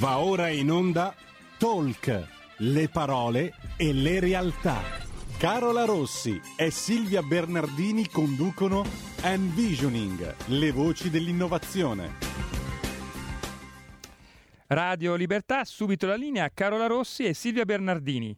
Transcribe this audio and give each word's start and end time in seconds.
Va 0.00 0.20
ora 0.20 0.48
in 0.48 0.70
onda 0.70 1.14
Talk, 1.58 2.26
le 2.60 2.88
parole 2.88 3.52
e 3.76 3.92
le 3.92 4.18
realtà. 4.18 4.80
Carola 5.36 5.84
Rossi 5.84 6.40
e 6.56 6.70
Silvia 6.70 7.22
Bernardini 7.22 8.08
conducono 8.08 8.82
Envisioning, 9.20 10.36
le 10.46 10.72
voci 10.72 11.10
dell'innovazione. 11.10 12.16
Radio 14.68 15.16
Libertà, 15.16 15.66
subito 15.66 16.06
la 16.06 16.14
linea 16.14 16.48
Carola 16.48 16.86
Rossi 16.86 17.24
e 17.24 17.34
Silvia 17.34 17.66
Bernardini. 17.66 18.34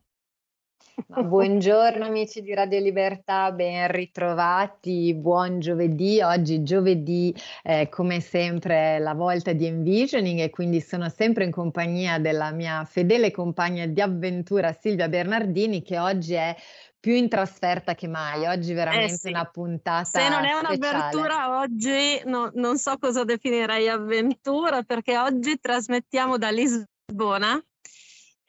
Buongiorno 0.94 2.04
amici 2.04 2.42
di 2.42 2.52
Radio 2.52 2.78
Libertà, 2.78 3.50
ben 3.50 3.90
ritrovati, 3.90 5.14
buon 5.14 5.58
giovedì. 5.58 6.20
Oggi 6.20 6.62
giovedì 6.62 7.34
eh, 7.62 7.88
come 7.88 8.20
sempre 8.20 8.98
la 8.98 9.14
volta 9.14 9.52
di 9.52 9.64
Envisioning 9.64 10.40
e 10.40 10.50
quindi 10.50 10.80
sono 10.80 11.08
sempre 11.08 11.44
in 11.44 11.50
compagnia 11.50 12.18
della 12.18 12.50
mia 12.50 12.84
fedele 12.84 13.30
compagna 13.30 13.86
di 13.86 14.02
avventura 14.02 14.72
Silvia 14.72 15.08
Bernardini 15.08 15.82
che 15.82 15.98
oggi 15.98 16.34
è 16.34 16.54
più 17.00 17.14
in 17.14 17.28
trasferta 17.28 17.94
che 17.94 18.06
mai. 18.06 18.46
Oggi 18.46 18.74
veramente 18.74 19.14
eh 19.14 19.16
sì. 19.16 19.28
una 19.28 19.46
puntata. 19.46 20.04
Se 20.04 20.28
non 20.28 20.44
è 20.44 20.52
un'avventura, 20.52 21.58
oggi 21.60 22.22
no, 22.26 22.50
non 22.54 22.76
so 22.76 22.98
cosa 22.98 23.24
definirei 23.24 23.88
avventura 23.88 24.82
perché 24.82 25.16
oggi 25.16 25.58
trasmettiamo 25.58 26.36
da 26.36 26.50
Lisbona 26.50 27.62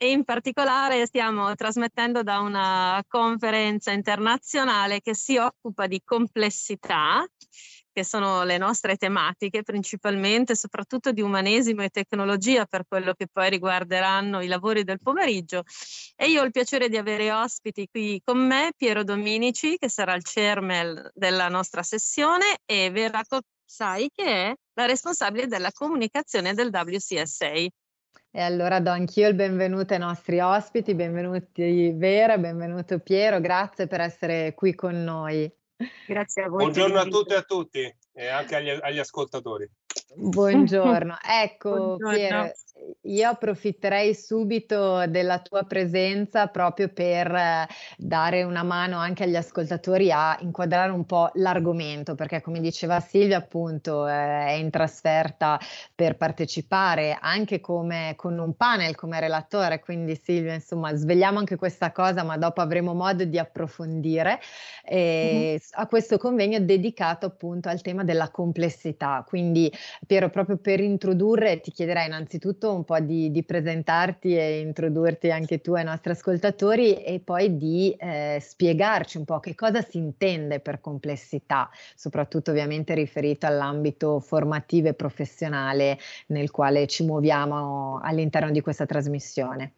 e 0.04 0.12
in 0.12 0.26
particolare 0.26 1.06
stiamo 1.06 1.56
trasmettendo 1.56 2.24
da 2.24 2.40
una 2.40 3.02
conferenza 3.08 3.92
internazionale 3.92 5.00
che 5.00 5.16
si 5.16 5.38
occupa 5.38 5.88
di 5.88 6.02
complessità, 6.04 7.26
che 7.90 8.04
sono 8.04 8.44
le 8.44 8.58
nostre 8.58 8.98
tematiche 8.98 9.64
principalmente, 9.64 10.58
soprattutto 10.58 11.14
di 11.14 11.22
umanesimo 11.22 11.84
e 11.84 11.90
tecnologia 11.90 12.66
per 12.66 12.84
quello 12.86 13.14
che 13.14 13.28
poi 13.32 13.50
riguarderanno 13.50 14.42
i 14.42 14.48
lavori 14.48 14.84
del 14.84 15.00
pomeriggio. 15.02 15.64
E 16.18 16.28
io 16.28 16.42
ho 16.42 16.46
il 16.46 16.52
piacere 16.52 16.90
di 16.90 16.98
avere 16.98 17.32
ospiti 17.32 17.88
qui 17.90 18.22
con 18.26 18.46
me 18.46 18.74
Piero 18.76 19.06
Dominici, 19.06 19.78
che 19.78 19.88
sarà 19.88 20.16
il 20.16 20.24
chairman 20.24 21.12
della 21.14 21.48
nostra 21.48 21.82
sessione, 21.82 22.58
e 22.66 22.90
Vera 22.92 23.22
Cozzai, 23.26 24.10
che 24.14 24.26
è 24.26 24.54
la 24.74 24.86
responsabile 24.86 25.48
della 25.48 25.72
comunicazione 25.72 26.54
del 26.54 26.72
WCSA. 26.74 27.83
E 28.32 28.42
allora 28.42 28.80
do 28.80 28.90
anch'io 28.90 29.28
il 29.28 29.36
benvenuto 29.36 29.94
ai 29.94 30.00
nostri 30.00 30.40
ospiti, 30.40 30.96
benvenuti 30.96 31.92
Vera, 31.96 32.38
benvenuto 32.38 33.00
Piero, 33.00 33.40
grazie 33.40 33.86
per 33.88 34.02
essere 34.02 34.54
qui 34.56 34.74
con 34.74 35.04
noi. 35.04 35.52
Grazie 36.08 36.44
a 36.44 36.50
voi. 36.50 36.64
Buongiorno 36.64 37.00
a 37.00 37.06
tutte 37.06 37.34
e 37.34 37.38
a 37.38 37.42
tutti 37.44 37.96
e 38.14 38.28
anche 38.28 38.56
agli, 38.56 38.70
agli 38.70 39.00
ascoltatori. 39.00 39.70
Buongiorno, 40.16 41.18
ecco 41.44 41.98
Buongiorno. 41.98 42.16
Piero, 42.16 42.52
io 43.02 43.30
approfitterei 43.30 44.14
subito 44.16 45.06
della 45.08 45.40
tua 45.40 45.64
presenza 45.64 46.48
proprio 46.48 46.90
per 46.90 47.34
eh, 47.34 47.68
dare 47.98 48.44
una 48.44 48.64
mano 48.64 48.98
anche 48.98 49.24
agli 49.24 49.36
ascoltatori 49.36 50.12
a 50.12 50.38
inquadrare 50.40 50.92
un 50.92 51.06
po' 51.06 51.30
l'argomento, 51.34 52.16
perché 52.16 52.42
come 52.42 52.60
diceva 52.60 53.00
Silvia, 53.00 53.38
appunto, 53.38 54.08
eh, 54.08 54.12
è 54.12 54.52
in 54.52 54.70
trasferta 54.70 55.60
per 55.94 56.18
partecipare 56.18 57.18
anche 57.20 57.60
come 57.60 58.14
con 58.16 58.38
un 58.38 58.56
panel 58.56 58.96
come 58.96 59.20
relatore, 59.20 59.80
quindi 59.80 60.20
Silvia, 60.22 60.54
insomma, 60.54 60.94
svegliamo 60.94 61.40
anche 61.40 61.56
questa 61.56 61.92
cosa, 61.92 62.24
ma 62.24 62.38
dopo 62.38 62.62
avremo 62.62 62.94
modo 62.94 63.24
di 63.24 63.38
approfondire 63.38 64.40
eh, 64.86 65.58
mm-hmm. 65.58 65.58
a 65.72 65.88
questo 65.88 66.18
convegno 66.18 66.60
dedicato 66.60 67.26
appunto 67.26 67.70
al 67.70 67.82
tema 67.82 68.04
della 68.04 68.30
complessità. 68.30 69.24
Quindi, 69.28 69.72
Piero, 70.06 70.30
proprio 70.30 70.58
per 70.58 70.82
introdurre, 70.82 71.62
ti 71.62 71.72
chiederei 71.72 72.08
innanzitutto 72.08 72.74
un 72.74 72.84
po' 72.84 73.00
di, 73.00 73.32
di, 73.32 73.44
presentarti 73.44 74.36
e 74.36 74.60
introdurti 74.60 75.32
anche 75.32 75.62
tu 75.62 75.74
ai 75.74 75.86
nostri 75.86 76.12
ascoltatori 76.12 77.02
e 77.04 77.22
poi 77.22 77.56
di 77.58 77.96
eh, 77.98 78.38
spiegarci 78.42 79.18
un 79.18 79.24
po' 79.24 79.40
che 79.40 79.56
cosa 79.56 79.82
si 79.82 79.98
intende 79.98 80.60
per 80.60 80.82
complessità, 80.82 81.70
soprattutto 81.96 82.52
ovviamente 82.52 82.94
riferito 82.94 83.46
all'ambito 83.46 84.20
formativo 84.20 84.90
e 84.90 84.94
professionale 84.94 85.98
nel 86.28 86.52
quale 86.52 86.86
ci 86.88 87.06
muoviamo 87.06 88.02
all'interno 88.04 88.52
di 88.52 88.60
questa 88.60 88.86
trasmissione. 88.86 89.74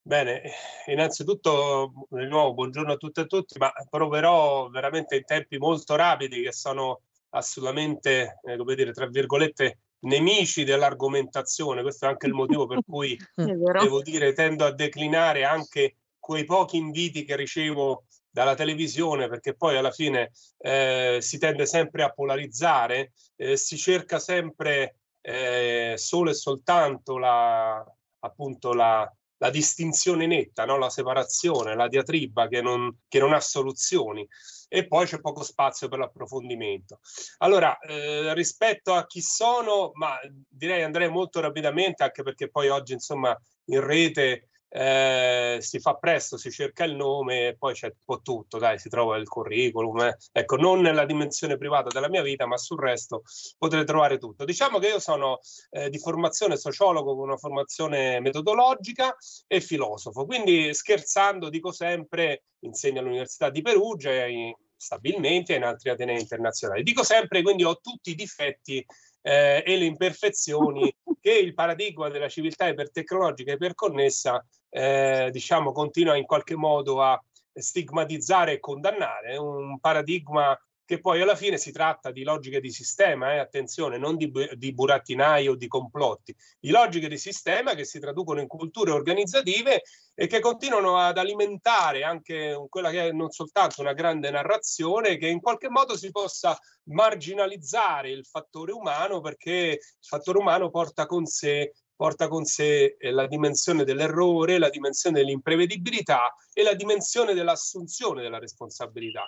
Bene, 0.00 0.42
innanzitutto 0.86 1.92
di 2.10 2.26
nuovo 2.26 2.54
buongiorno 2.54 2.92
a 2.92 2.96
tutte 2.96 3.22
e 3.22 3.24
a 3.24 3.26
tutti, 3.26 3.58
ma 3.58 3.72
proverò 3.90 4.68
veramente 4.68 5.16
in 5.16 5.24
tempi 5.24 5.58
molto 5.58 5.96
rapidi 5.96 6.42
che 6.42 6.52
sono 6.52 7.00
assolutamente, 7.36 8.40
eh, 8.42 8.56
come 8.56 8.74
dire, 8.74 8.92
tra 8.92 9.06
virgolette, 9.06 9.78
nemici 10.00 10.64
dell'argomentazione. 10.64 11.82
Questo 11.82 12.06
è 12.06 12.08
anche 12.08 12.26
il 12.26 12.32
motivo 12.32 12.66
per 12.66 12.80
cui 12.86 13.16
devo 13.34 14.02
dire 14.02 14.32
tendo 14.32 14.64
a 14.64 14.72
declinare 14.72 15.44
anche 15.44 15.96
quei 16.18 16.44
pochi 16.44 16.76
inviti 16.76 17.24
che 17.24 17.36
ricevo 17.36 18.04
dalla 18.28 18.54
televisione, 18.54 19.28
perché 19.28 19.54
poi 19.54 19.76
alla 19.76 19.92
fine 19.92 20.32
eh, 20.58 21.18
si 21.20 21.38
tende 21.38 21.64
sempre 21.64 22.02
a 22.02 22.10
polarizzare, 22.10 23.12
eh, 23.36 23.56
si 23.56 23.76
cerca 23.78 24.18
sempre 24.18 24.96
eh, 25.22 25.94
solo 25.96 26.30
e 26.30 26.34
soltanto 26.34 27.16
la, 27.16 27.82
appunto 28.20 28.74
la, 28.74 29.10
la 29.38 29.50
distinzione 29.50 30.26
netta, 30.26 30.64
no? 30.64 30.76
la 30.76 30.90
separazione, 30.90 31.74
la 31.74 31.88
diatriba 31.88 32.48
che 32.48 32.60
non, 32.60 32.94
che 33.08 33.18
non 33.18 33.32
ha 33.32 33.40
soluzioni 33.40 34.26
e 34.68 34.86
poi 34.86 35.06
c'è 35.06 35.20
poco 35.20 35.42
spazio 35.42 35.88
per 35.88 35.98
l'approfondimento. 35.98 37.00
Allora, 37.38 37.78
eh, 37.78 38.34
rispetto 38.34 38.92
a 38.94 39.06
chi 39.06 39.20
sono, 39.20 39.90
ma 39.94 40.18
direi 40.48 40.82
andrei 40.82 41.08
molto 41.08 41.40
rapidamente, 41.40 42.02
anche 42.02 42.22
perché 42.22 42.50
poi 42.50 42.68
oggi, 42.68 42.92
insomma, 42.92 43.36
in 43.66 43.80
rete 43.80 44.48
eh, 44.68 45.58
si 45.60 45.78
fa 45.78 45.94
presto, 45.94 46.36
si 46.36 46.50
cerca 46.50 46.84
il 46.84 46.94
nome 46.94 47.48
e 47.48 47.56
poi 47.56 47.74
c'è 47.74 47.86
un 47.86 48.04
po' 48.04 48.20
tutto, 48.20 48.58
dai, 48.58 48.78
si 48.78 48.88
trova 48.88 49.16
il 49.16 49.28
curriculum. 49.28 50.00
Eh. 50.00 50.16
Ecco, 50.32 50.56
non 50.56 50.80
nella 50.80 51.04
dimensione 51.04 51.56
privata 51.56 51.88
della 51.88 52.08
mia 52.08 52.22
vita, 52.22 52.46
ma 52.46 52.56
sul 52.56 52.78
resto 52.78 53.22
potrete 53.58 53.84
trovare 53.84 54.18
tutto. 54.18 54.44
Diciamo 54.44 54.78
che 54.78 54.88
io 54.88 54.98
sono 54.98 55.38
eh, 55.70 55.88
di 55.90 55.98
formazione 55.98 56.56
sociologo 56.56 57.14
con 57.14 57.28
una 57.28 57.36
formazione 57.36 58.20
metodologica 58.20 59.16
e 59.46 59.60
filosofo, 59.60 60.26
quindi 60.26 60.74
scherzando 60.74 61.48
dico 61.48 61.72
sempre, 61.72 62.44
insegno 62.60 63.00
all'Università 63.00 63.50
di 63.50 63.62
Perugia 63.62 64.10
e 64.10 64.56
stabilmente 64.76 65.54
in 65.54 65.64
altri 65.64 65.90
atenei 65.90 66.20
internazionali. 66.20 66.82
Dico 66.82 67.02
sempre, 67.02 67.42
quindi 67.42 67.64
ho 67.64 67.80
tutti 67.80 68.10
i 68.10 68.14
difetti 68.14 68.84
eh, 69.22 69.62
e 69.66 69.76
le 69.76 69.84
imperfezioni 69.84 70.94
che 71.20 71.32
il 71.32 71.54
paradigma 71.54 72.08
della 72.08 72.28
civiltà 72.28 72.68
ipertecnologica 72.68 73.50
e 73.50 73.54
iperconnessa 73.54 74.44
eh, 74.68 75.30
diciamo, 75.32 75.72
continua 75.72 76.16
in 76.16 76.24
qualche 76.24 76.56
modo 76.56 77.02
a 77.02 77.20
stigmatizzare 77.52 78.52
e 78.52 78.60
condannare. 78.60 79.30
È 79.30 79.36
un 79.36 79.78
paradigma 79.80 80.56
che 80.86 81.00
poi 81.00 81.20
alla 81.20 81.34
fine 81.34 81.58
si 81.58 81.72
tratta 81.72 82.12
di 82.12 82.22
logiche 82.22 82.60
di 82.60 82.70
sistema, 82.70 83.34
eh, 83.34 83.38
attenzione, 83.38 83.98
non 83.98 84.16
di, 84.16 84.32
di 84.54 84.72
burattinai 84.72 85.48
o 85.48 85.56
di 85.56 85.66
complotti, 85.66 86.34
di 86.58 86.70
logiche 86.70 87.08
di 87.08 87.18
sistema 87.18 87.74
che 87.74 87.84
si 87.84 87.98
traducono 87.98 88.40
in 88.40 88.46
culture 88.46 88.92
organizzative 88.92 89.82
e 90.14 90.26
che 90.28 90.38
continuano 90.38 90.96
ad 90.96 91.18
alimentare 91.18 92.04
anche 92.04 92.56
quella 92.68 92.90
che 92.90 93.08
è 93.08 93.12
non 93.12 93.30
soltanto 93.30 93.80
una 93.80 93.94
grande 93.94 94.30
narrazione, 94.30 95.18
che 95.18 95.26
in 95.26 95.40
qualche 95.40 95.68
modo 95.68 95.96
si 95.96 96.10
possa 96.10 96.56
marginalizzare 96.84 98.10
il 98.10 98.24
fattore 98.24 98.70
umano 98.70 99.20
perché 99.20 99.80
il 99.80 100.06
fattore 100.06 100.38
umano 100.38 100.70
porta 100.70 101.04
con 101.06 101.26
sé 101.26 101.72
porta 101.96 102.28
con 102.28 102.44
sé 102.44 102.96
eh, 102.98 103.10
la 103.10 103.26
dimensione 103.26 103.82
dell'errore, 103.82 104.58
la 104.58 104.68
dimensione 104.68 105.18
dell'imprevedibilità 105.18 106.34
e 106.52 106.62
la 106.62 106.74
dimensione 106.74 107.32
dell'assunzione 107.32 108.20
della 108.20 108.38
responsabilità. 108.38 109.26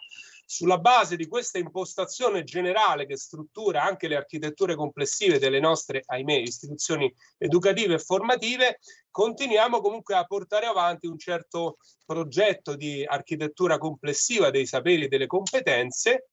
Sulla 0.50 0.78
base 0.78 1.16
di 1.16 1.26
questa 1.26 1.58
impostazione 1.58 2.42
generale 2.42 3.04
che 3.04 3.18
struttura 3.18 3.82
anche 3.82 4.08
le 4.08 4.16
architetture 4.16 4.76
complessive 4.76 5.38
delle 5.38 5.60
nostre, 5.60 6.02
ahimè, 6.06 6.36
istituzioni 6.36 7.14
educative 7.36 7.94
e 7.94 7.98
formative, 7.98 8.78
continuiamo 9.10 9.82
comunque 9.82 10.14
a 10.14 10.24
portare 10.24 10.64
avanti 10.64 11.06
un 11.06 11.18
certo 11.18 11.76
progetto 12.06 12.76
di 12.76 13.04
architettura 13.04 13.76
complessiva 13.76 14.48
dei 14.48 14.64
saperi 14.64 15.04
e 15.04 15.08
delle 15.08 15.26
competenze 15.26 16.30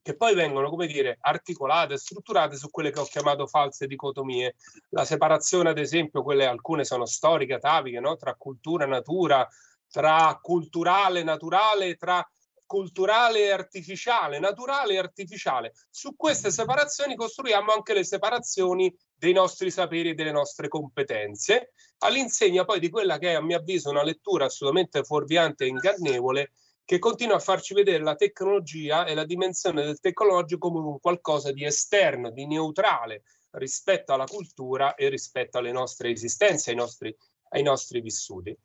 che 0.00 0.14
poi 0.14 0.36
vengono, 0.36 0.70
come 0.70 0.86
dire, 0.86 1.18
articolate, 1.18 1.96
strutturate 1.96 2.56
su 2.56 2.70
quelle 2.70 2.92
che 2.92 3.00
ho 3.00 3.04
chiamato 3.04 3.48
false 3.48 3.88
dicotomie. 3.88 4.54
La 4.90 5.04
separazione, 5.04 5.70
ad 5.70 5.78
esempio, 5.78 6.22
quelle 6.22 6.46
alcune 6.46 6.84
sono 6.84 7.04
storiche, 7.04 7.54
ataviche, 7.54 7.98
no? 7.98 8.14
tra 8.14 8.36
cultura 8.36 8.84
e 8.84 8.86
natura, 8.86 9.48
tra 9.90 10.38
culturale 10.40 11.20
e 11.20 11.24
naturale, 11.24 11.96
tra 11.96 12.24
culturale 12.66 13.44
e 13.44 13.50
artificiale, 13.50 14.38
naturale 14.38 14.94
e 14.94 14.98
artificiale. 14.98 15.72
Su 15.90 16.16
queste 16.16 16.50
separazioni 16.50 17.14
costruiamo 17.14 17.72
anche 17.72 17.94
le 17.94 18.04
separazioni 18.04 18.94
dei 19.14 19.32
nostri 19.32 19.70
saperi 19.70 20.10
e 20.10 20.14
delle 20.14 20.32
nostre 20.32 20.68
competenze, 20.68 21.72
all'insegna 21.98 22.64
poi 22.64 22.80
di 22.80 22.90
quella 22.90 23.18
che 23.18 23.32
è, 23.32 23.34
a 23.34 23.42
mio 23.42 23.58
avviso, 23.58 23.90
una 23.90 24.02
lettura 24.02 24.46
assolutamente 24.46 25.02
fuorviante 25.04 25.64
e 25.64 25.68
ingannevole 25.68 26.52
che 26.84 26.98
continua 26.98 27.36
a 27.36 27.40
farci 27.40 27.72
vedere 27.72 28.02
la 28.02 28.14
tecnologia 28.14 29.06
e 29.06 29.14
la 29.14 29.24
dimensione 29.24 29.84
del 29.84 30.00
tecnologico 30.00 30.70
come 30.70 30.86
un 30.86 31.00
qualcosa 31.00 31.50
di 31.50 31.64
esterno, 31.64 32.30
di 32.30 32.46
neutrale 32.46 33.22
rispetto 33.52 34.12
alla 34.12 34.26
cultura 34.26 34.94
e 34.94 35.08
rispetto 35.08 35.58
alle 35.58 35.72
nostre 35.72 36.10
esistenze, 36.10 36.70
ai 36.70 36.76
nostri, 36.76 37.16
ai 37.50 37.62
nostri 37.62 38.00
vissuti. 38.00 38.56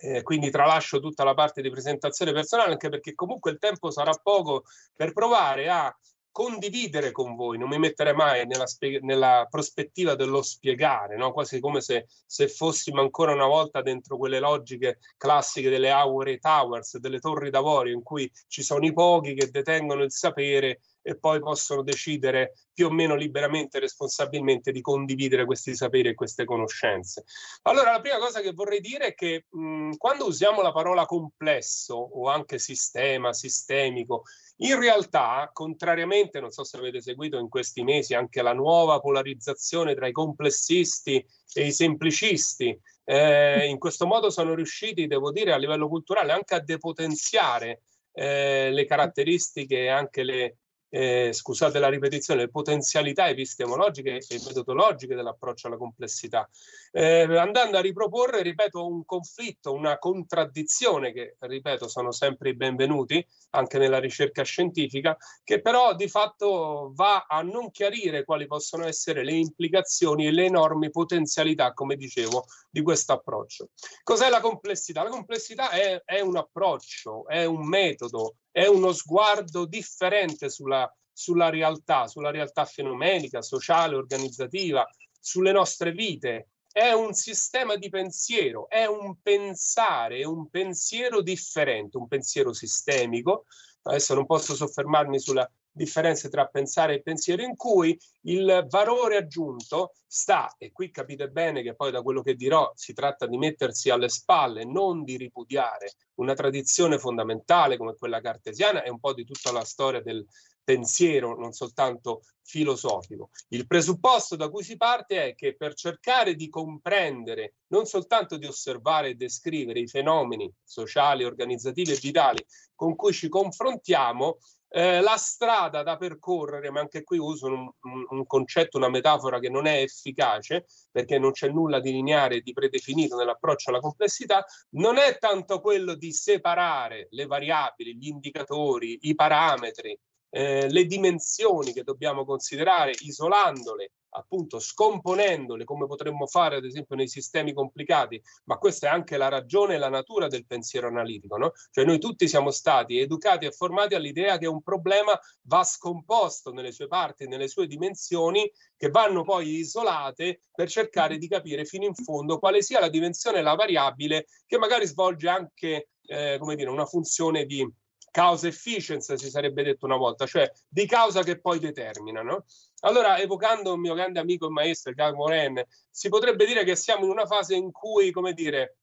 Eh, 0.00 0.22
quindi 0.22 0.50
tralascio 0.50 1.00
tutta 1.00 1.24
la 1.24 1.34
parte 1.34 1.60
di 1.60 1.70
presentazione 1.70 2.32
personale 2.32 2.70
anche 2.70 2.88
perché 2.88 3.16
comunque 3.16 3.50
il 3.50 3.58
tempo 3.58 3.90
sarà 3.90 4.12
poco 4.12 4.62
per 4.94 5.12
provare 5.12 5.68
a 5.68 5.92
condividere 6.38 7.10
con 7.10 7.34
voi, 7.34 7.58
non 7.58 7.68
mi 7.68 7.80
metterei 7.80 8.14
mai 8.14 8.46
nella, 8.46 8.64
nella 9.00 9.48
prospettiva 9.50 10.14
dello 10.14 10.40
spiegare, 10.40 11.16
no? 11.16 11.32
quasi 11.32 11.58
come 11.58 11.80
se, 11.80 12.06
se, 12.24 12.46
fossimo 12.46 13.00
ancora 13.00 13.32
una 13.32 13.46
volta 13.48 13.82
dentro 13.82 14.16
quelle 14.16 14.38
logiche 14.38 15.00
classiche 15.16 15.68
delle 15.68 15.90
Aure 15.90 16.38
Towers, 16.38 16.98
delle 16.98 17.18
torri 17.18 17.50
d'avorio, 17.50 17.92
in 17.92 18.04
cui 18.04 18.30
ci 18.46 18.62
sono 18.62 18.86
i 18.86 18.92
pochi 18.92 19.34
che 19.34 19.50
detengono 19.50 20.04
il 20.04 20.12
sapere 20.12 20.80
e 21.02 21.16
poi 21.16 21.40
possono 21.40 21.82
decidere 21.82 22.54
più 22.72 22.86
o 22.86 22.90
meno 22.90 23.14
liberamente 23.14 23.76
e 23.76 23.80
responsabilmente 23.80 24.72
di 24.72 24.80
condividere 24.80 25.44
questi 25.44 25.74
saperi 25.74 26.08
e 26.10 26.14
queste 26.14 26.44
conoscenze. 26.44 27.24
Allora, 27.62 27.92
la 27.92 28.00
prima 28.00 28.18
cosa 28.18 28.40
che 28.40 28.52
vorrei 28.52 28.80
dire 28.80 29.08
è 29.08 29.14
che 29.14 29.46
mh, 29.48 29.96
quando 29.96 30.26
usiamo 30.26 30.62
la 30.62 30.72
parola 30.72 31.06
complesso 31.06 31.94
o 31.94 32.28
anche 32.28 32.58
sistema, 32.58 33.32
sistemico, 33.32 34.24
in 34.60 34.78
realtà, 34.78 35.50
contrariamente, 35.52 36.40
non 36.40 36.50
so 36.50 36.64
se 36.64 36.76
avete 36.78 37.00
seguito 37.00 37.38
in 37.38 37.48
questi 37.48 37.82
mesi 37.82 38.14
anche 38.14 38.42
la 38.42 38.52
nuova 38.52 38.98
polarizzazione 38.98 39.94
tra 39.94 40.08
i 40.08 40.12
complessisti 40.12 41.24
e 41.52 41.66
i 41.66 41.72
semplicisti, 41.72 42.78
eh, 43.04 43.66
in 43.66 43.78
questo 43.78 44.06
modo 44.06 44.30
sono 44.30 44.54
riusciti, 44.54 45.06
devo 45.06 45.30
dire, 45.30 45.52
a 45.52 45.56
livello 45.56 45.88
culturale 45.88 46.32
anche 46.32 46.54
a 46.54 46.60
depotenziare 46.60 47.82
eh, 48.12 48.70
le 48.70 48.84
caratteristiche 48.84 49.84
e 49.84 49.88
anche 49.88 50.22
le, 50.24 50.56
eh, 50.90 51.30
scusate 51.32 51.78
la 51.78 51.88
ripetizione, 51.88 52.42
le 52.42 52.48
potenzialità 52.50 53.28
epistemologiche 53.28 54.16
e 54.16 54.40
metodologiche 54.46 55.14
dell'approccio 55.14 55.66
alla 55.66 55.76
complessità, 55.76 56.48
eh, 56.92 57.22
andando 57.36 57.76
a 57.76 57.80
riproporre, 57.80 58.42
ripeto, 58.42 58.86
un 58.86 59.04
conflitto, 59.04 59.72
una 59.72 59.98
contraddizione 59.98 61.12
che, 61.12 61.36
ripeto, 61.38 61.88
sono 61.88 62.12
sempre 62.12 62.50
i 62.50 62.56
benvenuti 62.56 63.24
anche 63.50 63.78
nella 63.78 63.98
ricerca 63.98 64.42
scientifica, 64.42 65.16
che 65.44 65.60
però 65.60 65.94
di 65.94 66.08
fatto 66.08 66.92
va 66.94 67.26
a 67.28 67.42
non 67.42 67.70
chiarire 67.70 68.24
quali 68.24 68.46
possono 68.46 68.86
essere 68.86 69.24
le 69.24 69.32
implicazioni 69.32 70.26
e 70.26 70.32
le 70.32 70.44
enormi 70.44 70.90
potenzialità, 70.90 71.72
come 71.72 71.96
dicevo, 71.96 72.46
di 72.70 72.82
questo 72.82 73.12
approccio. 73.12 73.70
Cos'è 74.02 74.28
la 74.28 74.40
complessità? 74.40 75.02
La 75.02 75.10
complessità 75.10 75.70
è, 75.70 76.02
è 76.04 76.20
un 76.20 76.36
approccio, 76.36 77.26
è 77.26 77.44
un 77.44 77.66
metodo, 77.66 78.36
è 78.58 78.66
uno 78.66 78.90
sguardo 78.90 79.66
differente 79.66 80.50
sulla, 80.50 80.92
sulla 81.12 81.48
realtà, 81.48 82.08
sulla 82.08 82.32
realtà 82.32 82.64
fenomenica, 82.64 83.40
sociale, 83.40 83.94
organizzativa, 83.94 84.84
sulle 85.20 85.52
nostre 85.52 85.92
vite. 85.92 86.48
È 86.68 86.90
un 86.90 87.12
sistema 87.12 87.76
di 87.76 87.88
pensiero, 87.88 88.68
è 88.68 88.84
un 88.84 89.14
pensare, 89.22 90.18
è 90.18 90.24
un 90.24 90.48
pensiero 90.50 91.22
differente, 91.22 91.98
un 91.98 92.08
pensiero 92.08 92.52
sistemico. 92.52 93.44
Adesso 93.82 94.14
non 94.14 94.26
posso 94.26 94.56
soffermarmi 94.56 95.20
sulla 95.20 95.48
differenze 95.78 96.28
tra 96.28 96.46
pensare 96.46 96.96
e 96.96 97.02
pensiero, 97.02 97.42
in 97.42 97.56
cui 97.56 97.98
il 98.22 98.66
valore 98.68 99.16
aggiunto 99.16 99.94
sta, 100.06 100.54
e 100.58 100.70
qui 100.72 100.90
capite 100.90 101.28
bene 101.28 101.62
che 101.62 101.74
poi 101.74 101.90
da 101.90 102.02
quello 102.02 102.20
che 102.20 102.34
dirò 102.34 102.70
si 102.74 102.92
tratta 102.92 103.26
di 103.26 103.38
mettersi 103.38 103.88
alle 103.88 104.10
spalle, 104.10 104.64
non 104.64 105.04
di 105.04 105.16
ripudiare 105.16 105.92
una 106.16 106.34
tradizione 106.34 106.98
fondamentale 106.98 107.78
come 107.78 107.94
quella 107.94 108.20
cartesiana 108.20 108.82
e 108.82 108.90
un 108.90 109.00
po' 109.00 109.14
di 109.14 109.24
tutta 109.24 109.52
la 109.52 109.64
storia 109.64 110.02
del 110.02 110.26
pensiero, 110.68 111.34
non 111.34 111.52
soltanto 111.52 112.20
filosofico. 112.42 113.30
Il 113.48 113.66
presupposto 113.66 114.36
da 114.36 114.50
cui 114.50 114.62
si 114.62 114.76
parte 114.76 115.28
è 115.28 115.34
che 115.34 115.56
per 115.56 115.72
cercare 115.72 116.34
di 116.34 116.50
comprendere, 116.50 117.54
non 117.68 117.86
soltanto 117.86 118.36
di 118.36 118.44
osservare 118.44 119.08
e 119.08 119.14
descrivere 119.14 119.80
i 119.80 119.88
fenomeni 119.88 120.52
sociali, 120.62 121.24
organizzativi 121.24 121.92
e 121.92 121.98
vitali 122.02 122.44
con 122.74 122.96
cui 122.96 123.14
ci 123.14 123.30
confrontiamo, 123.30 124.38
eh, 124.70 125.00
la 125.00 125.16
strada 125.16 125.82
da 125.82 125.96
percorrere, 125.96 126.70
ma 126.70 126.80
anche 126.80 127.02
qui 127.02 127.18
uso 127.18 127.46
un, 127.46 127.70
un, 127.82 128.06
un, 128.08 128.26
concetto, 128.26 128.76
una 128.76 128.88
metafora 128.88 129.38
che 129.38 129.48
non 129.48 129.66
è 129.66 129.80
efficace, 129.80 130.66
perché 130.90 131.18
non 131.18 131.32
c'è 131.32 131.48
nulla 131.48 131.80
di 131.80 131.92
lineare 131.92 132.36
e 132.36 132.40
di 132.40 132.52
predefinito 132.52 133.16
nell'approccio 133.16 133.70
alla 133.70 133.80
complessità, 133.80 134.44
non 134.70 134.98
è 134.98 135.18
tanto 135.18 135.60
quello 135.60 135.94
di 135.94 136.12
separare 136.12 137.08
le 137.10 137.26
variabili, 137.26 137.96
gli 137.96 138.08
indicatori, 138.08 138.98
i 139.02 139.14
parametri, 139.14 139.98
eh, 140.30 140.68
le 140.68 140.84
dimensioni 140.86 141.72
che 141.72 141.82
dobbiamo 141.82 142.24
considerare 142.24 142.92
isolandole 143.00 143.92
appunto 144.10 144.58
scomponendole 144.58 145.64
come 145.64 145.86
potremmo 145.86 146.26
fare 146.26 146.56
ad 146.56 146.64
esempio 146.64 146.96
nei 146.96 147.08
sistemi 147.08 147.52
complicati, 147.52 148.20
ma 148.44 148.56
questa 148.56 148.88
è 148.88 148.90
anche 148.90 149.16
la 149.16 149.28
ragione 149.28 149.74
e 149.74 149.78
la 149.78 149.88
natura 149.88 150.28
del 150.28 150.46
pensiero 150.46 150.88
analitico, 150.88 151.36
no? 151.36 151.52
Cioè 151.70 151.84
noi 151.84 151.98
tutti 151.98 152.28
siamo 152.28 152.50
stati 152.50 152.98
educati 152.98 153.46
e 153.46 153.52
formati 153.52 153.94
all'idea 153.94 154.38
che 154.38 154.46
un 154.46 154.62
problema 154.62 155.18
va 155.42 155.62
scomposto 155.62 156.52
nelle 156.52 156.72
sue 156.72 156.86
parti, 156.86 157.26
nelle 157.26 157.48
sue 157.48 157.66
dimensioni, 157.66 158.50
che 158.76 158.88
vanno 158.88 159.22
poi 159.22 159.58
isolate 159.58 160.40
per 160.54 160.68
cercare 160.68 161.18
di 161.18 161.28
capire 161.28 161.64
fino 161.64 161.84
in 161.84 161.94
fondo 161.94 162.38
quale 162.38 162.62
sia 162.62 162.80
la 162.80 162.88
dimensione, 162.88 163.42
la 163.42 163.54
variabile 163.54 164.26
che 164.46 164.58
magari 164.58 164.86
svolge 164.86 165.28
anche, 165.28 165.88
eh, 166.02 166.36
come 166.38 166.54
dire, 166.54 166.70
una 166.70 166.86
funzione 166.86 167.44
di 167.44 167.66
causa 168.10 168.48
efficienza, 168.48 169.16
si 169.16 169.30
sarebbe 169.30 169.62
detto 169.62 169.86
una 169.86 169.96
volta, 169.96 170.26
cioè 170.26 170.50
di 170.68 170.86
causa 170.86 171.22
che 171.22 171.40
poi 171.40 171.58
determina. 171.58 172.22
No? 172.22 172.44
Allora, 172.80 173.18
evocando 173.18 173.72
un 173.72 173.80
mio 173.80 173.94
grande 173.94 174.18
amico 174.20 174.46
e 174.46 174.50
maestro, 174.50 174.92
Gag 174.92 175.14
Moren, 175.14 175.62
si 175.90 176.08
potrebbe 176.08 176.46
dire 176.46 176.64
che 176.64 176.76
siamo 176.76 177.04
in 177.04 177.10
una 177.10 177.26
fase 177.26 177.54
in 177.54 177.70
cui, 177.72 178.10
come 178.10 178.32
dire, 178.32 178.78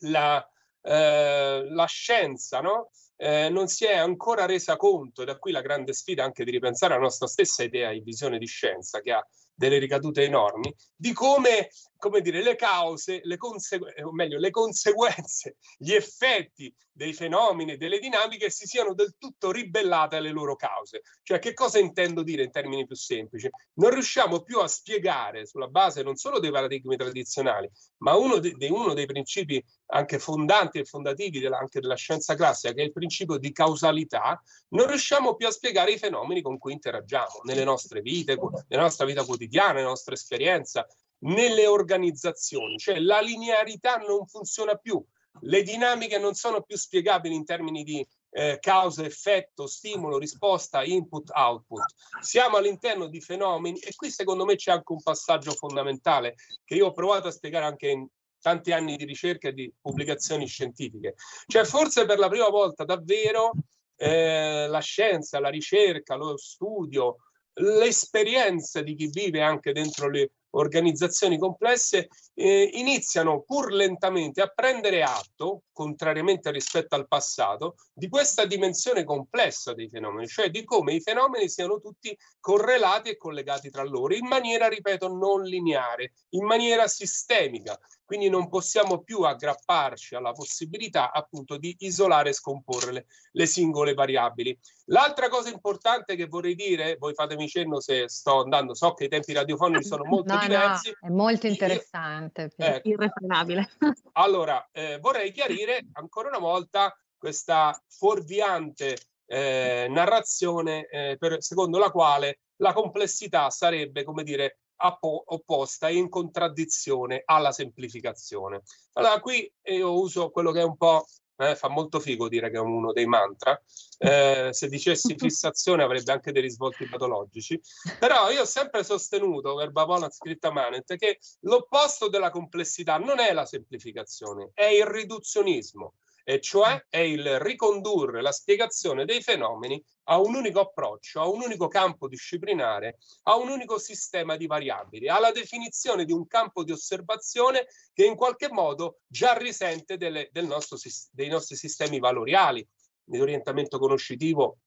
la, 0.00 0.46
eh, 0.82 1.66
la 1.70 1.86
scienza 1.86 2.60
no? 2.60 2.90
eh, 3.16 3.48
non 3.48 3.68
si 3.68 3.84
è 3.84 3.94
ancora 3.94 4.46
resa 4.46 4.76
conto, 4.76 5.22
e 5.22 5.24
da 5.24 5.38
qui 5.38 5.52
la 5.52 5.62
grande 5.62 5.92
sfida 5.92 6.24
anche 6.24 6.44
di 6.44 6.50
ripensare 6.50 6.94
la 6.94 7.00
nostra 7.00 7.26
stessa 7.26 7.62
idea 7.62 7.90
e 7.90 8.00
visione 8.00 8.38
di 8.38 8.46
scienza, 8.46 9.00
che 9.00 9.12
ha 9.12 9.26
delle 9.54 9.78
ricadute 9.78 10.22
enormi, 10.24 10.74
di 10.94 11.12
come, 11.12 11.68
come 11.96 12.20
dire, 12.20 12.42
le 12.42 12.56
cause, 12.56 13.20
le 13.22 13.36
conseguenze, 13.36 14.02
o 14.02 14.12
meglio, 14.12 14.38
le 14.38 14.50
conseguenze, 14.50 15.56
gli 15.78 15.92
effetti 15.92 16.74
dei 16.96 17.12
fenomeni, 17.12 17.76
delle 17.76 17.98
dinamiche 17.98 18.50
si 18.50 18.66
siano 18.66 18.94
del 18.94 19.16
tutto 19.18 19.50
ribellate 19.50 20.16
alle 20.16 20.30
loro 20.30 20.54
cause. 20.54 21.02
Cioè, 21.22 21.40
che 21.40 21.52
cosa 21.52 21.80
intendo 21.80 22.22
dire 22.22 22.44
in 22.44 22.52
termini 22.52 22.86
più 22.86 22.94
semplici? 22.94 23.50
Non 23.74 23.90
riusciamo 23.90 24.42
più 24.42 24.60
a 24.60 24.68
spiegare 24.68 25.44
sulla 25.44 25.66
base 25.66 26.02
non 26.02 26.14
solo 26.14 26.38
dei 26.38 26.52
paradigmi 26.52 26.96
tradizionali, 26.96 27.68
ma 27.98 28.14
uno, 28.14 28.38
de, 28.38 28.52
de 28.52 28.68
uno 28.68 28.94
dei 28.94 29.06
principi 29.06 29.62
anche 29.86 30.18
fondanti 30.20 30.78
e 30.78 30.84
fondativi 30.84 31.40
della, 31.40 31.58
anche 31.58 31.80
della 31.80 31.96
scienza 31.96 32.36
classica, 32.36 32.72
che 32.72 32.82
è 32.82 32.84
il 32.84 32.92
principio 32.92 33.38
di 33.38 33.50
causalità, 33.50 34.40
non 34.68 34.86
riusciamo 34.86 35.34
più 35.34 35.48
a 35.48 35.50
spiegare 35.50 35.92
i 35.92 35.98
fenomeni 35.98 36.42
con 36.42 36.58
cui 36.58 36.72
interagiamo 36.72 37.40
nelle 37.42 37.64
nostre 37.64 38.00
vite, 38.02 38.38
nella 38.68 38.82
nostra 38.82 39.04
vita 39.04 39.24
quotidiana, 39.24 39.43
nella 39.50 39.88
nostra 39.88 40.14
esperienza, 40.14 40.86
nelle 41.20 41.66
organizzazioni. 41.66 42.78
Cioè 42.78 42.98
la 43.00 43.20
linearità 43.20 43.96
non 43.96 44.26
funziona 44.26 44.74
più 44.76 45.04
le 45.40 45.62
dinamiche 45.62 46.18
non 46.18 46.34
sono 46.34 46.62
più 46.62 46.76
spiegabili 46.76 47.34
in 47.34 47.44
termini 47.44 47.82
di 47.82 48.06
eh, 48.30 48.58
causa, 48.60 49.04
effetto, 49.04 49.66
stimolo, 49.66 50.18
risposta, 50.18 50.84
input, 50.84 51.30
output. 51.30 51.84
Siamo 52.20 52.56
all'interno 52.56 53.08
di 53.08 53.20
fenomeni 53.20 53.78
e 53.78 53.94
qui 53.94 54.10
secondo 54.10 54.44
me 54.44 54.56
c'è 54.56 54.72
anche 54.72 54.92
un 54.92 55.02
passaggio 55.02 55.52
fondamentale 55.52 56.34
che 56.64 56.74
io 56.74 56.86
ho 56.86 56.92
provato 56.92 57.28
a 57.28 57.32
spiegare 57.32 57.66
anche 57.66 57.88
in 57.88 58.06
tanti 58.40 58.72
anni 58.72 58.96
di 58.96 59.04
ricerca 59.04 59.48
e 59.48 59.52
di 59.52 59.72
pubblicazioni 59.80 60.46
scientifiche. 60.46 61.14
Cioè 61.46 61.64
forse 61.64 62.06
per 62.06 62.18
la 62.18 62.28
prima 62.28 62.48
volta 62.48 62.84
davvero 62.84 63.52
eh, 63.96 64.66
la 64.68 64.80
scienza, 64.80 65.40
la 65.40 65.48
ricerca, 65.48 66.16
lo 66.16 66.36
studio, 66.36 67.16
l'esperienza 67.54 68.82
di 68.82 68.94
chi 68.94 69.08
vive 69.08 69.42
anche 69.42 69.72
dentro 69.72 70.08
le 70.08 70.30
organizzazioni 70.54 71.38
complesse 71.38 72.08
eh, 72.34 72.70
iniziano 72.74 73.42
pur 73.42 73.72
lentamente 73.72 74.40
a 74.40 74.46
prendere 74.46 75.02
atto, 75.02 75.62
contrariamente 75.72 76.50
rispetto 76.50 76.94
al 76.94 77.08
passato, 77.08 77.76
di 77.92 78.08
questa 78.08 78.44
dimensione 78.44 79.04
complessa 79.04 79.74
dei 79.74 79.88
fenomeni, 79.88 80.26
cioè 80.26 80.50
di 80.50 80.64
come 80.64 80.94
i 80.94 81.00
fenomeni 81.00 81.48
siano 81.48 81.80
tutti 81.80 82.16
correlati 82.40 83.10
e 83.10 83.16
collegati 83.16 83.70
tra 83.70 83.82
loro 83.82 84.14
in 84.14 84.26
maniera, 84.26 84.68
ripeto, 84.68 85.08
non 85.08 85.42
lineare, 85.42 86.12
in 86.30 86.44
maniera 86.44 86.86
sistemica. 86.86 87.78
Quindi 88.04 88.28
non 88.28 88.48
possiamo 88.48 89.02
più 89.02 89.22
aggrapparci 89.22 90.14
alla 90.14 90.32
possibilità 90.32 91.10
appunto 91.10 91.56
di 91.56 91.74
isolare 91.80 92.30
e 92.30 92.34
scomporre 92.34 92.92
le, 92.92 93.06
le 93.32 93.46
singole 93.46 93.94
variabili. 93.94 94.58
L'altra 94.86 95.28
cosa 95.28 95.48
importante 95.48 96.14
che 96.14 96.26
vorrei 96.26 96.54
dire, 96.54 96.96
voi 96.98 97.14
fatemi 97.14 97.48
cenno 97.48 97.80
se 97.80 98.08
sto 98.08 98.42
andando, 98.42 98.74
so 98.74 98.92
che 98.92 99.04
i 99.04 99.08
tempi 99.08 99.32
radiofonici 99.32 99.88
sono 99.88 100.04
molto 100.04 100.34
no, 100.34 100.40
diversi. 100.40 100.92
No, 101.00 101.08
è 101.08 101.10
molto 101.10 101.46
interessante. 101.46 102.52
Io, 102.56 102.66
eh, 102.66 102.80
irrefrenabile. 102.84 103.70
Allora, 104.16 104.68
eh, 104.70 104.98
vorrei 105.00 105.32
chiarire 105.32 105.86
ancora 105.92 106.28
una 106.28 106.38
volta 106.38 106.96
questa 107.16 107.76
fuorviante 107.88 108.96
eh, 109.26 109.86
narrazione 109.88 110.86
eh, 110.88 111.16
per, 111.18 111.42
secondo 111.42 111.78
la 111.78 111.90
quale 111.90 112.40
la 112.56 112.72
complessità 112.72 113.50
sarebbe, 113.50 114.04
come 114.04 114.22
dire, 114.22 114.58
opposta 114.76 115.88
e 115.88 115.96
in 115.96 116.08
contraddizione 116.08 117.22
alla 117.24 117.52
semplificazione. 117.52 118.62
Allora 118.94 119.20
qui 119.20 119.50
io 119.64 119.98
uso 119.98 120.30
quello 120.30 120.52
che 120.52 120.60
è 120.60 120.64
un 120.64 120.76
po' 120.76 121.06
Eh, 121.36 121.56
fa 121.56 121.68
molto 121.68 121.98
figo 121.98 122.28
dire 122.28 122.48
che 122.48 122.58
è 122.58 122.60
uno 122.60 122.92
dei 122.92 123.06
mantra. 123.06 123.60
Eh, 123.98 124.50
se 124.52 124.68
dicessi 124.68 125.16
fissazione 125.18 125.82
avrebbe 125.82 126.12
anche 126.12 126.30
dei 126.30 126.42
risvolti 126.42 126.86
patologici. 126.86 127.60
Però 127.98 128.30
io 128.30 128.42
ho 128.42 128.46
sempre 128.46 128.84
sostenuto, 128.84 129.56
verba 129.56 129.84
volant 129.84 130.12
scritta 130.12 130.52
manet, 130.52 130.96
che 130.96 131.18
l'opposto 131.40 132.08
della 132.08 132.30
complessità 132.30 132.98
non 132.98 133.18
è 133.18 133.32
la 133.32 133.46
semplificazione, 133.46 134.50
è 134.54 134.66
il 134.66 134.86
riduzionismo 134.86 135.94
e 136.24 136.40
cioè 136.40 136.86
è 136.88 136.98
il 136.98 137.38
ricondurre 137.38 138.22
la 138.22 138.32
spiegazione 138.32 139.04
dei 139.04 139.20
fenomeni 139.20 139.82
a 140.04 140.18
un 140.18 140.34
unico 140.34 140.60
approccio, 140.60 141.20
a 141.20 141.28
un 141.28 141.42
unico 141.42 141.68
campo 141.68 142.08
disciplinare, 142.08 142.98
a 143.24 143.36
un 143.36 143.50
unico 143.50 143.78
sistema 143.78 144.36
di 144.36 144.46
variabili, 144.46 145.08
alla 145.08 145.30
definizione 145.30 146.06
di 146.06 146.12
un 146.12 146.26
campo 146.26 146.64
di 146.64 146.72
osservazione 146.72 147.66
che 147.92 148.06
in 148.06 148.16
qualche 148.16 148.50
modo 148.50 149.00
già 149.06 149.36
risente 149.36 149.98
delle, 149.98 150.30
del 150.32 150.46
nostro, 150.46 150.78
dei 151.10 151.28
nostri 151.28 151.56
sistemi 151.56 151.98
valoriali, 151.98 152.66
di 153.04 153.20
orientamento 153.20 153.78
conoscitivo 153.78 154.58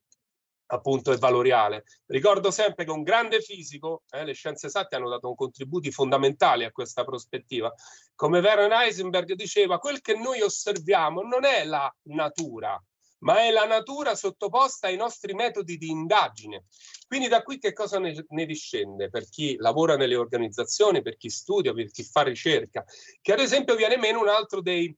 appunto 0.68 1.12
è 1.12 1.18
valoriale. 1.18 1.84
Ricordo 2.06 2.52
sempre 2.52 2.86
che 2.86 2.92
un 2.92 3.04
grande 3.04 3.42
fisico, 3.42 4.04
eh, 4.12 4.26
le 4.26 4.34
scienze 4.34 4.68
esatte 4.68 4.96
hanno 4.96 5.10
dato 5.10 5.30
un 5.30 5.36
contributi 5.36 5.92
fondamentali 5.92 6.64
a 6.64 6.72
questa 6.72 7.04
prospettiva. 7.04 7.74
Come 8.16 8.40
Werner 8.40 8.72
Heisenberg 8.72 9.34
diceva, 9.34 9.80
quel 9.80 10.02
che 10.02 10.16
noi 10.16 10.42
osserviamo 10.42 11.22
non 11.22 11.46
è 11.46 11.64
la 11.66 11.94
natura, 12.04 12.82
ma 13.20 13.40
è 13.42 13.52
la 13.52 13.66
natura 13.66 14.16
sottoposta 14.16 14.88
ai 14.88 14.96
nostri 14.96 15.34
metodi 15.34 15.78
di 15.78 15.90
indagine. 15.90 16.66
Quindi 17.08 17.28
da 17.30 17.42
qui 17.42 17.58
che 17.58 17.74
cosa 17.74 18.00
ne, 18.00 18.26
ne, 18.28 18.46
discende 18.46 19.10
per 19.10 19.28
chi 19.30 19.56
lavora 19.58 19.96
nelle 19.96 20.16
organizzazioni, 20.16 21.02
per 21.02 21.16
chi 21.16 21.30
studia, 21.30 21.74
per 21.74 21.90
chi 21.90 22.04
fa 22.04 22.22
ricerca, 22.22 22.84
che 23.22 23.34
ad 23.34 23.40
esempio 23.40 23.76
viene 23.76 23.98
meno 23.98 24.20
un 24.20 24.28
altro 24.28 24.62
dei 24.62 24.96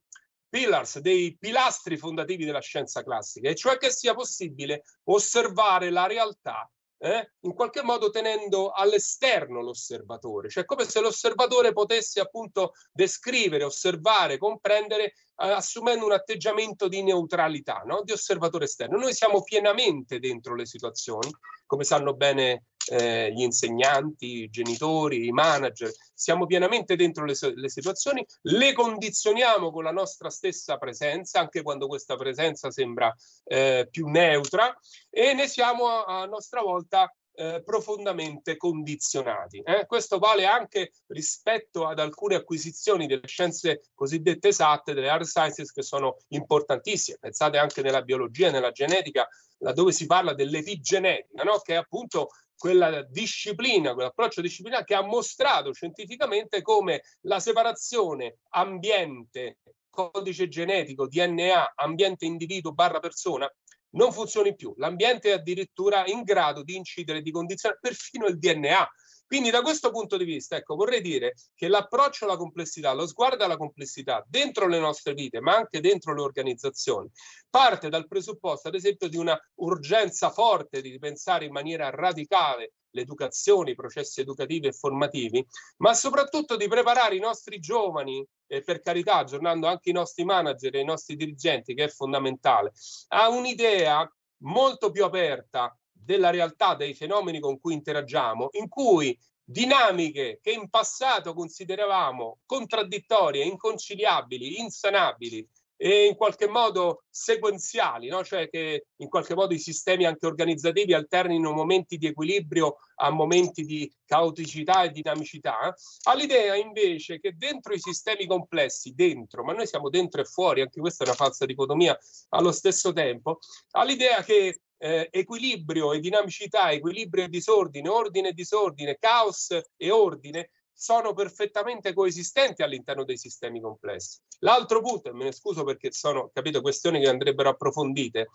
pillars, 0.49 0.99
dei 0.99 1.37
pilastri 1.37 1.97
fondativi 1.97 2.45
della 2.45 2.61
scienza 2.61 3.03
classica, 3.03 3.49
e 3.49 3.55
cioè 3.55 3.77
che 3.77 3.91
sia 3.91 4.13
possibile 4.13 4.83
osservare 5.05 5.89
la 5.89 6.07
realtà 6.07 6.69
eh, 7.01 7.31
in 7.41 7.53
qualche 7.53 7.81
modo 7.81 8.09
tenendo 8.09 8.71
all'esterno 8.71 9.61
l'osservatore, 9.61 10.49
cioè 10.49 10.65
come 10.65 10.83
se 10.83 10.99
l'osservatore 10.99 11.71
potesse 11.71 12.19
appunto 12.19 12.73
descrivere, 12.91 13.63
osservare, 13.63 14.37
comprendere, 14.37 15.03
eh, 15.05 15.13
assumendo 15.35 16.05
un 16.05 16.11
atteggiamento 16.11 16.89
di 16.89 17.01
neutralità, 17.01 17.83
no? 17.85 18.01
di 18.03 18.11
osservatore 18.11 18.65
esterno. 18.65 18.97
Noi 18.97 19.13
siamo 19.13 19.41
pienamente 19.43 20.19
dentro 20.19 20.55
le 20.55 20.65
situazioni, 20.65 21.31
come 21.65 21.85
sanno 21.85 22.15
bene 22.15 22.65
eh, 22.89 23.31
gli 23.31 23.41
insegnanti, 23.41 24.43
i 24.43 24.49
genitori, 24.49 25.27
i 25.27 25.31
manager, 25.31 25.91
siamo 26.13 26.45
pienamente 26.45 26.95
dentro 26.95 27.25
le, 27.25 27.35
le, 27.55 27.69
situazioni, 27.69 28.25
le 28.43 28.73
condizioniamo 28.73 29.71
con 29.71 29.83
la 29.83 29.91
nostra 29.91 30.29
stessa 30.29 30.77
presenza, 30.77 31.39
anche 31.39 31.61
quando 31.61 31.87
questa 31.87 32.15
presenza 32.15 32.71
sembra 32.71 33.13
eh, 33.43 33.87
più 33.89 34.07
neutra, 34.07 34.77
e 35.09 35.33
ne 35.33 35.47
siamo 35.47 35.87
a, 35.87 36.21
a 36.21 36.25
nostra 36.25 36.61
volta 36.61 37.13
eh, 37.39 37.61
profondamente 37.63 38.57
condizionati. 38.57 39.61
Eh? 39.63 39.85
Questo 39.85 40.17
vale 40.17 40.45
anche 40.45 40.91
rispetto 41.07 41.87
ad 41.87 41.99
alcune 41.99 42.35
acquisizioni 42.35 43.07
delle 43.07 43.27
scienze 43.27 43.83
cosiddette 43.93 44.49
esatte, 44.49 44.93
delle 44.93 45.09
hard 45.09 45.23
sciences, 45.23 45.71
che 45.71 45.81
sono 45.81 46.17
importantissime. 46.29 47.17
Pensate 47.21 47.57
anche 47.57 47.81
nella 47.81 48.01
biologia 48.01 48.51
nella 48.51 48.71
genetica, 48.71 49.25
laddove 49.59 49.93
si 49.93 50.05
parla 50.05 50.33
dell'epigenetica, 50.33 51.43
no? 51.43 51.59
che 51.59 51.75
è 51.75 51.77
appunto 51.77 52.29
quella 52.59 53.03
disciplina, 53.03 53.93
quell'approccio 53.93 54.41
disciplinare 54.41 54.83
che 54.83 54.93
ha 54.93 55.01
mostrato 55.01 55.71
scientificamente 55.71 56.61
come 56.61 57.03
la 57.21 57.39
separazione 57.39 58.39
ambiente, 58.49 59.59
codice 59.89 60.49
genetico, 60.49 61.07
DNA, 61.07 61.71
ambiente 61.75 62.25
individuo 62.25 62.73
barra 62.73 62.99
persona 62.99 63.49
non 63.91 64.11
funzioni 64.11 64.55
più. 64.55 64.73
L'ambiente 64.75 65.29
è 65.29 65.35
addirittura 65.35 66.05
in 66.05 66.23
grado 66.23 66.61
di 66.61 66.75
incidere, 66.75 67.21
di 67.21 67.31
condizionare 67.31 67.79
perfino 67.81 68.27
il 68.27 68.37
DNA. 68.37 68.87
Quindi 69.29 69.51
da 69.51 69.61
questo 69.61 69.91
punto 69.91 70.17
di 70.17 70.23
vista, 70.23 70.55
ecco, 70.55 70.73
vorrei 70.73 71.01
dire 71.01 71.35
che 71.53 71.67
l'approccio 71.67 72.25
alla 72.25 72.35
complessità, 72.35 72.93
lo 72.93 73.05
sguardo 73.05 73.43
alla 73.43 73.57
complessità 73.57 74.25
dentro 74.27 74.67
le 74.67 74.79
nostre 74.79 75.13
vite, 75.13 75.39
ma 75.39 75.55
anche 75.55 75.81
dentro 75.81 76.15
le 76.15 76.21
organizzazioni, 76.21 77.07
parte 77.47 77.89
dal 77.89 78.07
presupposto, 78.07 78.69
ad 78.69 78.73
esempio, 78.73 79.07
di 79.07 79.17
una 79.17 79.39
urgenza 79.57 80.31
forte 80.31 80.81
di 80.81 80.89
ripensare 80.89 81.45
in 81.45 81.51
maniera 81.51 81.91
radicale 81.91 82.71
l'educazione, 82.89 83.69
i 83.69 83.75
processi 83.75 84.19
educativi 84.19 84.65
e 84.65 84.73
formativi, 84.73 85.45
ma 85.77 85.93
soprattutto 85.93 86.55
di 86.55 86.67
preparare 86.67 87.15
i 87.15 87.19
nostri 87.19 87.59
giovani, 87.59 88.25
e 88.47 88.63
per 88.63 88.79
carità, 88.79 89.17
aggiornando 89.17 89.67
anche 89.67 89.91
i 89.91 89.93
nostri 89.93 90.25
manager 90.25 90.75
e 90.75 90.79
i 90.79 90.85
nostri 90.85 91.15
dirigenti, 91.15 91.75
che 91.75 91.83
è 91.83 91.89
fondamentale, 91.89 92.71
a 93.09 93.29
un'idea 93.29 94.11
molto 94.37 94.89
più 94.89 95.03
aperta 95.03 95.71
della 96.09 96.31
realtà 96.31 96.73
dei 96.73 96.95
fenomeni 96.95 97.39
con 97.39 97.59
cui 97.59 97.75
interagiamo, 97.75 98.49
in 98.53 98.67
cui 98.67 99.15
dinamiche 99.43 100.39
che 100.41 100.49
in 100.49 100.67
passato 100.67 101.35
consideravamo 101.35 102.39
contraddittorie, 102.47 103.43
inconciliabili, 103.43 104.59
insanabili, 104.59 105.47
e 105.81 106.07
in 106.07 106.15
qualche 106.15 106.47
modo 106.47 107.03
sequenziali, 107.09 108.09
no? 108.09 108.21
cioè 108.23 108.49
che 108.49 108.87
in 108.97 109.07
qualche 109.07 109.33
modo 109.33 109.53
i 109.53 109.59
sistemi 109.59 110.03
anche 110.03 110.25
organizzativi 110.25 110.93
alternino 110.93 111.53
momenti 111.53 111.97
di 111.97 112.07
equilibrio 112.07 112.79
a 112.95 113.11
momenti 113.11 113.63
di 113.63 113.89
caoticità 114.05 114.83
e 114.83 114.89
dinamicità, 114.89 115.73
all'idea 116.03 116.55
invece 116.55 117.19
che 117.21 117.35
dentro 117.37 117.73
i 117.73 117.79
sistemi 117.79 118.25
complessi, 118.25 118.93
dentro, 118.93 119.43
ma 119.43 119.53
noi 119.53 119.67
siamo 119.67 119.89
dentro 119.89 120.19
e 120.19 120.25
fuori, 120.25 120.61
anche 120.61 120.81
questa 120.81 121.05
è 121.05 121.07
una 121.07 121.15
falsa 121.15 121.45
dicotomia 121.45 121.97
allo 122.29 122.51
stesso 122.51 122.91
tempo, 122.91 123.39
all'idea 123.71 124.21
che 124.23 124.59
eh, 124.79 125.09
equilibrio 125.11 125.93
e 125.93 125.99
dinamicità, 125.99 126.71
equilibrio 126.71 127.25
e 127.25 127.29
disordine, 127.29 127.89
ordine 127.89 128.29
e 128.29 128.33
disordine, 128.33 128.97
caos 128.97 129.55
e 129.75 129.91
ordine 129.91 130.49
sono 130.79 131.13
perfettamente 131.13 131.93
coesistenti 131.93 132.63
all'interno 132.63 133.03
dei 133.03 133.17
sistemi 133.17 133.59
complessi. 133.59 134.19
L'altro 134.39 134.81
punto, 134.81 135.09
e 135.09 135.13
me 135.13 135.25
ne 135.25 135.33
scuso 135.33 135.65
perché 135.65 135.91
sono, 135.91 136.31
capito, 136.33 136.61
questioni 136.61 137.01
che 137.01 137.09
andrebbero 137.09 137.49
approfondite, 137.49 138.29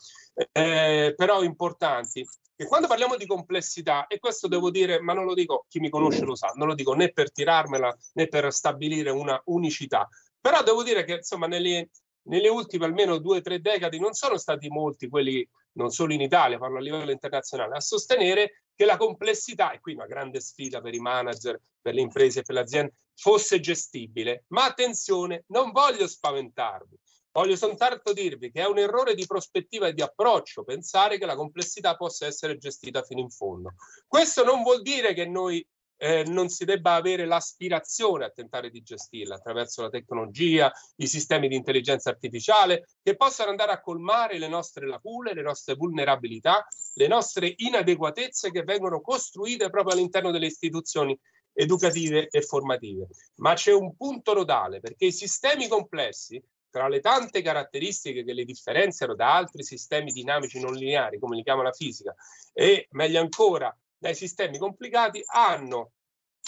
eh, 0.52 1.14
però 1.16 1.42
importanti, 1.42 2.22
che 2.54 2.66
quando 2.66 2.86
parliamo 2.86 3.16
di 3.16 3.26
complessità, 3.26 4.06
e 4.06 4.18
questo 4.18 4.46
devo 4.46 4.70
dire, 4.70 5.00
ma 5.00 5.14
non 5.14 5.24
lo 5.24 5.32
dico, 5.32 5.64
chi 5.70 5.80
mi 5.80 5.88
conosce 5.88 6.26
lo 6.26 6.34
sa, 6.34 6.52
non 6.54 6.68
lo 6.68 6.74
dico 6.74 6.92
né 6.92 7.10
per 7.12 7.32
tirarmela 7.32 7.96
né 8.12 8.28
per 8.28 8.52
stabilire 8.52 9.08
una 9.08 9.40
unicità, 9.46 10.06
però 10.38 10.62
devo 10.62 10.82
dire 10.82 11.04
che 11.04 11.14
insomma 11.14 11.46
nelle, 11.46 11.88
nelle 12.24 12.48
ultime 12.48 12.84
almeno 12.84 13.18
due 13.18 13.38
o 13.38 13.40
tre 13.40 13.60
decadi 13.60 13.98
non 13.98 14.12
sono 14.12 14.36
stati 14.36 14.68
molti 14.68 15.08
quelli, 15.08 15.46
non 15.72 15.90
solo 15.90 16.12
in 16.12 16.20
Italia, 16.20 16.58
parlo 16.58 16.78
a 16.78 16.80
livello 16.80 17.10
internazionale, 17.10 17.76
a 17.76 17.80
sostenere 17.80 18.64
che 18.74 18.84
la 18.84 18.96
complessità, 18.96 19.72
e 19.72 19.80
qui 19.80 19.94
una 19.94 20.06
grande 20.06 20.40
sfida 20.40 20.80
per 20.80 20.94
i 20.94 20.98
manager, 20.98 21.60
per 21.80 21.94
le 21.94 22.00
imprese 22.00 22.40
e 22.40 22.42
per 22.42 22.54
le 22.54 22.60
aziende, 22.62 22.94
fosse 23.14 23.60
gestibile. 23.60 24.44
Ma 24.48 24.64
attenzione, 24.64 25.44
non 25.48 25.70
voglio 25.70 26.06
spaventarvi, 26.06 26.98
voglio 27.32 27.56
soltanto 27.56 28.12
dirvi 28.12 28.50
che 28.50 28.62
è 28.62 28.66
un 28.66 28.78
errore 28.78 29.14
di 29.14 29.26
prospettiva 29.26 29.86
e 29.86 29.92
di 29.92 30.02
approccio 30.02 30.64
pensare 30.64 31.18
che 31.18 31.26
la 31.26 31.36
complessità 31.36 31.96
possa 31.96 32.26
essere 32.26 32.58
gestita 32.58 33.02
fino 33.02 33.20
in 33.20 33.30
fondo. 33.30 33.74
Questo 34.06 34.44
non 34.44 34.62
vuol 34.62 34.82
dire 34.82 35.14
che 35.14 35.26
noi 35.26 35.64
eh, 36.04 36.22
non 36.26 36.50
si 36.50 36.66
debba 36.66 36.96
avere 36.96 37.24
l'aspirazione 37.24 38.26
a 38.26 38.30
tentare 38.30 38.68
di 38.68 38.82
gestirla 38.82 39.36
attraverso 39.36 39.80
la 39.80 39.88
tecnologia, 39.88 40.70
i 40.96 41.06
sistemi 41.06 41.48
di 41.48 41.56
intelligenza 41.56 42.10
artificiale, 42.10 42.88
che 43.02 43.16
possano 43.16 43.48
andare 43.48 43.72
a 43.72 43.80
colmare 43.80 44.38
le 44.38 44.48
nostre 44.48 44.86
lacune, 44.86 45.32
le 45.32 45.40
nostre 45.40 45.76
vulnerabilità, 45.76 46.66
le 46.92 47.06
nostre 47.06 47.54
inadeguatezze 47.56 48.50
che 48.50 48.64
vengono 48.64 49.00
costruite 49.00 49.70
proprio 49.70 49.94
all'interno 49.94 50.30
delle 50.30 50.44
istituzioni 50.44 51.18
educative 51.54 52.28
e 52.28 52.42
formative. 52.42 53.06
Ma 53.36 53.54
c'è 53.54 53.72
un 53.72 53.96
punto 53.96 54.34
nodale, 54.34 54.80
perché 54.80 55.06
i 55.06 55.12
sistemi 55.12 55.68
complessi, 55.68 56.38
tra 56.68 56.86
le 56.86 57.00
tante 57.00 57.40
caratteristiche 57.40 58.24
che 58.24 58.34
le 58.34 58.44
differenziano 58.44 59.14
da 59.14 59.36
altri 59.36 59.62
sistemi 59.62 60.12
dinamici 60.12 60.60
non 60.60 60.74
lineari, 60.74 61.18
come 61.18 61.36
li 61.36 61.42
chiama 61.42 61.62
la 61.62 61.72
fisica, 61.72 62.14
e 62.52 62.88
meglio 62.90 63.20
ancora 63.20 63.74
dai 64.04 64.14
sistemi 64.14 64.58
complicati 64.58 65.22
hanno, 65.24 65.92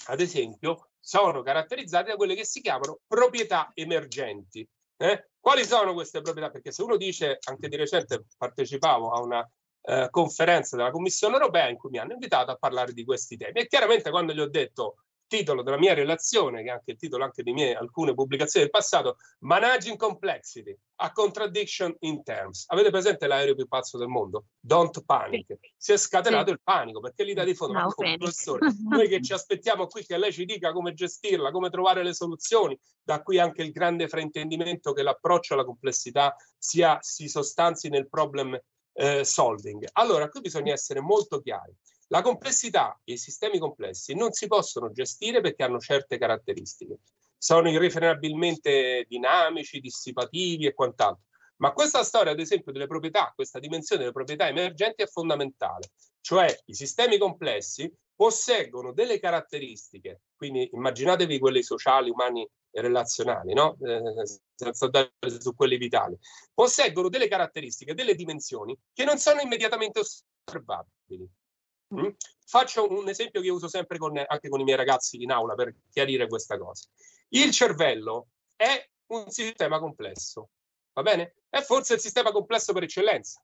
ad 0.08 0.20
esempio, 0.20 0.90
sono 1.00 1.40
caratterizzati 1.40 2.10
da 2.10 2.16
quelle 2.16 2.34
che 2.34 2.44
si 2.44 2.60
chiamano 2.60 2.98
proprietà 3.06 3.70
emergenti. 3.72 4.68
Eh? 4.98 5.30
Quali 5.40 5.64
sono 5.64 5.94
queste 5.94 6.20
proprietà? 6.20 6.50
Perché 6.50 6.70
se 6.70 6.82
uno 6.82 6.98
dice, 6.98 7.38
anche 7.48 7.68
di 7.68 7.76
recente 7.76 8.26
partecipavo 8.36 9.10
a 9.10 9.22
una 9.22 9.50
eh, 9.84 10.08
conferenza 10.10 10.76
della 10.76 10.90
Commissione 10.90 11.36
europea 11.36 11.68
in 11.68 11.78
cui 11.78 11.88
mi 11.88 11.98
hanno 11.98 12.12
invitato 12.12 12.50
a 12.50 12.56
parlare 12.56 12.92
di 12.92 13.04
questi 13.04 13.38
temi 13.38 13.60
e 13.60 13.66
chiaramente 13.68 14.10
quando 14.10 14.34
gli 14.34 14.40
ho 14.40 14.48
detto 14.50 14.96
titolo 15.26 15.62
della 15.62 15.78
mia 15.78 15.94
relazione, 15.94 16.62
che 16.62 16.68
è 16.68 16.72
anche 16.72 16.92
il 16.92 16.96
titolo 16.96 17.24
anche 17.24 17.42
di 17.42 17.52
mie 17.52 17.74
alcune 17.74 18.14
pubblicazioni 18.14 18.66
del 18.66 18.74
passato, 18.74 19.16
Managing 19.40 19.96
Complexity, 19.96 20.76
a 20.96 21.12
Contradiction 21.12 21.94
in 22.00 22.22
Terms. 22.22 22.64
Avete 22.68 22.90
presente 22.90 23.26
l'aereo 23.26 23.54
più 23.54 23.66
pazzo 23.66 23.98
del 23.98 24.08
mondo? 24.08 24.46
Don't 24.60 25.04
Panic. 25.04 25.58
Si 25.76 25.92
è 25.92 25.96
scatenato 25.96 26.46
sì. 26.46 26.52
il 26.52 26.60
panico, 26.62 27.00
perché 27.00 27.24
l'idea 27.24 27.44
di 27.44 27.54
fondo, 27.54 27.78
no, 27.78 27.92
ma 27.96 28.16
professore, 28.16 28.68
noi 28.88 29.08
che 29.08 29.20
ci 29.22 29.32
aspettiamo 29.32 29.86
qui 29.86 30.04
che 30.04 30.16
lei 30.16 30.32
ci 30.32 30.44
dica 30.44 30.72
come 30.72 30.94
gestirla, 30.94 31.50
come 31.50 31.70
trovare 31.70 32.02
le 32.02 32.14
soluzioni, 32.14 32.78
da 33.02 33.22
qui 33.22 33.38
anche 33.38 33.62
il 33.62 33.72
grande 33.72 34.08
fraintendimento 34.08 34.92
che 34.92 35.02
l'approccio 35.02 35.54
alla 35.54 35.64
complessità 35.64 36.34
sia, 36.56 36.98
si 37.00 37.28
sostanzi 37.28 37.88
nel 37.88 38.08
problem 38.08 38.58
eh, 38.94 39.24
solving. 39.24 39.86
Allora, 39.92 40.28
qui 40.28 40.40
bisogna 40.40 40.72
essere 40.72 41.00
molto 41.00 41.40
chiari. 41.40 41.74
La 42.08 42.22
complessità 42.22 43.00
e 43.02 43.14
i 43.14 43.18
sistemi 43.18 43.58
complessi 43.58 44.14
non 44.14 44.32
si 44.32 44.46
possono 44.46 44.92
gestire 44.92 45.40
perché 45.40 45.64
hanno 45.64 45.80
certe 45.80 46.18
caratteristiche. 46.18 46.98
Sono 47.36 47.68
irrefrenabilmente 47.68 49.04
dinamici, 49.08 49.80
dissipativi 49.80 50.66
e 50.66 50.74
quant'altro. 50.74 51.24
Ma 51.56 51.72
questa 51.72 52.04
storia, 52.04 52.32
ad 52.32 52.38
esempio, 52.38 52.70
delle 52.70 52.86
proprietà, 52.86 53.32
questa 53.34 53.58
dimensione 53.58 54.02
delle 54.02 54.12
proprietà 54.12 54.46
emergenti 54.46 55.02
è 55.02 55.06
fondamentale. 55.06 55.90
Cioè, 56.20 56.54
i 56.66 56.74
sistemi 56.74 57.18
complessi 57.18 57.92
posseggono 58.14 58.92
delle 58.92 59.18
caratteristiche, 59.18 60.22
quindi 60.36 60.68
immaginatevi 60.72 61.38
quelli 61.38 61.62
sociali, 61.62 62.10
umani 62.10 62.48
e 62.70 62.80
relazionali, 62.80 63.52
no? 63.52 63.76
eh, 63.82 64.26
senza 64.54 64.86
andare 64.86 65.10
su 65.38 65.54
quelli 65.54 65.76
vitali, 65.76 66.16
posseggono 66.52 67.08
delle 67.08 67.28
caratteristiche, 67.28 67.94
delle 67.94 68.14
dimensioni 68.14 68.76
che 68.92 69.04
non 69.04 69.18
sono 69.18 69.40
immediatamente 69.40 70.00
osservabili. 70.00 71.28
Mm? 71.94 72.08
Faccio 72.44 72.90
un 72.90 73.08
esempio 73.08 73.40
che 73.40 73.48
uso 73.48 73.68
sempre 73.68 73.98
con, 73.98 74.16
anche 74.16 74.48
con 74.48 74.60
i 74.60 74.64
miei 74.64 74.76
ragazzi 74.76 75.22
in 75.22 75.30
aula 75.30 75.54
per 75.54 75.74
chiarire 75.90 76.28
questa 76.28 76.58
cosa. 76.58 76.88
Il 77.28 77.50
cervello 77.50 78.28
è 78.56 78.88
un 79.06 79.30
sistema 79.30 79.78
complesso, 79.78 80.50
va 80.92 81.02
bene? 81.02 81.36
È 81.48 81.60
forse 81.60 81.94
il 81.94 82.00
sistema 82.00 82.32
complesso 82.32 82.72
per 82.72 82.84
eccellenza. 82.84 83.40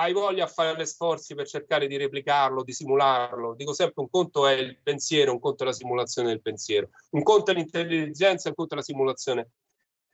Hai 0.00 0.12
voglia 0.12 0.44
a 0.44 0.48
fare 0.48 0.86
sforzi 0.86 1.34
per 1.34 1.48
cercare 1.48 1.88
di 1.88 1.96
replicarlo, 1.96 2.62
di 2.62 2.72
simularlo. 2.72 3.54
Dico 3.54 3.72
sempre: 3.72 4.02
un 4.02 4.08
conto 4.08 4.46
è 4.46 4.52
il 4.52 4.80
pensiero, 4.80 5.32
un 5.32 5.40
conto 5.40 5.64
è 5.64 5.66
la 5.66 5.72
simulazione 5.72 6.28
del 6.28 6.40
pensiero, 6.40 6.90
un 7.10 7.22
conto 7.22 7.50
è 7.50 7.54
l'intelligenza, 7.54 8.48
un 8.48 8.54
conto 8.54 8.74
è 8.74 8.76
la 8.76 8.84
simulazione 8.84 9.50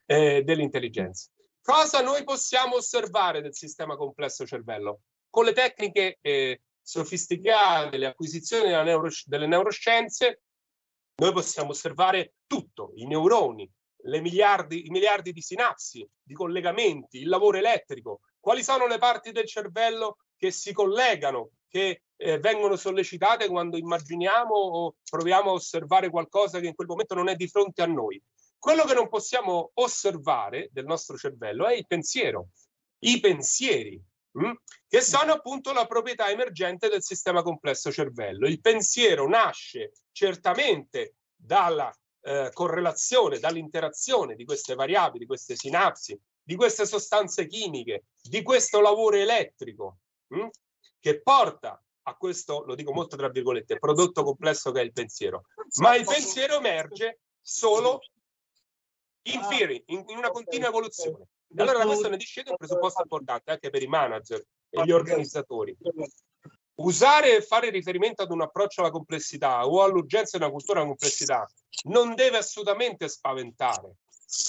eh, 0.07 0.43
dell'intelligenza. 0.43 1.31
Cosa 1.61 2.01
noi 2.01 2.25
possiamo 2.25 2.77
osservare 2.77 3.43
del 3.43 3.55
sistema 3.55 3.97
complesso 3.97 4.47
cervello? 4.47 5.01
Con 5.29 5.45
le 5.45 5.53
tecniche 5.53 6.19
eh, 6.21 6.63
sofisticate, 6.85 7.97
le 7.97 8.07
acquisizioni 8.07 8.69
neuro, 8.69 9.09
delle 9.25 9.47
neuroscienze, 9.47 10.43
noi 11.17 11.33
possiamo 11.33 11.71
osservare 11.71 12.35
tutto, 12.47 12.93
i 12.97 13.07
neuroni, 13.07 13.69
miliardi, 14.21 14.87
i 14.87 14.91
miliardi 14.91 15.33
di 15.33 15.41
sinapsi, 15.41 16.07
di 16.23 16.35
collegamenti, 16.35 17.21
il 17.21 17.29
lavoro 17.29 17.57
elettrico, 17.57 18.21
quali 18.39 18.63
sono 18.63 18.87
le 18.87 18.99
parti 18.99 19.33
del 19.33 19.47
cervello 19.47 20.19
che 20.37 20.51
si 20.51 20.73
collegano, 20.73 21.53
che 21.69 22.03
eh, 22.17 22.39
vengono 22.39 22.77
sollecitate 22.77 23.49
quando 23.49 23.79
immaginiamo 23.79 24.55
o 24.55 24.97
proviamo 25.09 25.51
a 25.51 25.55
osservare 25.55 26.11
qualcosa 26.11 26.61
che 26.61 26.67
in 26.67 26.75
quel 26.75 26.89
momento 26.89 27.15
non 27.15 27.29
è 27.29 27.35
di 27.35 27.49
fronte 27.49 27.83
a 27.83 27.87
noi. 27.87 28.23
Quello 28.59 28.85
che 28.85 28.95
non 28.95 29.09
possiamo 29.09 29.71
osservare 29.75 30.69
del 30.71 30.85
nostro 30.85 31.17
cervello 31.17 31.67
è 31.67 31.75
il 31.75 31.87
pensiero, 31.87 32.49
i 33.01 33.21
pensieri? 33.21 34.03
Che 34.89 35.01
sono 35.01 35.33
appunto 35.33 35.73
la 35.73 35.87
proprietà 35.87 36.29
emergente 36.31 36.89
del 36.89 37.03
sistema 37.03 37.43
complesso 37.43 37.93
cervello. 37.93 38.49
Il 38.49 38.61
pensiero 38.61 39.29
nasce 39.29 39.93
certamente 40.11 41.17
dalla 41.35 41.93
eh, 42.23 42.51
correlazione, 42.53 43.39
dall'interazione 43.39 44.35
di 44.35 44.45
queste 44.45 44.75
variabili, 44.75 45.21
di 45.21 45.27
queste 45.27 45.57
sinapsi, 45.57 46.19
di 46.43 46.57
queste 46.57 46.87
sostanze 46.87 47.47
chimiche, 47.47 48.07
di 48.21 48.43
questo 48.43 48.81
lavoro 48.81 49.17
elettrico 49.17 49.99
mh? 50.29 50.43
Mm? 50.43 50.49
che 51.01 51.21
porta 51.23 51.81
a 52.07 52.17
questo, 52.17 52.65
lo 52.65 52.75
dico 52.75 52.93
molto 52.93 53.17
tra 53.17 53.29
virgolette, 53.29 53.79
prodotto 53.79 54.25
complesso 54.25 54.73
che 54.73 54.81
è 54.81 54.85
il 54.85 54.93
pensiero. 54.93 55.45
Ma 55.81 55.95
il 55.97 56.05
pensiero 56.05 56.57
emerge 56.57 57.21
solo 57.41 58.01
in 59.27 59.41
theory, 59.49 59.83
in, 59.87 60.05
in 60.09 60.17
una 60.17 60.31
continua 60.31 60.69
evoluzione. 60.69 61.29
Allora 61.57 61.79
da 61.79 61.87
questo 61.87 62.09
ne 62.09 62.17
discende 62.17 62.51
un 62.51 62.57
presupposto 62.57 63.03
importante 63.03 63.51
anche 63.51 63.71
per 63.71 63.83
i 63.83 63.87
manager 63.87 64.43
e 64.69 64.85
gli 64.85 64.91
organizzatori. 64.91 65.77
Usare 66.77 67.37
e 67.37 67.43
fare 67.43 67.71
riferimento 67.71 68.23
ad 68.23 68.33
un 68.33 68.43
approccio 68.43 68.81
alla 68.81 68.91
complessità 68.91 69.65
o 69.67 69.83
all'urgenza 69.83 70.37
di 70.37 70.43
una 70.43 70.53
cultura 70.53 70.81
della 70.81 70.91
complessità 70.91 71.49
non 71.85 72.15
deve 72.15 72.39
assolutamente 72.39 73.09
spaventare. 73.09 73.97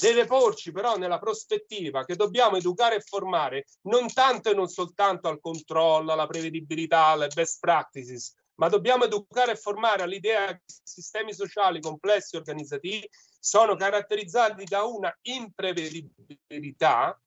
Deve 0.01 0.25
porci 0.25 0.71
però 0.71 0.97
nella 0.97 1.19
prospettiva 1.19 2.03
che 2.05 2.15
dobbiamo 2.15 2.57
educare 2.57 2.95
e 2.95 3.01
formare 3.01 3.65
non 3.83 4.11
tanto 4.11 4.49
e 4.49 4.55
non 4.55 4.67
soltanto 4.67 5.27
al 5.27 5.39
controllo, 5.39 6.11
alla 6.11 6.25
prevedibilità, 6.25 7.05
alle 7.05 7.27
best 7.27 7.59
practices, 7.59 8.33
ma 8.55 8.67
dobbiamo 8.69 9.03
educare 9.03 9.51
e 9.51 9.57
formare 9.57 10.01
all'idea 10.01 10.47
che 10.53 10.63
sistemi 10.65 11.33
sociali 11.33 11.79
complessi 11.79 12.35
e 12.35 12.39
organizzativi 12.39 13.07
sono 13.45 13.75
caratterizzati 13.75 14.63
da 14.63 14.85
una 14.85 15.15
imprevedibilità 15.21 17.21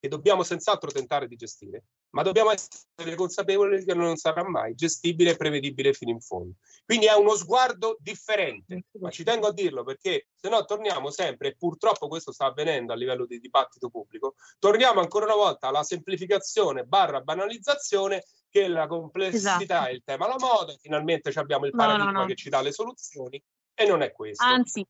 che 0.00 0.08
dobbiamo 0.08 0.42
senz'altro 0.42 0.90
tentare 0.90 1.28
di 1.28 1.36
gestire, 1.36 1.84
ma 2.10 2.24
dobbiamo 2.24 2.50
essere 2.50 3.14
consapevoli 3.14 3.84
che 3.84 3.94
non 3.94 4.16
sarà 4.16 4.42
mai 4.42 4.74
gestibile 4.74 5.30
e 5.30 5.36
prevedibile 5.36 5.92
fino 5.92 6.10
in 6.10 6.20
fondo. 6.20 6.54
Quindi 6.84 7.06
è 7.06 7.14
uno 7.14 7.36
sguardo 7.36 7.96
differente, 8.00 8.86
ma 8.98 9.10
ci 9.10 9.22
tengo 9.22 9.46
a 9.46 9.52
dirlo 9.52 9.84
perché 9.84 10.26
se 10.34 10.48
no 10.48 10.64
torniamo 10.64 11.10
sempre, 11.10 11.50
e 11.50 11.56
purtroppo 11.56 12.08
questo 12.08 12.32
sta 12.32 12.46
avvenendo 12.46 12.92
a 12.92 12.96
livello 12.96 13.24
di 13.24 13.38
dibattito 13.38 13.88
pubblico, 13.88 14.34
torniamo 14.58 14.98
ancora 14.98 15.26
una 15.26 15.36
volta 15.36 15.68
alla 15.68 15.84
semplificazione 15.84 16.82
barra 16.82 17.20
banalizzazione 17.20 18.24
che 18.50 18.66
la 18.66 18.88
complessità 18.88 19.62
esatto. 19.62 19.86
è 19.86 19.92
il 19.92 20.02
tema 20.04 20.24
alla 20.24 20.40
moda, 20.40 20.74
finalmente 20.80 21.30
abbiamo 21.36 21.66
il 21.66 21.70
paradigma 21.70 22.06
no, 22.06 22.10
no, 22.10 22.20
no. 22.22 22.26
che 22.26 22.34
ci 22.34 22.48
dà 22.48 22.60
le 22.60 22.72
soluzioni 22.72 23.40
e 23.82 23.86
non 23.86 24.02
è 24.02 24.12
questo. 24.12 24.44
Anzi, 24.44 24.86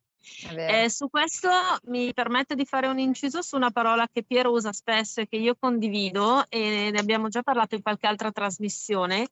eh, 0.56 0.88
su 0.88 1.08
questo 1.08 1.48
mi 1.84 2.12
permette 2.12 2.54
di 2.54 2.64
fare 2.64 2.86
un 2.86 2.98
inciso 2.98 3.42
su 3.42 3.56
una 3.56 3.70
parola 3.70 4.06
che 4.10 4.22
Piero 4.22 4.52
usa 4.52 4.72
spesso 4.72 5.20
e 5.20 5.26
che 5.26 5.36
io 5.36 5.56
condivido 5.58 6.44
e 6.48 6.90
ne 6.90 6.98
abbiamo 6.98 7.28
già 7.28 7.42
parlato 7.42 7.74
in 7.74 7.82
qualche 7.82 8.06
altra 8.06 8.30
trasmissione, 8.30 9.28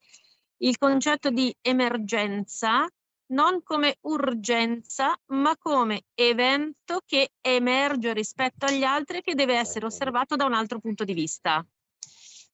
il 0.57 0.77
concetto 0.77 1.29
di 1.29 1.53
emergenza 1.61 2.87
non 3.31 3.63
come 3.63 3.97
urgenza, 4.01 5.17
ma 5.27 5.55
come 5.57 6.03
evento 6.13 7.01
che 7.05 7.29
emerge 7.41 8.13
rispetto 8.13 8.65
agli 8.65 8.83
altri 8.83 9.17
e 9.17 9.21
che 9.21 9.35
deve 9.35 9.55
essere 9.55 9.85
osservato 9.85 10.35
da 10.35 10.45
un 10.45 10.53
altro 10.53 10.79
punto 10.79 11.03
di 11.03 11.13
vista. 11.13 11.65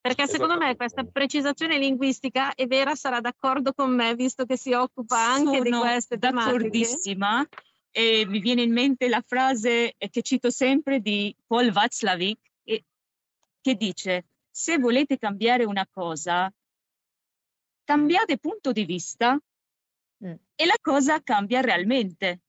Perché 0.07 0.27
secondo 0.27 0.57
me 0.57 0.75
questa 0.75 1.03
precisazione 1.03 1.77
linguistica 1.77 2.53
è 2.53 2.65
vera, 2.65 2.95
sarà 2.95 3.19
d'accordo 3.19 3.73
con 3.73 3.93
me, 3.93 4.15
visto 4.15 4.45
che 4.45 4.57
si 4.57 4.73
occupa 4.73 5.17
anche 5.17 5.57
Sono 5.57 5.63
di 5.63 5.71
queste 5.71 6.17
tematiche. 6.17 6.53
D'accordissima. 6.53 7.47
E 7.91 8.25
mi 8.27 8.39
viene 8.39 8.61
in 8.61 8.71
mente 8.71 9.07
la 9.09 9.23
frase 9.25 9.95
che 9.97 10.21
cito 10.21 10.49
sempre 10.49 10.99
di 10.99 11.35
Paul 11.45 11.71
Václavic, 11.71 12.39
che 12.63 13.75
dice, 13.75 14.25
se 14.49 14.77
volete 14.77 15.17
cambiare 15.17 15.65
una 15.65 15.85
cosa, 15.89 16.51
cambiate 17.83 18.37
punto 18.37 18.71
di 18.71 18.85
vista 18.85 19.33
mm. 19.33 20.33
e 20.55 20.65
la 20.65 20.77
cosa 20.81 21.21
cambia 21.21 21.61
realmente. 21.61 22.41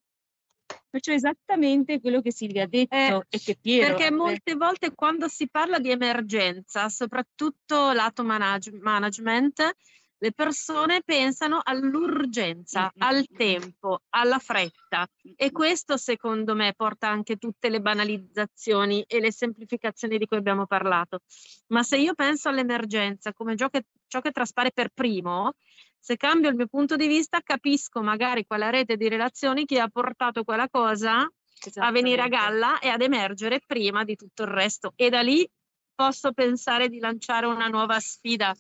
Perciò 0.90 1.12
esattamente 1.12 2.01
quello 2.01 2.22
che 2.22 2.33
Silvia 2.33 2.64
ha 2.64 2.66
detto 2.66 2.94
eh, 2.94 3.27
e 3.29 3.38
che 3.38 3.59
Piero... 3.61 3.94
Perché 3.94 4.11
molte 4.11 4.55
volte 4.55 4.94
quando 4.94 5.29
si 5.29 5.48
parla 5.48 5.79
di 5.79 5.90
emergenza, 5.90 6.88
soprattutto 6.88 7.92
lato 7.92 8.24
manage- 8.24 8.72
management, 8.72 9.77
le 10.20 10.33
persone 10.33 11.02
pensano 11.04 11.61
all'urgenza, 11.62 12.92
al 12.98 13.26
tempo, 13.26 14.02
alla 14.11 14.38
fretta. 14.38 15.07
E 15.37 15.52
questo 15.52 15.96
secondo 15.96 16.54
me 16.54 16.74
porta 16.74 17.09
anche 17.09 17.37
tutte 17.37 17.68
le 17.68 17.81
banalizzazioni 17.81 19.04
e 19.07 19.20
le 19.20 19.31
semplificazioni 19.31 20.18
di 20.18 20.26
cui 20.26 20.37
abbiamo 20.37 20.66
parlato. 20.66 21.20
Ma 21.68 21.83
se 21.83 21.98
io 21.98 22.14
penso 22.14 22.48
all'emergenza 22.48 23.33
come 23.33 23.57
ciò 23.57 23.68
che, 23.68 23.85
ciò 24.07 24.20
che 24.20 24.33
traspare 24.33 24.72
per 24.72 24.90
primo, 24.92 25.54
se 25.98 26.16
cambio 26.16 26.48
il 26.48 26.57
mio 26.57 26.66
punto 26.66 26.96
di 26.96 27.07
vista 27.07 27.40
capisco 27.40 28.02
magari 28.02 28.46
quella 28.46 28.70
rete 28.70 28.96
di 28.96 29.09
relazioni 29.09 29.66
che 29.66 29.78
ha 29.78 29.88
portato 29.88 30.42
quella 30.42 30.68
cosa 30.68 31.28
a 31.74 31.90
venire 31.90 32.22
a 32.22 32.28
galla 32.28 32.78
e 32.78 32.88
ad 32.88 33.02
emergere 33.02 33.61
prima 33.64 34.04
di 34.04 34.16
tutto 34.16 34.42
il 34.42 34.48
resto. 34.48 34.92
E 34.96 35.11
da 35.11 35.20
lì 35.20 35.48
posso 35.94 36.33
pensare 36.33 36.88
di 36.88 36.98
lanciare 36.98 37.46
una 37.46 37.66
nuova 37.66 37.98
sfida 37.98 38.54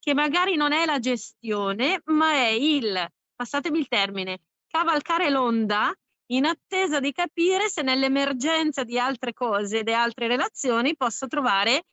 che 0.00 0.14
magari 0.14 0.56
non 0.56 0.72
è 0.72 0.86
la 0.86 0.98
gestione, 0.98 2.00
ma 2.06 2.32
è 2.32 2.48
il, 2.48 3.06
passatemi 3.36 3.78
il 3.78 3.86
termine, 3.86 4.40
cavalcare 4.66 5.30
l'onda 5.30 5.94
in 6.32 6.46
attesa 6.46 7.00
di 7.00 7.12
capire 7.12 7.68
se 7.68 7.82
nell'emergenza 7.82 8.82
di 8.82 8.98
altre 8.98 9.32
cose, 9.32 9.82
di 9.82 9.92
altre 9.92 10.26
relazioni, 10.26 10.96
posso 10.96 11.26
trovare 11.26 11.84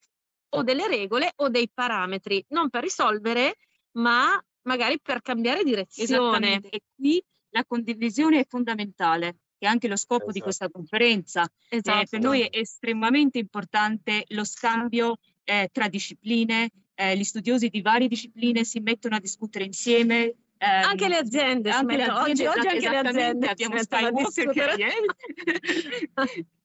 o 0.50 0.64
delle 0.64 0.88
regole 0.88 1.34
o 1.38 1.50
dei 1.50 1.70
parametri, 1.74 2.44
non 2.50 2.70
per 2.70 2.84
risolvere, 2.84 3.56
ma 3.94 4.42
magari 4.62 5.00
per 5.02 5.22
cambiare 5.22 5.64
direzione. 5.64 6.62
E 6.70 6.82
qui 6.96 7.22
la 7.50 7.66
condivisione 7.66 8.40
è 8.40 8.46
fondamentale, 8.48 9.38
che 9.58 9.66
è 9.66 9.70
anche 9.70 9.88
lo 9.88 9.96
scopo 9.96 10.24
esatto. 10.24 10.34
di 10.34 10.40
questa 10.42 10.70
conferenza. 10.70 11.46
Esatto. 11.70 12.02
Eh, 12.02 12.08
per 12.10 12.20
noi 12.22 12.42
è 12.42 12.50
estremamente 12.52 13.40
importante 13.40 14.24
lo 14.30 14.44
scambio 14.44 15.18
eh, 15.44 15.70
tra 15.72 15.88
discipline, 15.88 16.70
eh, 17.00 17.16
gli 17.16 17.24
studiosi 17.24 17.70
di 17.70 17.82
varie 17.82 18.08
discipline 18.08 18.64
si 18.64 18.80
mettono 18.80 19.16
a 19.16 19.20
discutere 19.20 19.66
insieme, 19.66 20.34
eh, 20.58 20.66
anche 20.66 21.08
le 21.08 21.18
aziende, 21.18 21.70
anche 21.70 21.96
le 21.96 22.04
aziende 22.06 22.48
oggi, 22.48 22.48
oggi 22.48 22.68
anche 22.68 22.90
le 22.90 22.98
aziende 22.98 23.48
abbiamo 23.48 23.78
Skywalker 23.78 24.52
che 24.54 24.88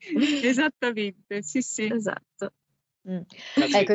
esattamente, 0.49 1.43
sì 1.43 1.61
sì. 1.61 1.93
Esatto. 1.93 2.55
Mm. 3.07 3.21
Ecco, 3.57 3.93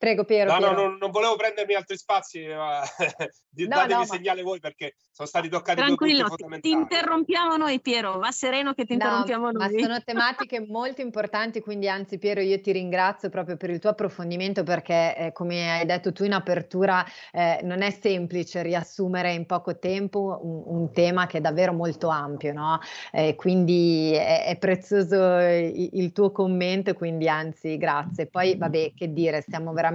Prego 0.00 0.24
Piero. 0.24 0.50
No, 0.50 0.56
Piero. 0.56 0.72
no, 0.72 0.80
non, 0.80 0.96
non, 0.98 1.10
volevo 1.10 1.36
prendermi 1.36 1.74
altri 1.74 1.98
spazi, 1.98 2.46
ma 2.46 2.80
no, 2.88 3.66
datemi 3.66 4.00
no, 4.00 4.04
segnale 4.06 4.40
voi 4.40 4.58
perché 4.58 4.96
sono 5.12 5.28
stati 5.28 5.50
toccati 5.50 5.76
Tranquillo, 5.76 6.26
ti 6.58 6.70
interrompiamo 6.70 7.58
noi 7.58 7.82
Piero, 7.82 8.18
va 8.18 8.30
sereno 8.30 8.72
che 8.72 8.86
ti 8.86 8.96
no, 8.96 9.04
interrompiamo 9.04 9.50
noi. 9.50 9.74
Ma 9.74 9.78
sono 9.78 10.00
tematiche 10.02 10.64
molto 10.66 11.02
importanti, 11.02 11.60
quindi 11.60 11.86
anzi 11.86 12.16
Piero 12.16 12.40
io 12.40 12.58
ti 12.62 12.72
ringrazio 12.72 13.28
proprio 13.28 13.58
per 13.58 13.68
il 13.68 13.78
tuo 13.78 13.90
approfondimento 13.90 14.62
perché 14.62 15.14
eh, 15.14 15.32
come 15.32 15.70
hai 15.70 15.84
detto 15.84 16.12
tu 16.12 16.24
in 16.24 16.32
apertura 16.32 17.04
eh, 17.30 17.60
non 17.64 17.82
è 17.82 17.90
semplice 17.90 18.62
riassumere 18.62 19.34
in 19.34 19.44
poco 19.44 19.78
tempo 19.78 20.40
un, 20.42 20.78
un 20.78 20.92
tema 20.94 21.26
che 21.26 21.36
è 21.36 21.40
davvero 21.42 21.74
molto 21.74 22.08
ampio, 22.08 22.54
no? 22.54 22.78
Eh, 23.12 23.34
quindi 23.34 24.14
è, 24.14 24.46
è 24.46 24.56
prezioso 24.56 25.40
il, 25.40 25.90
il, 25.92 26.12
tuo 26.12 26.32
commento, 26.32 26.94
quindi 26.94 27.28
anzi 27.28 27.76
grazie. 27.76 28.28
Poi 28.28 28.56
vabbè 28.56 28.92
che 28.94 29.12
dire, 29.12 29.42
stiamo 29.42 29.74
veramente 29.74 29.88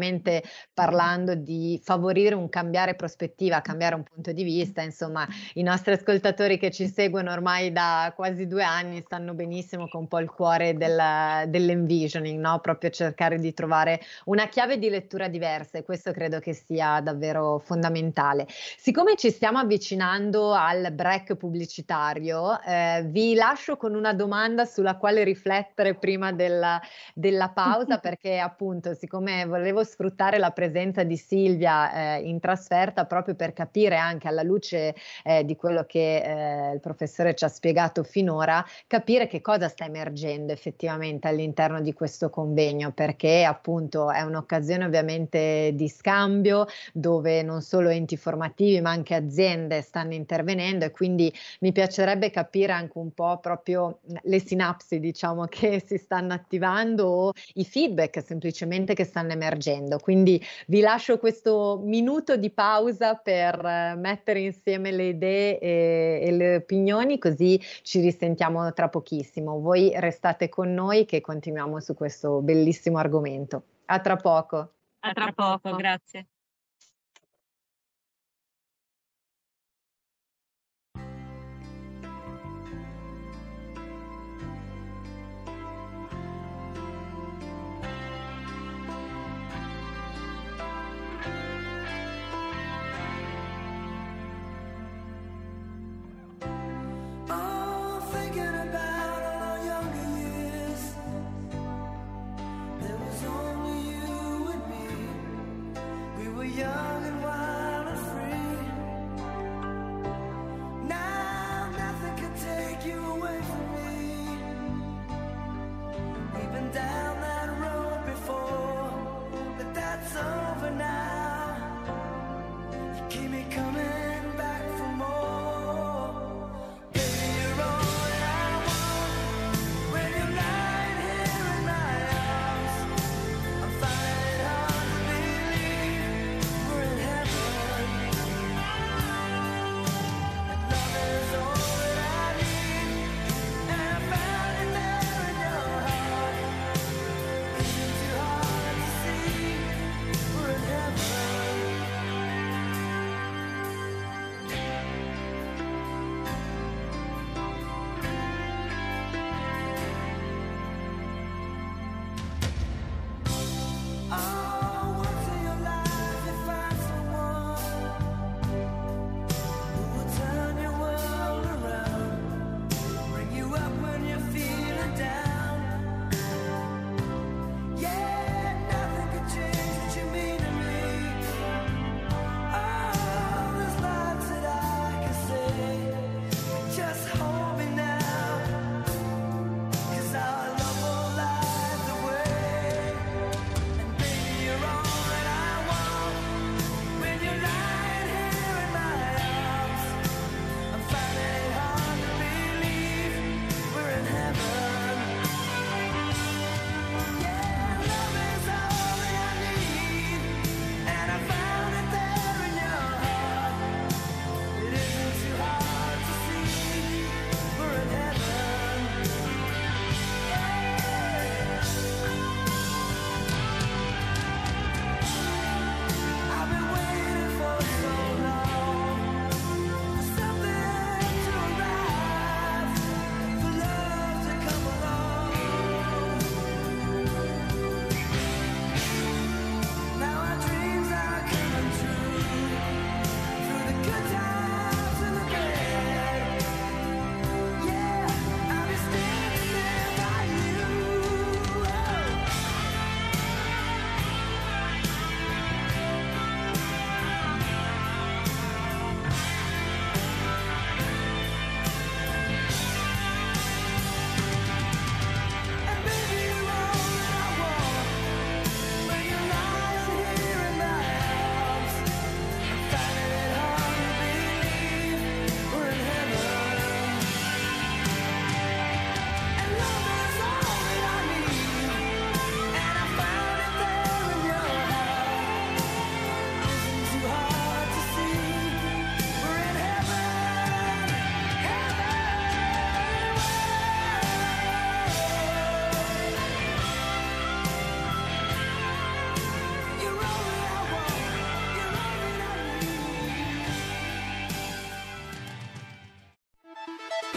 parlando 0.74 1.36
di 1.36 1.80
favorire 1.84 2.36
un 2.36 2.50
cambiare 2.50 2.96
prospettiva, 2.96 3.62
cambiare 3.62 3.96
un 3.96 4.04
punto 4.04 4.32
di 4.32 4.44
vista, 4.44 4.82
insomma 4.82 4.94
insomma 5.06 5.28
i 5.54 5.64
nostri 5.64 5.94
ascoltatori 5.94 6.58
che 6.58 6.72
ci 6.72 6.88
seguono 6.88 7.32
ormai 7.32 7.72
da 7.72 8.12
quasi 8.16 8.48
due 8.48 8.64
anni 8.64 9.02
stanno 9.02 9.34
benissimo 9.34 9.88
con 9.88 10.02
un 10.02 10.08
po' 10.08 10.20
il 10.20 10.30
cuore 10.30 10.76
del, 10.76 11.48
dell'envisioning, 11.48 12.40
no? 12.40 12.60
proprio 12.60 12.90
cercare 12.90 13.40
di 13.40 13.54
trovare 13.54 14.02
una 14.26 14.48
chiave 14.48 14.78
di 14.78 14.90
lettura 14.90 15.28
diversa 15.28 15.78
e 15.78 15.84
questo 15.84 16.12
credo 16.12 16.40
che 16.40 16.54
sia 16.54 17.00
davvero 17.02 17.60
fondamentale. 17.60 18.48
Siccome 18.50 19.16
ci 19.16 19.32
stiamo 19.32 19.60
avvicinando 19.60 20.54
al 20.54 20.92
break 20.92 21.36
pubblicitario, 21.36 22.62
eh, 22.62 23.04
vi 23.08 23.36
lascio 23.36 23.78
con 23.78 23.96
una 23.96 24.14
domanda 24.14 24.66
sulla 24.66 24.98
quale 24.98 25.24
riflettere 25.24 25.96
prima 25.96 26.32
della, 26.32 26.82
della 27.14 27.50
pausa 27.56 28.00
perché 28.00 28.40
appunto 28.40 28.94
siccome 28.94 29.46
volevo 29.46 29.84
sfruttare 29.86 30.38
la 30.38 30.52
presenza 30.52 31.04
di 31.04 31.16
Silvia 31.16 32.18
eh, 32.18 32.22
in 32.28 32.40
trasferta 32.40 33.06
proprio 33.06 33.36
per 33.36 33.54
capire 33.54 33.96
anche 33.96 34.28
alla 34.28 34.44
luce 34.44 34.96
eh, 35.24 35.46
di 35.46 35.56
quello 35.56 35.86
che 35.86 36.18
eh, 36.18 36.74
il 36.74 36.80
professore 36.80 37.36
ci 37.36 37.46
ha 37.46 37.48
spiegato 37.48 38.04
finora, 38.04 38.66
capire 38.88 39.28
che 39.28 39.42
cosa 39.42 39.70
sta 39.70 39.86
emergendo 39.86 40.52
effettivamente 40.52 41.28
all'interno 41.28 41.82
di 41.82 41.94
questo 41.94 42.30
convegno, 42.30 42.92
perché 42.92 43.44
appunto 43.44 44.12
è 44.12 44.22
un'occasione 44.22 44.86
ovviamente 44.86 45.72
di 45.74 45.88
scambio 45.88 46.66
dove 46.94 47.42
non 47.44 47.62
solo 47.62 47.90
enti 47.90 48.18
formativi 48.18 48.82
ma 48.82 48.92
anche 48.92 49.14
aziende 49.16 49.82
stanno 49.82 50.14
intervenendo 50.14 50.86
e 50.86 50.92
quindi 50.92 51.32
mi 51.60 51.72
piacerebbe 51.72 52.30
capire 52.32 52.74
anche 52.74 52.98
un 52.98 53.12
po' 53.14 53.40
proprio 53.40 54.00
le 54.24 54.40
sinapsi 54.40 55.00
diciamo 55.00 55.46
che 55.50 55.82
si 55.86 55.98
stanno 55.98 56.34
attivando 56.34 57.06
o 57.06 57.32
i 57.56 57.66
feedback 57.66 58.22
semplicemente 58.24 58.94
che 58.94 59.04
stanno 59.04 59.32
emergendo. 59.32 59.75
Quindi 60.00 60.42
vi 60.68 60.82
lascio 60.82 61.18
questo 61.18 61.80
minuto 61.84 62.38
di 62.38 62.50
pausa 62.52 63.16
per 63.16 63.64
eh, 63.64 63.96
mettere 63.96 64.40
insieme 64.40 64.92
le 64.92 65.08
idee 65.08 65.60
e, 65.60 66.20
e 66.24 66.32
le 66.32 66.56
opinioni, 66.58 67.18
così 67.18 67.60
ci 67.82 68.00
risentiamo 68.02 68.72
tra 68.74 68.90
pochissimo. 68.90 69.60
Voi 69.60 69.92
restate 69.96 70.50
con 70.50 70.74
noi 70.74 71.06
che 71.06 71.22
continuiamo 71.22 71.80
su 71.80 71.94
questo 71.94 72.42
bellissimo 72.42 72.98
argomento. 72.98 73.64
A 73.86 74.00
tra 74.00 74.16
poco. 74.16 74.72
A 75.00 75.14
tra 75.14 75.32
poco, 75.34 75.76
grazie. 75.76 76.28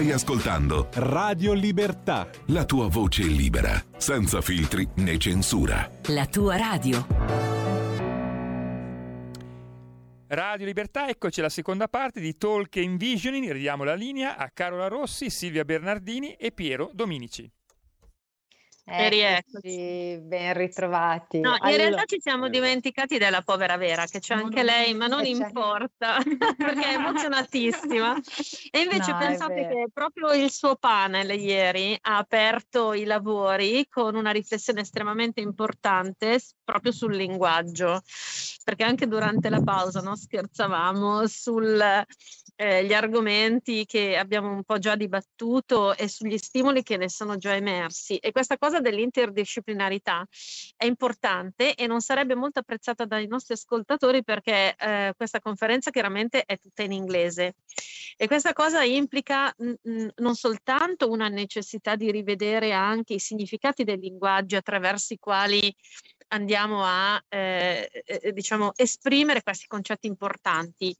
Stai 0.00 0.12
ascoltando 0.12 0.88
Radio 0.94 1.52
Libertà. 1.52 2.26
la 2.46 2.64
tua 2.64 2.88
voce 2.88 3.22
libera, 3.24 3.78
senza 3.98 4.40
filtri 4.40 4.88
né 4.94 5.18
censura. 5.18 5.90
La 6.06 6.24
tua 6.24 6.56
radio. 6.56 7.06
Radio 10.28 10.64
Libertà, 10.64 11.06
eccoci 11.06 11.40
alla 11.40 11.50
seconda 11.50 11.86
parte 11.86 12.18
di 12.18 12.38
Talk 12.38 12.76
Envisioning. 12.76 13.50
Ridiamo 13.50 13.84
la 13.84 13.94
linea 13.94 14.38
a 14.38 14.48
Carola 14.48 14.88
Rossi, 14.88 15.28
Silvia 15.28 15.66
Bernardini 15.66 16.32
e 16.32 16.50
Piero 16.50 16.90
Dominici. 16.94 17.52
E 18.84 19.18
Eccoci, 19.20 20.18
ben 20.22 20.54
ritrovati. 20.54 21.38
No, 21.40 21.50
in 21.50 21.58
Allora- 21.60 21.76
realtà 21.76 22.04
ci 22.06 22.18
siamo 22.20 22.48
dimenticati 22.48 23.18
della 23.18 23.42
povera 23.42 23.76
Vera, 23.76 24.04
che 24.06 24.18
c'è 24.18 24.34
anche 24.34 24.62
lei, 24.62 24.94
ma 24.94 25.06
non 25.06 25.24
Eh, 25.24 25.28
importa, 25.28 26.18
perché 26.56 26.86
è 26.88 26.94
emozionatissima. 26.94 28.16
E 28.70 28.80
invece 28.80 29.12
No, 29.12 29.18
pensate 29.18 29.68
che 29.68 29.86
proprio 29.92 30.32
il 30.32 30.50
suo 30.50 30.74
panel 30.76 31.30
ieri 31.38 31.96
ha 32.00 32.16
aperto 32.16 32.92
i 32.92 33.04
lavori 33.04 33.86
con 33.88 34.14
una 34.16 34.30
riflessione 34.32 34.80
estremamente 34.80 35.40
importante 35.40 36.40
proprio 36.64 36.90
sul 36.92 37.14
linguaggio, 37.14 38.00
perché 38.64 38.82
anche 38.84 39.06
durante 39.06 39.50
la 39.50 39.62
pausa 39.62 40.00
no, 40.00 40.16
scherzavamo 40.16 41.26
sugli 42.60 42.92
argomenti 42.92 43.86
che 43.86 44.18
abbiamo 44.18 44.50
un 44.50 44.64
po' 44.64 44.78
già 44.78 44.94
dibattuto 44.94 45.96
e 45.96 46.08
sugli 46.08 46.36
stimoli 46.36 46.82
che 46.82 46.98
ne 46.98 47.08
sono 47.08 47.38
già 47.38 47.54
emersi. 47.54 48.16
E 48.16 48.32
questa 48.32 48.58
cosa 48.58 48.80
dell'interdisciplinarità 48.80 50.26
è 50.76 50.84
importante 50.84 51.74
e 51.74 51.86
non 51.86 52.00
sarebbe 52.00 52.34
molto 52.34 52.58
apprezzata 52.58 53.06
dai 53.06 53.26
nostri 53.26 53.54
ascoltatori 53.54 54.22
perché 54.22 54.74
eh, 54.78 55.14
questa 55.16 55.40
conferenza 55.40 55.90
chiaramente 55.90 56.44
è 56.44 56.58
tutta 56.58 56.82
in 56.82 56.92
inglese 56.92 57.54
e 58.16 58.26
questa 58.26 58.52
cosa 58.52 58.82
implica 58.82 59.54
mm, 59.62 60.08
non 60.16 60.34
soltanto 60.34 61.08
una 61.10 61.28
necessità 61.28 61.96
di 61.96 62.10
rivedere 62.10 62.72
anche 62.72 63.14
i 63.14 63.18
significati 63.18 63.84
dei 63.84 63.98
linguaggi 63.98 64.56
attraverso 64.56 65.14
i 65.14 65.18
quali 65.18 65.74
andiamo 66.32 66.82
a 66.84 67.22
eh, 67.28 67.90
eh, 68.04 68.32
diciamo 68.32 68.72
esprimere 68.76 69.42
questi 69.42 69.66
concetti 69.66 70.06
importanti 70.06 70.94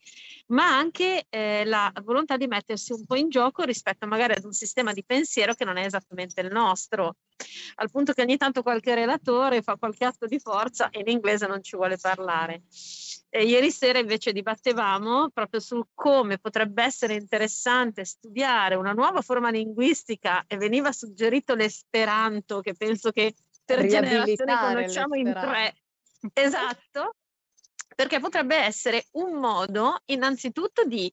ma 0.48 0.76
anche 0.76 1.26
eh, 1.28 1.64
la 1.64 1.92
volontà 2.04 2.36
di 2.36 2.46
mettersi 2.46 2.92
un 2.92 3.04
po' 3.04 3.16
in 3.16 3.28
gioco 3.28 3.62
rispetto 3.62 4.06
magari 4.06 4.34
ad 4.34 4.44
un 4.44 4.52
sistema 4.52 4.92
di 4.92 5.04
pensiero 5.04 5.54
che 5.54 5.64
non 5.64 5.76
è 5.76 5.84
esattamente 5.84 6.40
il 6.40 6.50
nostro 6.50 7.16
al 7.76 7.90
punto 7.90 8.12
che 8.12 8.22
ogni 8.22 8.36
tanto 8.36 8.62
qualche 8.62 8.94
relatore 8.94 9.62
fa 9.62 9.76
qualche 9.76 10.04
atto 10.04 10.26
di 10.26 10.38
forza 10.38 10.90
e 10.90 11.00
in 11.00 11.08
inglese 11.08 11.46
non 11.46 11.62
ci 11.62 11.76
vuole 11.76 11.96
parlare. 11.96 12.62
E 13.28 13.44
ieri 13.44 13.70
sera 13.70 13.98
invece 13.98 14.32
dibattevamo 14.32 15.30
proprio 15.30 15.60
su 15.60 15.82
come 15.94 16.38
potrebbe 16.38 16.82
essere 16.82 17.14
interessante 17.14 18.04
studiare 18.04 18.74
una 18.74 18.92
nuova 18.92 19.22
forma 19.22 19.50
linguistica 19.50 20.44
e 20.46 20.56
veniva 20.56 20.90
suggerito 20.92 21.54
l'esperanto, 21.54 22.60
che 22.60 22.74
penso 22.74 23.10
che 23.10 23.34
Riabilitare 23.76 24.74
conosciamo 24.74 25.14
in 25.14 25.32
tre. 25.32 25.74
Esatto, 26.32 27.14
perché 27.94 28.20
potrebbe 28.20 28.56
essere 28.56 29.06
un 29.12 29.38
modo 29.38 30.00
innanzitutto 30.06 30.84
di 30.84 31.12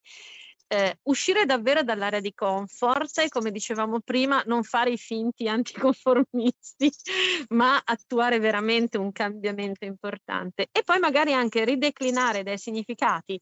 eh, 0.68 1.00
uscire 1.04 1.46
davvero 1.46 1.82
dall'area 1.82 2.20
di 2.20 2.34
comfort 2.34 3.20
e 3.20 3.30
come 3.30 3.52
dicevamo 3.52 4.02
prima 4.02 4.44
non 4.46 4.64
fare 4.64 4.92
i 4.92 4.98
finti 4.98 5.48
anticonformisti 5.48 6.92
ma 7.50 7.82
attuare 7.84 8.40
veramente 8.40 8.98
un 8.98 9.12
cambiamento 9.12 9.86
importante 9.86 10.68
e 10.72 10.84
poi 10.84 11.00
magari 11.00 11.34
anche 11.34 11.64
rideclinare 11.64 12.44
dei 12.44 12.58
significati 12.58 13.40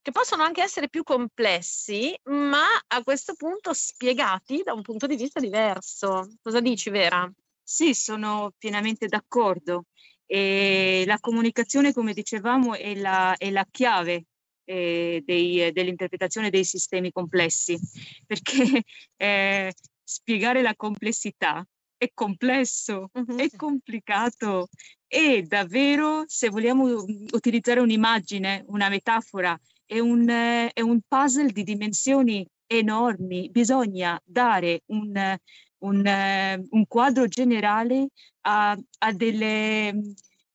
che 0.00 0.10
possono 0.10 0.42
anche 0.42 0.62
essere 0.62 0.88
più 0.88 1.02
complessi 1.02 2.16
ma 2.24 2.66
a 2.86 3.02
questo 3.02 3.34
punto 3.34 3.72
spiegati 3.72 4.62
da 4.64 4.72
un 4.72 4.82
punto 4.82 5.06
di 5.06 5.16
vista 5.16 5.40
diverso. 5.40 6.28
Cosa 6.42 6.60
dici 6.60 6.90
Vera? 6.90 7.30
Sì, 7.62 7.94
sono 7.94 8.52
pienamente 8.58 9.06
d'accordo. 9.06 9.86
E 10.26 11.04
la 11.06 11.18
comunicazione, 11.20 11.92
come 11.92 12.12
dicevamo, 12.12 12.74
è 12.74 12.94
la, 12.94 13.36
è 13.36 13.50
la 13.50 13.66
chiave 13.70 14.24
eh, 14.64 15.22
dei- 15.24 15.72
dell'interpretazione 15.72 16.50
dei 16.50 16.64
sistemi 16.64 17.12
complessi, 17.12 17.78
perché 18.26 18.82
eh, 19.16 19.72
spiegare 20.02 20.62
la 20.62 20.74
complessità 20.74 21.66
è 21.96 22.10
complesso, 22.14 23.10
Mhm. 23.12 23.38
è 23.38 23.48
complicato 23.56 24.68
e 25.06 25.42
davvero, 25.42 26.24
se 26.26 26.48
vogliamo 26.48 26.86
mm, 26.86 27.26
utilizzare 27.32 27.80
un'immagine, 27.80 28.64
una 28.68 28.88
metafora, 28.88 29.58
è 29.84 29.98
un, 29.98 30.28
eh, 30.28 30.70
è 30.72 30.80
un 30.80 31.00
puzzle 31.06 31.52
di 31.52 31.62
dimensioni 31.62 32.46
enormi. 32.66 33.50
Bisogna 33.50 34.18
dare 34.24 34.80
un, 34.86 35.36
un, 35.82 36.06
eh, 36.06 36.62
un 36.70 36.86
quadro 36.86 37.26
generale 37.26 38.08
a, 38.42 38.76
a 38.98 39.12
delle, 39.12 39.88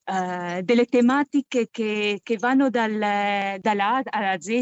eh, 0.03 0.61
delle 0.63 0.85
tematiche 0.85 1.67
che, 1.69 2.19
che 2.21 2.37
vanno 2.37 2.69
dal- 2.69 3.59
dalla 3.59 3.95
A 3.97 4.01
alla 4.05 4.39
Z, 4.39 4.61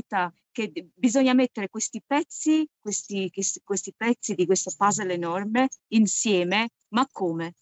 che 0.52 0.72
bisogna 0.94 1.34
mettere 1.34 1.70
questi 1.70 2.02
pezzi, 2.06 2.68
questi, 2.80 3.30
questi- 3.32 3.62
questi 3.64 3.94
pezzi 3.96 4.36
di 4.36 4.46
questo 4.46 4.72
puzzle 4.76 5.14
enorme 5.14 5.68
insieme, 5.90 6.70
ma 6.90 7.08
come? 7.12 7.54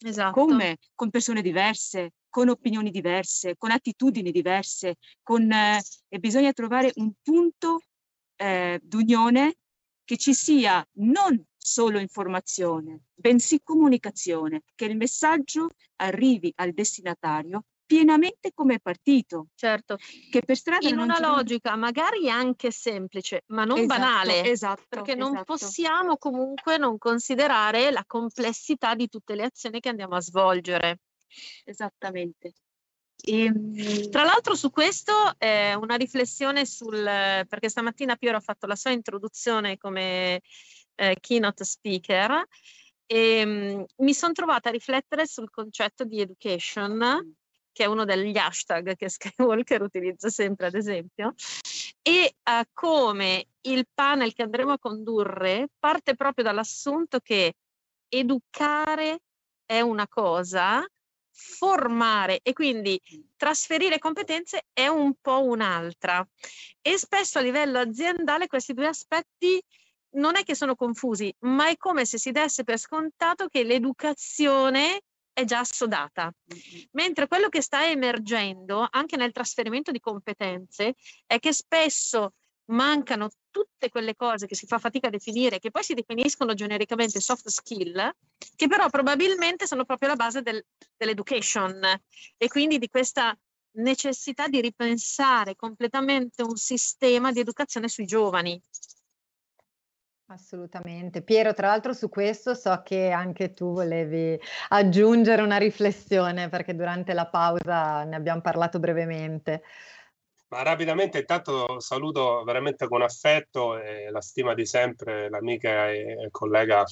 Esatto. 0.00 0.44
Come? 0.44 0.78
Con 0.94 1.10
persone 1.10 1.42
diverse, 1.42 2.12
con 2.28 2.48
opinioni 2.48 2.90
diverse, 2.90 3.56
con 3.56 3.70
attitudini 3.70 4.30
diverse, 4.30 4.96
con, 5.22 5.50
eh, 5.50 5.80
e 6.08 6.18
bisogna 6.18 6.52
trovare 6.52 6.92
un 6.96 7.12
punto 7.22 7.80
eh, 8.36 8.80
d'unione 8.82 9.56
che 10.04 10.16
ci 10.16 10.32
sia 10.32 10.86
non 11.00 11.44
solo 11.68 11.98
informazione, 11.98 13.02
bensì 13.14 13.60
comunicazione, 13.62 14.62
che 14.74 14.86
il 14.86 14.96
messaggio 14.96 15.68
arrivi 15.96 16.52
al 16.56 16.72
destinatario 16.72 17.64
pienamente 17.88 18.52
come 18.52 18.74
è 18.74 18.80
partito, 18.80 19.46
Certo, 19.54 19.96
che 20.30 20.42
per 20.42 20.56
strada 20.56 20.88
in 20.88 20.96
non 20.96 21.04
una 21.04 21.18
logica 21.18 21.74
magari 21.74 22.28
anche 22.28 22.70
semplice, 22.70 23.44
ma 23.46 23.64
non 23.64 23.78
Esatto, 23.78 23.98
banale, 23.98 24.44
esatto, 24.44 24.84
perché 24.90 25.14
non 25.14 25.32
esatto. 25.32 25.56
possiamo 25.56 26.18
comunque 26.18 26.76
non 26.76 26.98
considerare 26.98 27.90
la 27.90 28.04
complessità 28.06 28.94
di 28.94 29.08
tutte 29.08 29.34
le 29.34 29.44
azioni 29.44 29.80
che 29.80 29.88
andiamo 29.88 30.16
a 30.16 30.20
svolgere. 30.20 31.00
Esattamente. 31.64 32.52
Ehm, 33.24 34.10
Tra 34.10 34.24
l'altro 34.24 34.54
su 34.54 34.70
questo 34.70 35.12
eh, 35.38 35.74
una 35.74 35.96
riflessione 35.96 36.66
sul, 36.66 37.02
perché 37.02 37.68
stamattina 37.70 38.16
Piero 38.16 38.36
ha 38.36 38.40
fatto 38.40 38.66
la 38.66 38.76
sua 38.76 38.90
introduzione 38.90 39.76
come 39.78 40.42
eh, 40.98 41.16
keynote 41.20 41.64
speaker 41.64 42.44
e 43.06 43.46
mm, 43.46 43.82
mi 43.98 44.12
sono 44.12 44.32
trovata 44.32 44.68
a 44.68 44.72
riflettere 44.72 45.26
sul 45.26 45.50
concetto 45.50 46.04
di 46.04 46.20
education, 46.20 47.36
che 47.72 47.84
è 47.84 47.86
uno 47.86 48.04
degli 48.04 48.36
hashtag 48.36 48.96
che 48.96 49.08
Skywalker 49.08 49.82
utilizza 49.82 50.28
sempre 50.28 50.66
ad 50.66 50.74
esempio, 50.74 51.34
e 52.02 52.34
a 52.44 52.66
come 52.72 53.46
il 53.62 53.86
panel 53.92 54.34
che 54.34 54.42
andremo 54.42 54.72
a 54.72 54.78
condurre 54.78 55.68
parte 55.78 56.14
proprio 56.14 56.44
dall'assunto 56.44 57.20
che 57.20 57.54
educare 58.08 59.20
è 59.64 59.80
una 59.80 60.08
cosa, 60.08 60.84
formare 61.30 62.40
e 62.42 62.52
quindi 62.52 63.00
trasferire 63.36 63.98
competenze 63.98 64.66
è 64.72 64.88
un 64.88 65.14
po' 65.20 65.44
un'altra. 65.44 66.26
E 66.82 66.98
spesso 66.98 67.38
a 67.38 67.42
livello 67.42 67.78
aziendale 67.78 68.48
questi 68.48 68.74
due 68.74 68.88
aspetti 68.88 69.62
non 70.12 70.36
è 70.36 70.42
che 70.42 70.54
sono 70.54 70.74
confusi, 70.74 71.34
ma 71.40 71.68
è 71.68 71.76
come 71.76 72.04
se 72.04 72.18
si 72.18 72.30
desse 72.30 72.64
per 72.64 72.78
scontato 72.78 73.48
che 73.48 73.62
l'educazione 73.62 75.02
è 75.32 75.44
già 75.44 75.60
assodata. 75.60 76.32
Mentre 76.92 77.28
quello 77.28 77.48
che 77.48 77.62
sta 77.62 77.86
emergendo 77.86 78.86
anche 78.90 79.16
nel 79.16 79.32
trasferimento 79.32 79.92
di 79.92 80.00
competenze 80.00 80.94
è 81.26 81.38
che 81.38 81.52
spesso 81.52 82.32
mancano 82.70 83.30
tutte 83.50 83.88
quelle 83.88 84.14
cose 84.14 84.46
che 84.46 84.54
si 84.54 84.66
fa 84.66 84.78
fatica 84.78 85.06
a 85.06 85.10
definire, 85.10 85.58
che 85.58 85.70
poi 85.70 85.82
si 85.82 85.94
definiscono 85.94 86.54
genericamente 86.54 87.20
soft 87.20 87.48
skill, 87.48 88.10
che 88.56 88.66
però 88.66 88.88
probabilmente 88.90 89.66
sono 89.66 89.84
proprio 89.84 90.08
la 90.08 90.16
base 90.16 90.42
del, 90.42 90.62
dell'education 90.96 91.80
e 92.36 92.48
quindi 92.48 92.78
di 92.78 92.88
questa 92.88 93.36
necessità 93.78 94.48
di 94.48 94.60
ripensare 94.60 95.54
completamente 95.54 96.42
un 96.42 96.56
sistema 96.56 97.32
di 97.32 97.40
educazione 97.40 97.88
sui 97.88 98.06
giovani. 98.06 98.60
Assolutamente. 100.30 101.22
Piero, 101.22 101.54
tra 101.54 101.68
l'altro 101.68 101.94
su 101.94 102.10
questo 102.10 102.54
so 102.54 102.82
che 102.84 103.10
anche 103.10 103.54
tu 103.54 103.72
volevi 103.72 104.38
aggiungere 104.68 105.40
una 105.40 105.56
riflessione 105.56 106.50
perché 106.50 106.74
durante 106.74 107.14
la 107.14 107.26
pausa 107.26 108.04
ne 108.04 108.14
abbiamo 108.14 108.42
parlato 108.42 108.78
brevemente. 108.78 109.62
Ma 110.48 110.62
rapidamente 110.62 111.18
intanto 111.18 111.80
saluto 111.80 112.42
veramente 112.44 112.88
con 112.88 113.00
affetto 113.00 113.78
e 113.78 114.10
la 114.10 114.20
stima 114.20 114.52
di 114.52 114.66
sempre 114.66 115.30
l'amica 115.30 115.90
e 115.90 116.28
collega, 116.30 116.84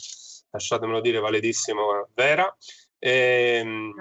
lasciatemelo 0.51 1.01
dire, 1.03 1.19
validissimo 1.19 2.09
Vera. 2.15 2.55
E, 2.99 3.61
ehm, 3.61 3.93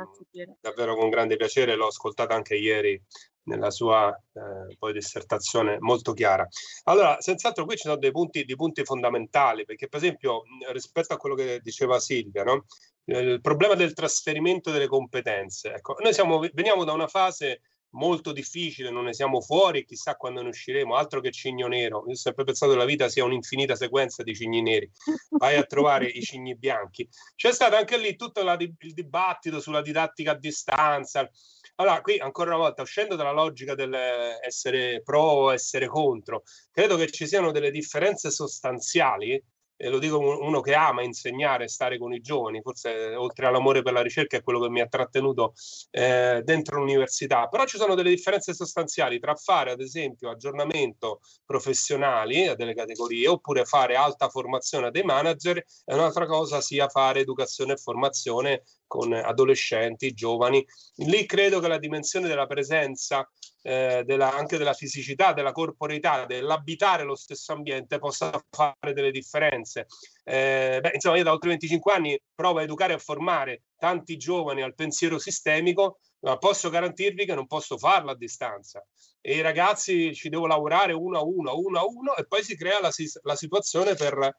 davvero 0.62 0.96
con 0.96 1.10
grande 1.10 1.36
piacere, 1.36 1.76
l'ho 1.76 1.88
ascoltata 1.88 2.34
anche 2.34 2.56
ieri 2.56 3.02
nella 3.46 3.72
sua 3.72 4.10
eh, 4.34 4.76
poi 4.78 4.94
dissertazione 4.94 5.78
molto 5.80 6.14
chiara. 6.14 6.48
Allora, 6.84 7.20
senz'altro 7.20 7.66
qui 7.66 7.76
ci 7.76 7.84
sono 7.84 7.98
dei 7.98 8.12
punti, 8.12 8.46
dei 8.46 8.56
punti 8.56 8.84
fondamentali, 8.84 9.66
perché 9.66 9.88
per 9.88 10.00
esempio 10.00 10.44
rispetto 10.72 11.14
a 11.14 11.18
quello 11.18 11.36
che 11.36 11.60
diceva 11.62 12.00
Silvia, 12.00 12.44
no? 12.44 12.66
il 13.06 13.40
problema 13.42 13.76
del 13.76 13.94
trasferimento 13.94 14.72
delle 14.72 14.88
competenze. 14.88 15.74
Ecco, 15.74 15.96
noi 16.00 16.14
siamo, 16.14 16.40
veniamo 16.54 16.84
da 16.84 16.94
una 16.94 17.08
fase 17.08 17.62
molto 17.96 18.32
difficile, 18.32 18.90
non 18.90 19.06
ne 19.06 19.14
siamo 19.14 19.42
fuori, 19.42 19.86
chissà 19.86 20.16
quando 20.16 20.42
ne 20.42 20.50
usciremo, 20.50 20.96
altro 20.96 21.22
che 21.22 21.32
cigno 21.32 21.68
nero. 21.68 22.04
Io 22.08 22.14
ho 22.14 22.16
sempre 22.16 22.44
pensato 22.44 22.74
che 22.74 22.78
la 22.78 22.86
vita 22.86 23.10
sia 23.10 23.24
un'infinita 23.24 23.76
sequenza 23.76 24.24
di 24.24 24.36
cigni 24.36 24.62
neri. 24.62 24.90
Vai 25.30 25.56
a 25.56 25.64
trovare 25.64 26.08
i 26.08 26.22
cigni 26.22 26.56
bianchi. 26.56 27.08
C'è 27.36 27.52
stato 27.52 27.76
anche 27.76 27.98
lì 27.98 28.16
tutto 28.16 28.44
la, 28.44 28.56
il 28.60 28.94
dibattito 28.94 29.60
sulla 29.60 29.82
didattica 29.82 30.32
a 30.32 30.38
distanza. 30.38 31.30
Allora, 31.78 32.00
qui 32.02 32.18
ancora 32.20 32.52
una 32.52 32.60
volta, 32.64 32.84
uscendo 32.84 33.16
dalla 33.16 33.32
logica 33.32 33.76
dell'essere 33.76 35.02
pro 35.04 35.22
o 35.22 35.54
essere 35.54 35.88
contro, 35.88 36.44
credo 36.72 36.96
che 36.96 37.12
ci 37.12 37.28
siano 37.28 37.52
delle 37.52 37.70
differenze 37.70 38.32
sostanziali 38.32 39.42
e 39.78 39.90
lo 39.90 40.00
dico 40.00 40.20
uno 40.20 40.62
che 40.62 40.74
ama 40.74 41.04
insegnare 41.04 41.66
e 41.66 41.68
stare 41.68 41.98
con 41.98 42.14
i 42.14 42.22
giovani, 42.22 42.62
forse 42.62 43.16
oltre 43.16 43.46
all'amore 43.46 43.82
per 43.82 43.94
la 43.94 44.02
ricerca 44.02 44.38
è 44.38 44.44
quello 44.44 44.60
che 44.62 44.70
mi 44.70 44.82
ha 44.82 44.88
trattenuto 44.88 45.54
eh, 45.92 46.42
dentro 46.44 46.80
l'università, 46.80 47.48
però 47.48 47.66
ci 47.66 47.78
sono 47.78 47.96
delle 47.96 48.10
differenze 48.10 48.54
sostanziali 48.54 49.20
tra 49.20 49.36
fare 49.36 49.72
ad 49.72 49.82
esempio 49.82 50.30
aggiornamento 50.30 51.22
professionali 51.46 52.48
a 52.48 52.56
delle 52.56 52.74
categorie 52.74 53.28
oppure 53.28 53.66
fare 53.66 53.96
alta 53.96 54.30
formazione 54.30 54.88
a 54.88 54.92
dei 54.92 55.04
manager 55.04 55.58
e 55.58 55.94
un'altra 55.94 56.26
cosa 56.26 56.62
sia 56.62 56.88
fare 56.88 57.20
educazione 57.20 57.74
e 57.74 57.78
formazione 57.78 58.64
con 58.88 59.12
adolescenti, 59.14 60.14
giovani. 60.14 60.66
Lì 60.98 61.26
credo 61.26 61.60
che 61.60 61.68
la 61.68 61.80
dimensione 61.80 62.28
della 62.28 62.48
presenza 62.48 63.30
eh, 63.68 64.04
della, 64.06 64.32
anche 64.32 64.60
della 64.60 64.74
fisicità, 64.74 65.34
della 65.34 65.52
corporeità, 65.52 66.26
dell'abitare 66.26 67.04
lo 67.04 67.16
stesso 67.16 67.52
ambiente 67.52 67.98
possa 67.98 68.32
fare 68.48 68.94
delle 68.94 69.10
differenze. 69.10 69.88
Eh, 70.24 70.78
beh, 70.80 70.92
insomma, 70.94 71.18
io 71.18 71.24
da 71.24 71.32
oltre 71.32 71.50
25 71.50 71.92
anni 71.92 72.20
provo 72.36 72.60
a 72.60 72.62
educare 72.62 72.94
e 72.94 72.98
a 72.98 73.00
formare 73.00 73.64
tanti 73.76 74.18
giovani 74.18 74.62
al 74.62 74.76
pensiero 74.76 75.18
sistemico, 75.18 75.98
ma 76.20 76.38
posso 76.38 76.70
garantirvi 76.70 77.26
che 77.26 77.34
non 77.34 77.48
posso 77.48 77.80
farlo 77.80 78.12
a 78.12 78.16
distanza. 78.16 78.86
E 79.20 79.36
i 79.36 79.42
ragazzi 79.42 80.14
ci 80.14 80.30
devo 80.30 80.46
lavorare 80.46 80.94
uno 80.94 81.18
a 81.18 81.24
uno, 81.24 81.58
uno 81.58 81.80
a 81.80 81.86
uno, 81.86 82.16
e 82.16 82.28
poi 82.28 82.44
si 82.44 82.56
crea 82.56 82.80
la, 82.80 82.92
la 83.24 83.36
situazione 83.36 83.96
per 83.96 84.32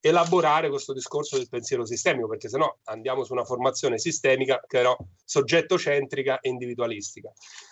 elaborare 0.00 0.70
questo 0.70 0.92
discorso 0.92 1.36
del 1.36 1.48
pensiero 1.48 1.84
sistemico, 1.84 2.28
perché 2.28 2.48
se 2.48 2.56
no 2.56 2.78
andiamo 2.84 3.24
su 3.24 3.32
una 3.32 3.44
formazione 3.44 3.98
sistemica, 3.98 4.62
però 4.66 4.96
soggettocentrica 5.24 6.40
e 6.40 6.48
individualistica. 6.48 7.30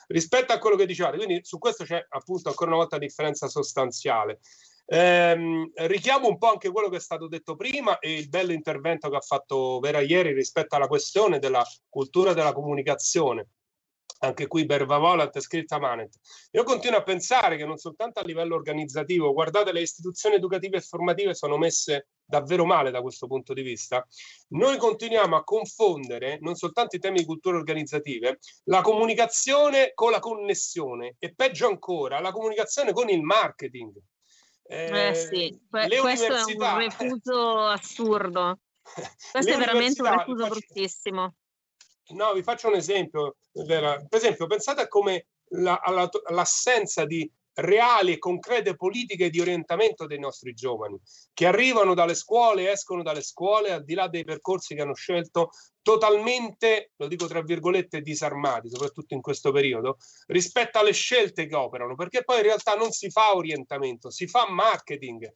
Rispetto 0.08 0.52
a 0.52 0.58
quello 0.58 0.76
che 0.76 0.86
dicevate, 0.86 1.16
quindi 1.16 1.40
su 1.42 1.58
questo 1.58 1.84
c'è 1.84 2.04
appunto 2.10 2.48
ancora 2.48 2.70
una 2.70 2.80
volta 2.80 2.98
differenza 2.98 3.48
sostanziale. 3.48 4.40
Eh, 4.90 5.70
richiamo 5.86 6.28
un 6.28 6.38
po' 6.38 6.50
anche 6.50 6.70
quello 6.70 6.88
che 6.88 6.96
è 6.96 7.00
stato 7.00 7.28
detto 7.28 7.56
prima 7.56 7.98
e 7.98 8.14
il 8.14 8.28
bello 8.30 8.52
intervento 8.52 9.10
che 9.10 9.16
ha 9.16 9.20
fatto 9.20 9.80
Vera 9.80 10.00
ieri 10.00 10.32
rispetto 10.32 10.76
alla 10.76 10.86
questione 10.86 11.38
della 11.38 11.62
cultura 11.90 12.32
della 12.32 12.52
comunicazione 12.52 13.48
anche 14.18 14.46
qui 14.46 14.64
Bervavolat 14.64 15.38
scritta 15.40 15.78
Manet. 15.78 16.14
Io 16.52 16.64
continuo 16.64 16.98
a 16.98 17.02
pensare 17.02 17.56
che 17.56 17.64
non 17.64 17.76
soltanto 17.76 18.20
a 18.20 18.24
livello 18.24 18.54
organizzativo, 18.54 19.32
guardate, 19.32 19.72
le 19.72 19.80
istituzioni 19.80 20.36
educative 20.36 20.78
e 20.78 20.80
formative 20.80 21.34
sono 21.34 21.56
messe 21.56 22.08
davvero 22.24 22.64
male 22.64 22.90
da 22.90 23.00
questo 23.00 23.26
punto 23.26 23.52
di 23.52 23.62
vista. 23.62 24.06
Noi 24.48 24.76
continuiamo 24.76 25.36
a 25.36 25.44
confondere 25.44 26.38
non 26.40 26.56
soltanto 26.56 26.96
i 26.96 26.98
temi 26.98 27.18
di 27.18 27.24
cultura 27.24 27.56
organizzative, 27.56 28.38
la 28.64 28.82
comunicazione 28.82 29.92
con 29.94 30.10
la 30.10 30.18
connessione 30.18 31.16
e 31.18 31.34
peggio 31.34 31.68
ancora 31.68 32.20
la 32.20 32.32
comunicazione 32.32 32.92
con 32.92 33.08
il 33.08 33.22
marketing. 33.22 33.96
Eh, 34.64 35.08
eh 35.08 35.14
sì, 35.14 35.58
que- 35.70 35.98
questo 36.00 36.34
è 36.34 36.42
un 36.42 36.78
refuso 36.78 37.58
assurdo. 37.60 38.58
Questo 39.32 39.50
è 39.50 39.56
veramente 39.58 40.00
un 40.00 40.16
refuso 40.16 40.46
bruttissimo. 40.46 41.34
No, 42.10 42.32
vi 42.32 42.42
faccio 42.42 42.68
un 42.68 42.74
esempio. 42.74 43.36
Per 43.52 44.06
esempio, 44.10 44.46
pensate 44.46 44.82
a 44.82 44.88
come 44.88 45.26
la, 45.50 45.80
alla, 45.82 46.08
l'assenza 46.30 47.04
di 47.04 47.30
reali 47.58 48.12
e 48.12 48.18
concrete 48.18 48.76
politiche 48.76 49.30
di 49.30 49.40
orientamento 49.40 50.06
dei 50.06 50.18
nostri 50.18 50.54
giovani, 50.54 50.98
che 51.32 51.46
arrivano 51.46 51.94
dalle 51.94 52.14
scuole, 52.14 52.70
escono 52.70 53.02
dalle 53.02 53.22
scuole, 53.22 53.72
al 53.72 53.84
di 53.84 53.94
là 53.94 54.06
dei 54.08 54.24
percorsi 54.24 54.74
che 54.74 54.82
hanno 54.82 54.94
scelto, 54.94 55.50
totalmente, 55.82 56.92
lo 56.96 57.08
dico 57.08 57.26
tra 57.26 57.42
virgolette, 57.42 58.00
disarmati, 58.00 58.68
soprattutto 58.68 59.14
in 59.14 59.20
questo 59.20 59.50
periodo, 59.50 59.96
rispetto 60.26 60.78
alle 60.78 60.92
scelte 60.92 61.46
che 61.46 61.56
operano, 61.56 61.96
perché 61.96 62.22
poi 62.22 62.36
in 62.36 62.44
realtà 62.44 62.74
non 62.74 62.92
si 62.92 63.10
fa 63.10 63.34
orientamento, 63.34 64.10
si 64.10 64.28
fa 64.28 64.48
marketing 64.48 65.28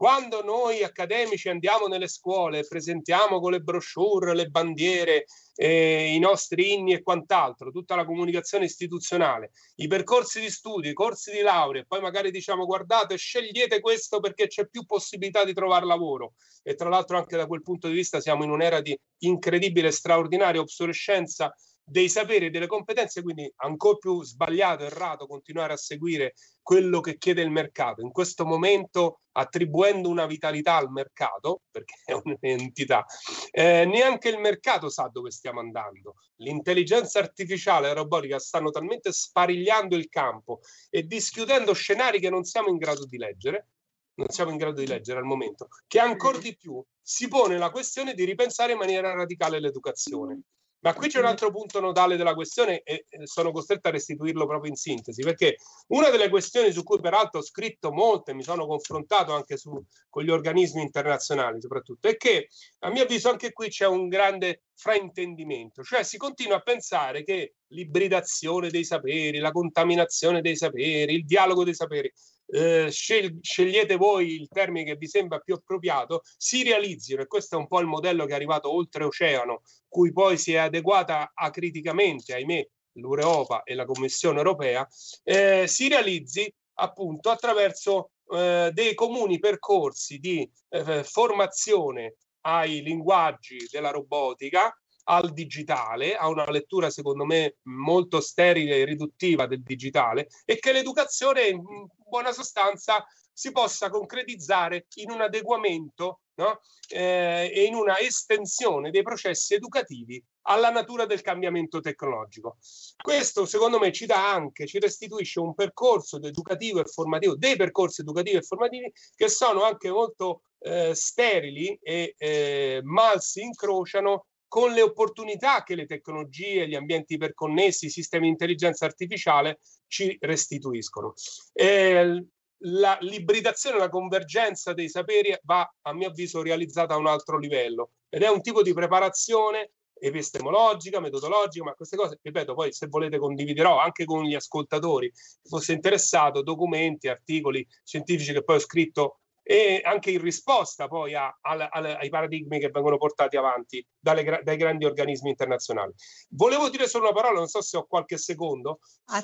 quando 0.00 0.42
noi 0.42 0.82
accademici 0.82 1.50
andiamo 1.50 1.86
nelle 1.86 2.08
scuole, 2.08 2.66
presentiamo 2.66 3.38
con 3.38 3.50
le 3.50 3.60
brochure, 3.60 4.34
le 4.34 4.46
bandiere, 4.46 5.26
eh, 5.54 6.14
i 6.14 6.18
nostri 6.18 6.72
inni 6.72 6.94
e 6.94 7.02
quant'altro, 7.02 7.70
tutta 7.70 7.96
la 7.96 8.06
comunicazione 8.06 8.64
istituzionale, 8.64 9.50
i 9.74 9.88
percorsi 9.88 10.40
di 10.40 10.48
studio, 10.48 10.90
i 10.90 10.94
corsi 10.94 11.32
di 11.32 11.42
laurea, 11.42 11.84
poi 11.86 12.00
magari 12.00 12.30
diciamo 12.30 12.64
guardate, 12.64 13.18
scegliete 13.18 13.80
questo 13.80 14.20
perché 14.20 14.46
c'è 14.46 14.66
più 14.68 14.86
possibilità 14.86 15.44
di 15.44 15.52
trovare 15.52 15.84
lavoro. 15.84 16.32
E 16.62 16.76
tra 16.76 16.88
l'altro 16.88 17.18
anche 17.18 17.36
da 17.36 17.46
quel 17.46 17.62
punto 17.62 17.86
di 17.88 17.92
vista 17.92 18.22
siamo 18.22 18.42
in 18.42 18.50
un'era 18.50 18.80
di 18.80 18.98
incredibile, 19.18 19.90
straordinaria 19.90 20.62
obsolescenza 20.62 21.54
dei 21.90 22.08
saperi 22.08 22.46
e 22.46 22.50
delle 22.50 22.68
competenze, 22.68 23.20
quindi 23.20 23.52
ancora 23.56 23.96
più 23.96 24.22
sbagliato, 24.22 24.84
errato 24.84 25.26
continuare 25.26 25.72
a 25.72 25.76
seguire 25.76 26.34
quello 26.62 27.00
che 27.00 27.18
chiede 27.18 27.42
il 27.42 27.50
mercato. 27.50 28.00
In 28.00 28.12
questo 28.12 28.46
momento 28.46 29.22
attribuendo 29.32 30.08
una 30.08 30.26
vitalità 30.26 30.76
al 30.76 30.90
mercato, 30.92 31.62
perché 31.70 31.94
è 32.04 32.12
un'entità, 32.12 33.04
eh, 33.50 33.84
neanche 33.86 34.28
il 34.28 34.38
mercato 34.38 34.88
sa 34.88 35.10
dove 35.12 35.32
stiamo 35.32 35.58
andando. 35.58 36.14
L'intelligenza 36.36 37.18
artificiale 37.18 37.86
e 37.86 37.88
la 37.88 38.00
robotica 38.00 38.38
stanno 38.38 38.70
talmente 38.70 39.10
sparigliando 39.10 39.96
il 39.96 40.08
campo 40.08 40.60
e 40.90 41.02
dischiudendo 41.02 41.72
scenari 41.72 42.20
che 42.20 42.30
non 42.30 42.44
siamo 42.44 42.68
in 42.68 42.76
grado 42.76 43.04
di 43.04 43.18
leggere, 43.18 43.66
non 44.14 44.28
siamo 44.28 44.52
in 44.52 44.58
grado 44.58 44.80
di 44.80 44.86
leggere 44.86 45.18
al 45.18 45.24
momento, 45.24 45.66
che 45.88 45.98
ancora 45.98 46.38
di 46.38 46.56
più 46.56 46.80
si 47.02 47.26
pone 47.26 47.58
la 47.58 47.70
questione 47.70 48.14
di 48.14 48.24
ripensare 48.24 48.72
in 48.72 48.78
maniera 48.78 49.12
radicale 49.12 49.58
l'educazione. 49.58 50.42
Ma 50.82 50.94
qui 50.94 51.08
c'è 51.08 51.18
un 51.18 51.26
altro 51.26 51.50
punto 51.50 51.78
nodale 51.78 52.16
della 52.16 52.32
questione 52.32 52.82
e 52.82 53.04
sono 53.24 53.52
costretto 53.52 53.88
a 53.88 53.90
restituirlo 53.90 54.46
proprio 54.46 54.70
in 54.70 54.76
sintesi, 54.76 55.22
perché 55.22 55.56
una 55.88 56.08
delle 56.08 56.30
questioni 56.30 56.72
su 56.72 56.82
cui 56.82 57.00
peraltro 57.00 57.40
ho 57.40 57.42
scritto 57.42 57.92
molte, 57.92 58.32
mi 58.32 58.42
sono 58.42 58.66
confrontato 58.66 59.34
anche 59.34 59.58
su, 59.58 59.78
con 60.08 60.22
gli 60.22 60.30
organismi 60.30 60.80
internazionali 60.80 61.60
soprattutto, 61.60 62.08
è 62.08 62.16
che 62.16 62.48
a 62.78 62.90
mio 62.90 63.02
avviso 63.02 63.28
anche 63.28 63.52
qui 63.52 63.68
c'è 63.68 63.86
un 63.86 64.08
grande 64.08 64.62
fraintendimento, 64.74 65.82
cioè 65.82 66.02
si 66.02 66.16
continua 66.16 66.56
a 66.56 66.60
pensare 66.60 67.24
che 67.24 67.56
l'ibridazione 67.68 68.70
dei 68.70 68.84
saperi, 68.84 69.38
la 69.38 69.52
contaminazione 69.52 70.40
dei 70.40 70.56
saperi, 70.56 71.12
il 71.12 71.26
dialogo 71.26 71.62
dei 71.62 71.74
saperi 71.74 72.10
eh, 72.52 72.90
scel- 72.90 73.38
scegliete 73.40 73.96
voi 73.96 74.34
il 74.34 74.48
termine 74.48 74.84
che 74.84 74.96
vi 74.96 75.06
sembra 75.06 75.38
più 75.38 75.54
appropriato, 75.54 76.22
si 76.36 76.62
realizzino, 76.62 77.22
e 77.22 77.26
questo 77.26 77.56
è 77.56 77.58
un 77.58 77.66
po' 77.66 77.80
il 77.80 77.86
modello 77.86 78.24
che 78.26 78.32
è 78.32 78.36
arrivato 78.36 78.72
oltreoceano, 78.72 79.62
cui 79.88 80.12
poi 80.12 80.36
si 80.36 80.54
è 80.54 80.58
adeguata 80.58 81.32
acriticamente, 81.34 82.34
ahimè, 82.34 82.66
l'Europa 82.94 83.62
e 83.62 83.74
la 83.74 83.84
Commissione 83.84 84.38
europea, 84.38 84.86
eh, 85.22 85.66
si 85.66 85.88
realizzi 85.88 86.52
appunto 86.74 87.30
attraverso 87.30 88.10
eh, 88.32 88.70
dei 88.72 88.94
comuni 88.94 89.38
percorsi 89.38 90.18
di 90.18 90.48
eh, 90.68 91.04
formazione 91.04 92.16
ai 92.42 92.82
linguaggi 92.82 93.68
della 93.70 93.90
robotica, 93.90 94.74
al 95.04 95.32
digitale, 95.32 96.16
a 96.16 96.28
una 96.28 96.48
lettura 96.50 96.90
secondo 96.90 97.24
me 97.24 97.56
molto 97.62 98.20
sterile 98.20 98.78
e 98.78 98.84
riduttiva 98.84 99.46
del 99.46 99.62
digitale 99.62 100.28
e 100.44 100.58
che 100.58 100.72
l'educazione 100.72 101.48
in 101.48 101.62
buona 102.08 102.32
sostanza 102.32 103.04
si 103.32 103.52
possa 103.52 103.88
concretizzare 103.88 104.86
in 104.96 105.10
un 105.10 105.22
adeguamento 105.22 106.20
no? 106.34 106.60
eh, 106.88 107.50
e 107.54 107.64
in 107.64 107.74
una 107.74 107.98
estensione 107.98 108.90
dei 108.90 109.02
processi 109.02 109.54
educativi 109.54 110.22
alla 110.42 110.70
natura 110.70 111.06
del 111.06 111.22
cambiamento 111.22 111.80
tecnologico. 111.80 112.58
Questo 113.02 113.46
secondo 113.46 113.78
me 113.78 113.92
ci 113.92 114.04
dà 114.06 114.32
anche, 114.32 114.66
ci 114.66 114.78
restituisce 114.78 115.40
un 115.40 115.54
percorso 115.54 116.20
educativo 116.22 116.80
e 116.80 116.84
formativo, 116.84 117.34
dei 117.36 117.56
percorsi 117.56 118.02
educativi 118.02 118.36
e 118.36 118.42
formativi 118.42 118.92
che 119.14 119.28
sono 119.28 119.62
anche 119.62 119.90
molto 119.90 120.42
eh, 120.58 120.94
sterili 120.94 121.78
e 121.82 122.14
eh, 122.18 122.80
mal 122.82 123.22
si 123.22 123.40
incrociano 123.40 124.26
con 124.50 124.72
le 124.72 124.82
opportunità 124.82 125.62
che 125.62 125.76
le 125.76 125.86
tecnologie, 125.86 126.66
gli 126.66 126.74
ambienti 126.74 127.14
iperconnessi, 127.14 127.86
i 127.86 127.90
sistemi 127.90 128.24
di 128.24 128.32
intelligenza 128.32 128.84
artificiale 128.84 129.60
ci 129.86 130.16
restituiscono. 130.20 131.14
Eh, 131.52 132.26
la, 132.64 132.98
l'ibridazione, 133.00 133.78
la 133.78 133.88
convergenza 133.88 134.72
dei 134.72 134.88
saperi 134.88 135.38
va, 135.44 135.72
a 135.82 135.94
mio 135.94 136.08
avviso, 136.08 136.42
realizzata 136.42 136.94
a 136.94 136.96
un 136.96 137.06
altro 137.06 137.38
livello 137.38 137.92
ed 138.08 138.24
è 138.24 138.28
un 138.28 138.42
tipo 138.42 138.62
di 138.62 138.72
preparazione 138.72 139.70
epistemologica, 140.00 140.98
metodologica, 140.98 141.64
ma 141.66 141.74
queste 141.74 141.96
cose, 141.96 142.18
ripeto, 142.20 142.54
poi 142.54 142.72
se 142.72 142.88
volete 142.88 143.18
condividerò 143.18 143.78
anche 143.78 144.04
con 144.04 144.24
gli 144.24 144.34
ascoltatori, 144.34 145.12
se 145.14 145.48
fosse 145.48 145.74
interessato, 145.74 146.42
documenti, 146.42 147.06
articoli 147.06 147.64
scientifici 147.84 148.32
che 148.32 148.42
poi 148.42 148.56
ho 148.56 148.60
scritto 148.60 149.19
e 149.50 149.80
anche 149.82 150.12
in 150.12 150.20
risposta 150.20 150.86
poi 150.86 151.12
a, 151.16 151.26
a, 151.40 151.56
a, 151.56 151.96
ai 151.98 152.08
paradigmi 152.08 152.60
che 152.60 152.68
vengono 152.68 152.98
portati 152.98 153.36
avanti 153.36 153.84
dalle, 153.98 154.42
dai 154.44 154.56
grandi 154.56 154.84
organismi 154.84 155.30
internazionali. 155.30 155.92
Volevo 156.28 156.68
dire 156.68 156.86
solo 156.86 157.06
una 157.08 157.14
parola, 157.14 157.38
non 157.38 157.48
so 157.48 157.60
se 157.60 157.76
ho 157.76 157.84
qualche 157.84 158.16
secondo, 158.16 158.78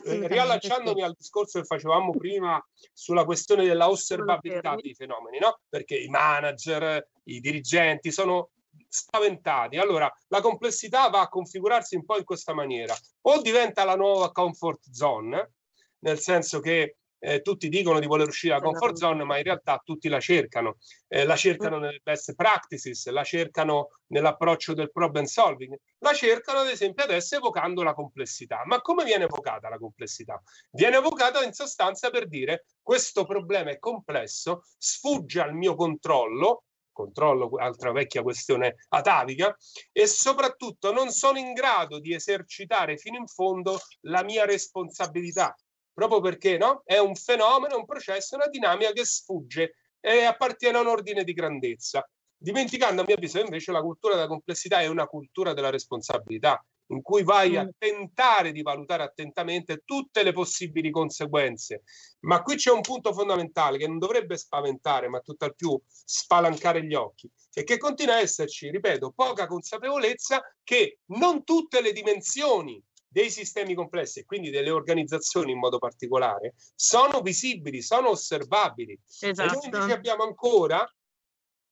eh, 0.05 0.27
riallacciandomi 0.27 1.01
al 1.01 1.14
discorso 1.16 1.61
che 1.61 1.64
facevamo 1.64 2.11
prima 2.11 2.61
sulla 2.93 3.24
questione 3.24 3.66
della 3.66 3.89
osservabilità 3.89 4.74
dei 4.74 4.97
fenomeni, 4.97 5.39
no? 5.39 5.61
perché 5.68 5.97
i 5.97 6.09
manager, 6.09 7.09
i 7.27 7.39
dirigenti 7.39 8.11
sono 8.11 8.51
spaventati. 8.89 9.77
Allora, 9.77 10.12
la 10.27 10.41
complessità 10.41 11.09
va 11.09 11.20
a 11.20 11.29
configurarsi 11.29 11.95
un 11.95 12.05
po' 12.05 12.18
in 12.18 12.24
questa 12.24 12.53
maniera. 12.53 12.97
O 13.29 13.41
diventa 13.43 13.85
la 13.85 13.95
nuova 13.95 14.33
comfort 14.33 14.91
zone, 14.91 15.53
nel 16.01 16.18
senso 16.18 16.59
che 16.59 16.97
eh, 17.19 17.43
tutti 17.43 17.69
dicono 17.69 17.99
di 17.99 18.07
voler 18.07 18.29
uscire 18.29 18.55
dalla 18.55 18.64
comfort 18.64 18.97
zone, 18.97 19.25
ma 19.25 19.37
in 19.39 19.45
realtà 19.45 19.81
tutti 19.85 20.09
la 20.09 20.21
cercano. 20.21 20.77
Eh, 21.09 21.25
la 21.25 21.37
cercano 21.37 21.79
nelle 21.79 22.01
best 22.03 22.35
practices, 22.35 23.07
la 23.09 23.25
cercano 23.25 23.89
nell'approccio 24.09 24.75
del 24.75 24.91
problem 24.93 25.25
solving, 25.25 25.77
la 25.99 26.12
cercano 26.12 26.61
ad 26.61 26.69
esempio 26.69 27.05
adesso 27.05 27.37
evocando 27.37 27.83
la 27.83 27.95
complessità. 27.95 28.62
Ma 28.64 28.81
come 28.81 29.05
viene 29.05 29.25
evocata 29.25 29.69
la 29.69 29.79
complessità? 29.79 30.41
Viene 30.71 30.97
evocata 30.97 31.43
in 31.43 31.53
sostanza 31.53 32.11
per 32.11 32.29
dire 32.29 32.67
questo 32.83 33.25
problema 33.25 33.71
è 33.71 33.79
complesso, 33.79 34.62
sfugge 34.79 35.41
al 35.41 35.55
mio 35.55 35.75
controllo, 35.75 36.64
controllo, 36.93 37.51
altra 37.59 37.93
vecchia 37.93 38.23
questione 38.23 38.77
atavica, 38.89 39.55
e 39.93 40.07
soprattutto 40.07 40.93
non 40.93 41.11
sono 41.11 41.39
in 41.39 41.53
grado 41.53 41.99
di 41.99 42.14
esercitare 42.14 42.97
fino 42.97 43.19
in 43.19 43.27
fondo 43.27 43.79
la 44.03 44.25
mia 44.25 44.47
responsabilità 44.47 45.55
proprio 45.97 46.20
perché 46.20 46.59
no? 46.59 46.82
è 46.84 46.99
un 46.99 47.14
fenomeno, 47.14 47.78
un 47.78 47.86
processo, 47.86 48.36
una 48.36 48.49
dinamica 48.49 48.92
che 48.92 49.07
sfugge 49.07 49.76
e 49.99 50.24
appartiene 50.24 50.76
a 50.76 50.82
un 50.82 50.88
ordine 50.88 51.24
di 51.24 51.32
grandezza. 51.32 52.07
Dimenticando, 52.36 53.01
a 53.01 53.05
mio 53.07 53.14
avviso, 53.14 53.40
invece 53.40 53.72
la 53.72 53.80
cultura 53.80 54.14
della 54.14 54.26
complessità 54.26 54.80
è 54.80 54.88
una 54.88 55.07
cultura 55.07 55.55
della 55.55 55.70
responsabilità, 55.70 56.62
in 56.88 57.01
cui 57.01 57.22
vai 57.22 57.57
a 57.57 57.64
mm. 57.64 57.68
tentare 57.78 58.53
di 58.53 58.61
valutare 58.61 59.05
attentamente 59.05 59.84
tutte 59.86 60.22
le 60.22 60.34
possibili 60.34 60.90
conseguenze. 60.90 61.84
Ma 62.26 62.42
qui 62.42 62.57
c'è 62.57 62.70
un 62.70 62.82
punto 62.82 63.14
fondamentale 63.14 63.78
che 63.78 63.88
non 63.88 63.99
dovrebbe 63.99 64.36
spaventare, 64.36 65.09
ma 65.09 65.20
tutt'al 65.20 65.55
più 65.55 65.80
spalancare 65.86 66.84
gli 66.84 66.94
occhi, 66.94 67.26
e 67.55 67.64
che 67.64 67.78
continua 67.78 68.16
a 68.16 68.20
esserci, 68.20 68.70
ripeto, 68.70 69.12
poca 69.16 69.47
consapevolezza 69.47 70.42
che 70.62 70.99
non 71.07 71.42
tutte 71.42 71.80
le 71.80 71.92
dimensioni 71.92 72.84
dei 73.17 73.31
sistemi 73.31 73.73
complessi 73.73 74.19
e 74.19 74.25
quindi 74.27 74.51
delle 74.51 74.69
organizzazioni 74.69 75.53
in 75.53 75.59
modo 75.59 75.79
particolare 75.79 76.55
sono 76.75 77.23
visibili, 77.23 77.81
sono 77.81 78.11
osservabili. 78.11 79.01
Esatto. 79.21 79.62
E 79.62 79.69
noi 79.71 79.91
abbiamo 79.91 80.25
ancora 80.25 80.87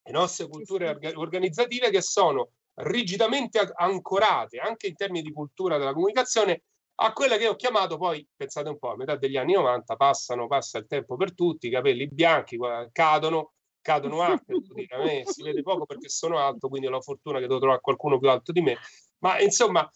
le 0.06 0.10
nostre 0.10 0.48
culture 0.48 0.98
organizzative 1.16 1.90
che 1.90 2.00
sono 2.00 2.52
rigidamente 2.76 3.58
ancorate 3.74 4.58
anche 4.58 4.86
in 4.86 4.94
termini 4.94 5.20
di 5.20 5.34
cultura 5.34 5.76
della 5.76 5.92
comunicazione 5.92 6.62
a 7.00 7.12
quella 7.12 7.36
che 7.36 7.48
ho 7.48 7.56
chiamato 7.56 7.98
poi, 7.98 8.26
pensate 8.34 8.70
un 8.70 8.78
po', 8.78 8.92
a 8.92 8.96
metà 8.96 9.16
degli 9.16 9.36
anni 9.36 9.52
90 9.52 9.96
passano, 9.96 10.46
passa 10.46 10.78
il 10.78 10.86
tempo 10.86 11.16
per 11.16 11.34
tutti, 11.34 11.66
i 11.66 11.70
capelli 11.70 12.08
bianchi 12.08 12.56
cadono, 12.90 13.52
cadono 13.82 14.20
anche, 14.22 14.54
a 14.88 15.02
me 15.02 15.24
si 15.26 15.42
vede 15.42 15.60
poco 15.60 15.84
perché 15.84 16.08
sono 16.08 16.38
alto, 16.38 16.68
quindi 16.70 16.86
ho 16.86 16.90
la 16.90 17.02
fortuna 17.02 17.38
che 17.38 17.48
devo 17.48 17.58
trovare 17.58 17.82
qualcuno 17.82 18.18
più 18.18 18.30
alto 18.30 18.50
di 18.50 18.62
me, 18.62 18.78
ma 19.18 19.38
insomma 19.40 19.86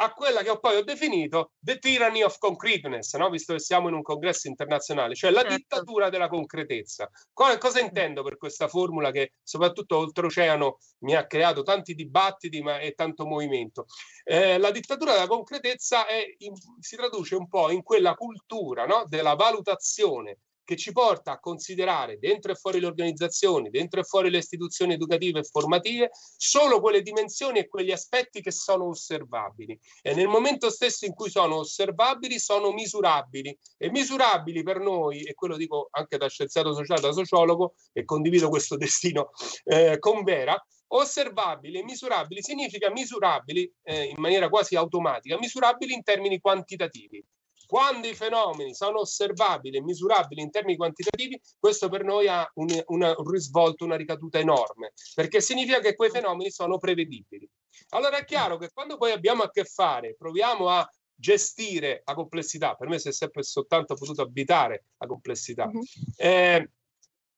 a 0.00 0.12
quella 0.12 0.42
che 0.42 0.58
poi 0.58 0.76
ho 0.76 0.84
definito 0.84 1.52
the 1.60 1.78
tyranny 1.78 2.22
of 2.22 2.38
concreteness, 2.38 3.16
no? 3.16 3.28
visto 3.30 3.54
che 3.54 3.58
siamo 3.58 3.88
in 3.88 3.94
un 3.94 4.02
congresso 4.02 4.48
internazionale, 4.48 5.14
cioè 5.14 5.30
la 5.30 5.40
certo. 5.40 5.56
dittatura 5.56 6.08
della 6.08 6.28
concretezza. 6.28 7.10
Cosa, 7.32 7.58
cosa 7.58 7.80
intendo 7.80 8.22
per 8.22 8.36
questa 8.36 8.68
formula 8.68 9.10
che 9.10 9.32
soprattutto 9.42 9.96
oltreoceano 9.98 10.78
mi 11.00 11.14
ha 11.14 11.26
creato 11.26 11.62
tanti 11.62 11.94
dibattiti 11.94 12.62
ma, 12.62 12.78
e 12.78 12.92
tanto 12.92 13.26
movimento? 13.26 13.86
Eh, 14.24 14.58
la 14.58 14.70
dittatura 14.70 15.12
della 15.12 15.26
concretezza 15.26 16.06
è, 16.06 16.24
in, 16.38 16.54
si 16.78 16.96
traduce 16.96 17.34
un 17.34 17.48
po' 17.48 17.70
in 17.70 17.82
quella 17.82 18.14
cultura 18.14 18.86
no? 18.86 19.04
della 19.08 19.34
valutazione 19.34 20.38
che 20.68 20.76
ci 20.76 20.92
porta 20.92 21.32
a 21.32 21.40
considerare 21.40 22.18
dentro 22.18 22.52
e 22.52 22.54
fuori 22.54 22.78
le 22.78 22.84
organizzazioni, 22.84 23.70
dentro 23.70 24.00
e 24.00 24.04
fuori 24.04 24.28
le 24.28 24.36
istituzioni 24.36 24.92
educative 24.92 25.38
e 25.38 25.44
formative, 25.44 26.10
solo 26.36 26.82
quelle 26.82 27.00
dimensioni 27.00 27.58
e 27.58 27.68
quegli 27.68 27.90
aspetti 27.90 28.42
che 28.42 28.50
sono 28.50 28.84
osservabili. 28.88 29.80
E 30.02 30.12
nel 30.12 30.28
momento 30.28 30.68
stesso 30.68 31.06
in 31.06 31.14
cui 31.14 31.30
sono 31.30 31.60
osservabili, 31.60 32.38
sono 32.38 32.70
misurabili. 32.72 33.58
E 33.78 33.90
misurabili 33.90 34.62
per 34.62 34.78
noi, 34.78 35.22
e 35.22 35.32
quello 35.32 35.56
dico 35.56 35.88
anche 35.90 36.18
da 36.18 36.28
scienziato 36.28 36.74
sociale, 36.74 37.00
da 37.00 37.12
sociologo, 37.12 37.72
e 37.94 38.04
condivido 38.04 38.50
questo 38.50 38.76
destino 38.76 39.30
eh, 39.64 39.98
con 39.98 40.22
Vera, 40.22 40.62
osservabili 40.88 41.78
e 41.78 41.82
misurabili 41.82 42.42
significa 42.42 42.90
misurabili 42.90 43.72
eh, 43.84 44.04
in 44.04 44.16
maniera 44.18 44.50
quasi 44.50 44.76
automatica, 44.76 45.38
misurabili 45.38 45.94
in 45.94 46.02
termini 46.02 46.38
quantitativi. 46.40 47.24
Quando 47.68 48.08
i 48.08 48.14
fenomeni 48.14 48.74
sono 48.74 49.00
osservabili 49.00 49.76
e 49.76 49.82
misurabili 49.82 50.40
in 50.40 50.50
termini 50.50 50.78
quantitativi, 50.78 51.38
questo 51.58 51.90
per 51.90 52.02
noi 52.02 52.26
ha 52.26 52.50
un, 52.54 52.66
una, 52.86 53.12
un 53.14 53.30
risvolto, 53.30 53.84
una 53.84 53.94
ricaduta 53.94 54.38
enorme, 54.38 54.94
perché 55.14 55.42
significa 55.42 55.78
che 55.80 55.94
quei 55.94 56.08
fenomeni 56.08 56.50
sono 56.50 56.78
prevedibili. 56.78 57.46
Allora 57.90 58.16
è 58.16 58.24
chiaro 58.24 58.56
che 58.56 58.70
quando 58.72 58.96
poi 58.96 59.10
abbiamo 59.10 59.42
a 59.42 59.50
che 59.50 59.64
fare, 59.64 60.14
proviamo 60.16 60.70
a 60.70 60.90
gestire 61.14 62.02
la 62.06 62.14
complessità, 62.14 62.74
per 62.74 62.88
me 62.88 62.98
si 62.98 63.08
è 63.08 63.12
sempre 63.12 63.42
soltanto 63.42 63.96
potuto 63.96 64.22
abitare 64.22 64.84
la 64.96 65.06
complessità, 65.06 65.66
uh-huh. 65.70 65.82
eh, 66.16 66.70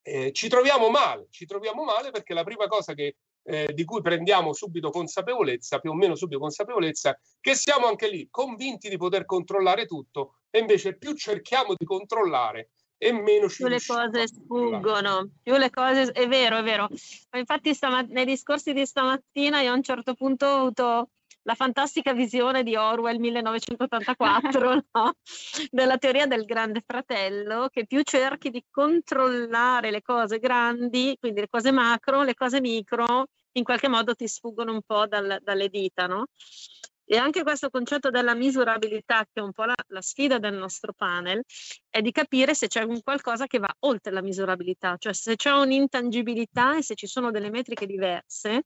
eh, 0.01 0.31
ci 0.31 0.47
troviamo 0.47 0.89
male, 0.89 1.27
ci 1.29 1.45
troviamo 1.45 1.83
male 1.83 2.09
perché 2.11 2.33
la 2.33 2.45
prima 2.45 2.67
cosa 2.67 2.93
che 2.93 3.17
eh, 3.43 3.71
di 3.73 3.83
cui 3.85 4.01
prendiamo 4.01 4.53
subito 4.53 4.89
consapevolezza, 4.89 5.79
più 5.79 5.91
o 5.91 5.95
meno 5.95 6.15
subito 6.15 6.39
consapevolezza, 6.39 7.19
che 7.39 7.55
siamo 7.55 7.87
anche 7.87 8.09
lì 8.09 8.27
convinti 8.29 8.89
di 8.89 8.97
poter 8.97 9.25
controllare 9.25 9.85
tutto 9.85 10.35
e 10.49 10.59
invece 10.59 10.97
più 10.97 11.13
cerchiamo 11.13 11.73
di 11.77 11.85
controllare 11.85 12.71
e 12.97 13.11
meno 13.11 13.49
ci 13.49 13.63
più 13.63 13.67
le 13.67 13.79
cose 13.83 14.27
sfuggono, 14.27 15.31
più 15.41 15.57
le 15.57 15.71
cose 15.71 16.11
è 16.11 16.27
vero, 16.27 16.57
è 16.57 16.63
vero. 16.63 16.87
Infatti 17.35 17.73
stamat- 17.73 18.09
nei 18.09 18.25
discorsi 18.25 18.73
di 18.73 18.85
stamattina 18.85 19.61
io 19.61 19.71
a 19.71 19.75
un 19.75 19.81
certo 19.81 20.13
punto 20.13 20.45
ho 20.45 20.59
avuto 20.59 21.09
la 21.43 21.55
fantastica 21.55 22.13
visione 22.13 22.63
di 22.63 22.75
Orwell 22.75 23.17
1984, 23.19 24.83
no? 24.91 25.13
della 25.69 25.97
teoria 25.97 26.27
del 26.27 26.45
grande 26.45 26.83
fratello, 26.85 27.67
che 27.69 27.85
più 27.85 28.01
cerchi 28.03 28.49
di 28.49 28.63
controllare 28.69 29.91
le 29.91 30.01
cose 30.01 30.39
grandi, 30.39 31.15
quindi 31.19 31.41
le 31.41 31.49
cose 31.49 31.71
macro, 31.71 32.23
le 32.23 32.35
cose 32.35 32.61
micro, 32.61 33.25
in 33.53 33.63
qualche 33.63 33.87
modo 33.87 34.15
ti 34.15 34.27
sfuggono 34.27 34.71
un 34.71 34.81
po' 34.85 35.07
dal, 35.07 35.39
dalle 35.41 35.69
dita, 35.69 36.07
no? 36.07 36.27
E 37.03 37.17
anche 37.17 37.43
questo 37.43 37.69
concetto 37.69 38.09
della 38.09 38.33
misurabilità, 38.35 39.25
che 39.25 39.41
è 39.41 39.43
un 39.43 39.51
po' 39.51 39.65
la, 39.65 39.75
la, 39.87 40.01
sfida 40.01 40.37
del 40.39 40.53
nostro 40.53 40.93
panel, 40.93 41.43
è 41.89 42.01
di 42.01 42.11
capire 42.11 42.53
se 42.53 42.67
c'è 42.67 42.83
un 42.83 43.01
qualcosa 43.01 43.47
che 43.47 43.59
va 43.59 43.67
oltre 43.79 44.13
la 44.13 44.21
misurabilità, 44.21 44.95
cioè 44.97 45.11
se 45.11 45.35
c'è 45.35 45.51
un'intangibilità 45.51 46.77
e 46.77 46.83
se 46.83 46.95
ci 46.95 47.07
sono 47.07 47.29
delle 47.29 47.49
metriche 47.49 47.85
diverse 47.85 48.63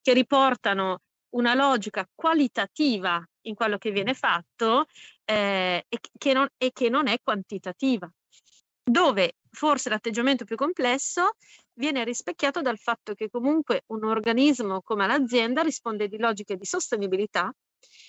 che 0.00 0.14
riportano 0.14 1.00
una 1.34 1.54
logica 1.54 2.08
qualitativa 2.14 3.22
in 3.42 3.54
quello 3.54 3.78
che 3.78 3.90
viene 3.90 4.14
fatto 4.14 4.86
eh, 5.24 5.84
e, 5.88 5.98
che 6.16 6.32
non, 6.32 6.48
e 6.56 6.70
che 6.72 6.88
non 6.88 7.06
è 7.06 7.18
quantitativa, 7.22 8.10
dove 8.82 9.36
forse 9.50 9.88
l'atteggiamento 9.88 10.44
più 10.44 10.56
complesso 10.56 11.36
viene 11.74 12.04
rispecchiato 12.04 12.60
dal 12.60 12.78
fatto 12.78 13.14
che 13.14 13.30
comunque 13.30 13.82
un 13.86 14.04
organismo 14.04 14.82
come 14.82 15.06
l'azienda 15.06 15.62
risponde 15.62 16.08
di 16.08 16.18
logiche 16.18 16.56
di 16.56 16.64
sostenibilità 16.64 17.52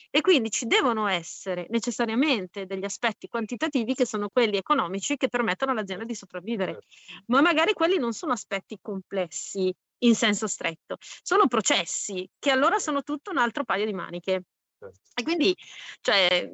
e 0.10 0.22
quindi 0.22 0.50
ci 0.50 0.66
devono 0.66 1.08
essere 1.08 1.68
necessariamente 1.70 2.66
degli 2.66 2.86
aspetti 2.86 3.28
quantitativi 3.28 3.94
che 3.94 4.06
sono 4.06 4.30
quelli 4.30 4.58
economici 4.58 5.18
che 5.18 5.28
permettono 5.28 5.72
all'azienda 5.72 6.06
di 6.06 6.16
sopravvivere, 6.16 6.74
certo. 6.74 7.24
ma 7.28 7.42
magari 7.42 7.74
quelli 7.74 7.98
non 7.98 8.14
sono 8.14 8.32
aspetti 8.32 8.78
complessi 8.82 9.74
in 10.00 10.16
senso 10.16 10.48
stretto, 10.48 10.98
sono 11.00 11.48
processi 11.48 12.30
che 12.40 12.52
allora 12.52 12.80
sono 12.80 13.04
tutto 13.04 13.32
un 13.32 13.38
altro 13.38 13.64
paio 13.64 13.86
di 13.86 13.94
maniche. 13.94 14.44
Certo. 14.78 15.00
E 15.14 15.24
quindi, 15.24 15.56
cioè, 16.02 16.50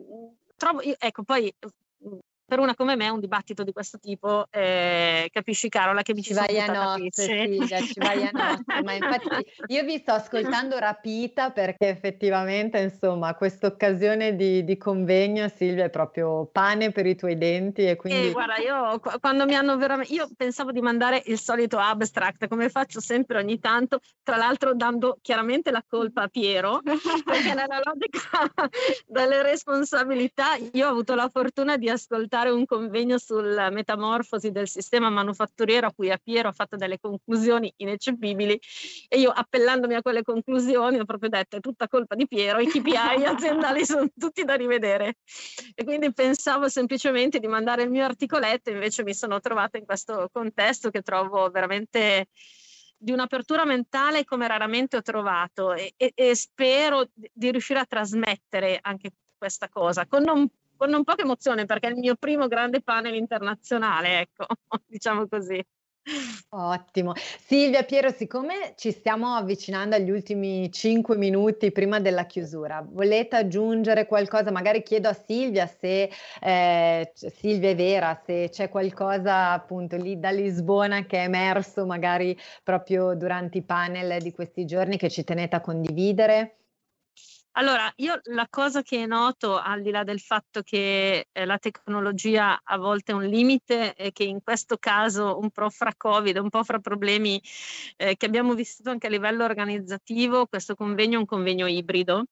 trovo, 0.55 0.81
ecco, 0.81 1.23
poi 1.23 1.53
per 2.51 2.59
una 2.59 2.75
come 2.75 2.97
me 2.97 3.07
un 3.07 3.21
dibattito 3.21 3.63
di 3.63 3.71
questo 3.71 3.97
tipo, 3.97 4.45
eh, 4.49 5.29
capisci 5.31 5.69
Carola 5.69 6.01
che 6.01 6.13
mi 6.13 6.21
ci, 6.21 6.33
ci 6.33 6.33
vai 6.33 6.59
a 6.59 6.65
nozze, 6.65 7.23
Silvia, 7.23 7.79
ci 7.79 7.93
vai 7.97 8.27
a 8.27 8.29
nozze, 8.33 8.83
ma 8.83 8.91
infatti 8.91 9.29
io 9.67 9.85
vi 9.85 9.97
sto 9.99 10.11
ascoltando 10.11 10.77
rapita 10.77 11.51
perché 11.51 11.87
effettivamente 11.87 12.77
insomma 12.79 13.35
questa 13.35 13.67
occasione 13.67 14.35
di, 14.35 14.65
di, 14.65 14.75
convegno 14.75 15.47
Silvia 15.47 15.85
è 15.85 15.89
proprio 15.89 16.49
pane 16.51 16.91
per 16.91 17.05
i 17.05 17.15
tuoi 17.15 17.37
denti 17.37 17.87
e 17.87 17.95
quindi... 17.95 18.27
Eh, 18.27 18.31
guarda, 18.33 18.57
io 18.57 18.99
quando 19.21 19.45
mi 19.45 19.55
hanno 19.55 19.77
veramente, 19.77 20.11
io 20.11 20.27
pensavo 20.35 20.73
di 20.73 20.81
mandare 20.81 21.23
il 21.27 21.39
solito 21.39 21.77
abstract 21.77 22.49
come 22.49 22.67
faccio 22.67 22.99
sempre 22.99 23.37
ogni 23.37 23.59
tanto, 23.59 24.01
tra 24.23 24.35
l'altro 24.35 24.75
dando 24.75 25.19
chiaramente 25.21 25.71
la 25.71 25.85
colpa 25.87 26.23
a 26.23 26.27
Piero, 26.27 26.81
perché 26.83 27.53
nella 27.53 27.79
logica 27.81 28.19
delle 29.07 29.41
responsabilità 29.41 30.57
io 30.73 30.87
ho 30.87 30.89
avuto 30.89 31.15
la 31.15 31.29
fortuna 31.29 31.77
di 31.77 31.89
ascoltare 31.89 32.39
fare 32.41 32.49
un 32.49 32.65
convegno 32.65 33.19
sulla 33.19 33.69
metamorfosi 33.69 34.49
del 34.49 34.67
sistema 34.67 35.11
manufatturiero 35.11 35.85
a 35.85 35.93
cui 35.93 36.09
a 36.09 36.19
Piero 36.21 36.49
ha 36.49 36.51
fatto 36.51 36.75
delle 36.75 36.99
conclusioni 36.99 37.71
ineccepibili 37.77 38.59
e 39.07 39.19
io 39.19 39.29
appellandomi 39.29 39.93
a 39.93 40.01
quelle 40.01 40.23
conclusioni 40.23 40.97
ho 40.97 41.05
proprio 41.05 41.29
detto 41.29 41.57
è 41.57 41.59
tutta 41.59 41.87
colpa 41.87 42.15
di 42.15 42.27
Piero, 42.27 42.59
i 42.59 42.65
KPI 42.65 42.95
aziendali 43.25 43.85
sono 43.85 44.07
tutti 44.17 44.43
da 44.43 44.55
rivedere 44.55 45.17
e 45.75 45.83
quindi 45.83 46.11
pensavo 46.13 46.67
semplicemente 46.67 47.37
di 47.37 47.47
mandare 47.47 47.83
il 47.83 47.91
mio 47.91 48.05
articoletto 48.05 48.71
invece 48.71 49.03
mi 49.03 49.13
sono 49.13 49.39
trovata 49.39 49.77
in 49.77 49.85
questo 49.85 50.27
contesto 50.31 50.89
che 50.89 51.01
trovo 51.01 51.47
veramente 51.51 52.29
di 52.97 53.11
un'apertura 53.11 53.65
mentale 53.65 54.23
come 54.25 54.47
raramente 54.47 54.97
ho 54.97 55.01
trovato 55.03 55.73
e, 55.73 55.93
e, 55.95 56.11
e, 56.15 56.35
spero 56.35 57.07
di 57.13 57.51
riuscire 57.51 57.79
a 57.79 57.85
trasmettere 57.85 58.79
anche 58.81 59.11
questa 59.37 59.69
cosa 59.69 60.05
con 60.07 60.23
non 60.23 60.47
con 60.81 60.89
non 60.89 61.03
poca 61.03 61.21
emozione 61.21 61.65
perché 61.65 61.89
è 61.89 61.91
il 61.91 61.97
mio 61.97 62.15
primo 62.15 62.47
grande 62.47 62.81
panel 62.81 63.13
internazionale, 63.13 64.21
ecco, 64.21 64.47
diciamo 64.87 65.27
così. 65.27 65.63
Ottimo. 66.49 67.13
Silvia 67.15 67.83
Piero, 67.83 68.09
siccome 68.09 68.73
ci 68.75 68.91
stiamo 68.91 69.35
avvicinando 69.35 69.95
agli 69.95 70.09
ultimi 70.09 70.71
cinque 70.71 71.17
minuti 71.17 71.71
prima 71.71 71.99
della 71.99 72.25
chiusura, 72.25 72.83
volete 72.83 73.35
aggiungere 73.35 74.07
qualcosa? 74.07 74.49
Magari 74.49 74.81
chiedo 74.81 75.09
a 75.09 75.13
Silvia 75.13 75.67
se 75.67 76.09
eh, 76.41 77.11
Silvia 77.13 77.69
è 77.69 77.75
vera, 77.75 78.19
se 78.25 78.49
c'è 78.49 78.69
qualcosa 78.69 79.51
appunto 79.51 79.97
lì 79.97 80.19
da 80.19 80.31
Lisbona 80.31 81.05
che 81.05 81.19
è 81.19 81.25
emerso 81.25 81.85
magari 81.85 82.35
proprio 82.63 83.13
durante 83.13 83.59
i 83.59 83.63
panel 83.63 84.19
di 84.19 84.31
questi 84.31 84.65
giorni 84.65 84.97
che 84.97 85.11
ci 85.11 85.23
tenete 85.23 85.55
a 85.55 85.61
condividere. 85.61 86.60
Allora, 87.55 87.91
io 87.97 88.17
la 88.25 88.47
cosa 88.49 88.81
che 88.81 89.05
noto, 89.05 89.57
al 89.57 89.81
di 89.81 89.91
là 89.91 90.05
del 90.05 90.21
fatto 90.21 90.61
che 90.61 91.27
eh, 91.29 91.45
la 91.45 91.57
tecnologia 91.57 92.61
a 92.63 92.77
volte 92.77 93.11
è 93.11 93.15
un 93.15 93.25
limite 93.25 93.93
e 93.93 94.13
che 94.13 94.23
in 94.23 94.41
questo 94.41 94.77
caso 94.77 95.37
un 95.37 95.49
po' 95.51 95.69
fra 95.69 95.93
Covid, 95.95 96.37
un 96.37 96.49
po' 96.49 96.63
fra 96.63 96.79
problemi 96.79 97.41
eh, 97.97 98.15
che 98.15 98.25
abbiamo 98.25 98.53
vissuto 98.53 98.89
anche 98.89 99.07
a 99.07 99.09
livello 99.09 99.43
organizzativo, 99.43 100.45
questo 100.45 100.75
convegno 100.75 101.17
è 101.17 101.19
un 101.19 101.25
convegno 101.25 101.67
ibrido. 101.67 102.23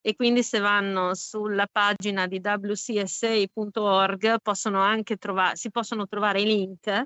E 0.00 0.16
quindi 0.16 0.42
se 0.42 0.58
vanno 0.58 1.14
sulla 1.14 1.68
pagina 1.70 2.26
di 2.26 2.40
wcsa.org 2.42 4.36
possono 4.42 4.80
anche 4.80 5.16
trovare, 5.16 5.54
si 5.56 5.70
possono 5.70 6.08
trovare 6.08 6.40
i 6.40 6.44
link 6.46 7.04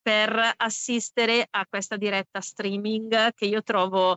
per 0.00 0.54
assistere 0.56 1.46
a 1.48 1.64
questa 1.68 1.96
diretta 1.96 2.40
streaming 2.40 3.32
che 3.34 3.44
io 3.44 3.62
trovo 3.62 4.16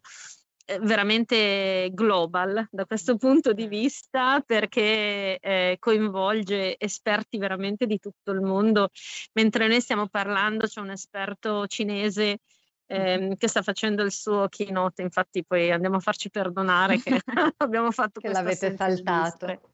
veramente 0.81 1.89
global 1.93 2.67
da 2.71 2.85
questo 2.85 3.17
punto 3.17 3.53
di 3.53 3.67
vista 3.67 4.41
perché 4.45 5.37
eh, 5.39 5.77
coinvolge 5.79 6.75
esperti 6.77 7.37
veramente 7.37 7.85
di 7.85 7.99
tutto 7.99 8.31
il 8.31 8.41
mondo. 8.41 8.89
Mentre 9.33 9.67
noi 9.67 9.81
stiamo 9.81 10.07
parlando, 10.07 10.65
c'è 10.65 10.81
un 10.81 10.91
esperto 10.91 11.67
cinese 11.67 12.39
ehm, 12.87 13.35
che 13.35 13.47
sta 13.47 13.61
facendo 13.61 14.03
il 14.03 14.11
suo 14.11 14.47
keynote, 14.47 15.01
infatti 15.01 15.43
poi 15.45 15.71
andiamo 15.71 15.97
a 15.97 15.99
farci 15.99 16.29
perdonare 16.29 16.99
che 16.99 17.19
abbiamo 17.57 17.91
fatto 17.91 18.19
che 18.19 18.29
l'avete 18.29 18.75
saltato. 18.75 19.73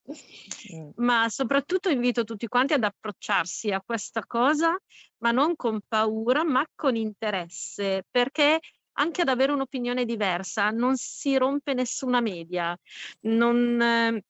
Mm. 0.73 0.89
Ma 0.95 1.29
soprattutto 1.29 1.89
invito 1.89 2.23
tutti 2.23 2.47
quanti 2.47 2.73
ad 2.73 2.83
approcciarsi 2.83 3.71
a 3.71 3.81
questa 3.81 4.23
cosa, 4.25 4.77
ma 5.19 5.31
non 5.31 5.55
con 5.55 5.79
paura, 5.87 6.43
ma 6.43 6.65
con 6.75 6.95
interesse, 6.95 8.05
perché 8.09 8.59
anche 8.93 9.21
ad 9.21 9.29
avere 9.29 9.51
un'opinione 9.51 10.05
diversa, 10.05 10.69
non 10.69 10.95
si 10.95 11.37
rompe 11.37 11.73
nessuna 11.73 12.21
media, 12.21 12.77
non, 13.21 13.81
eh, 13.81 14.23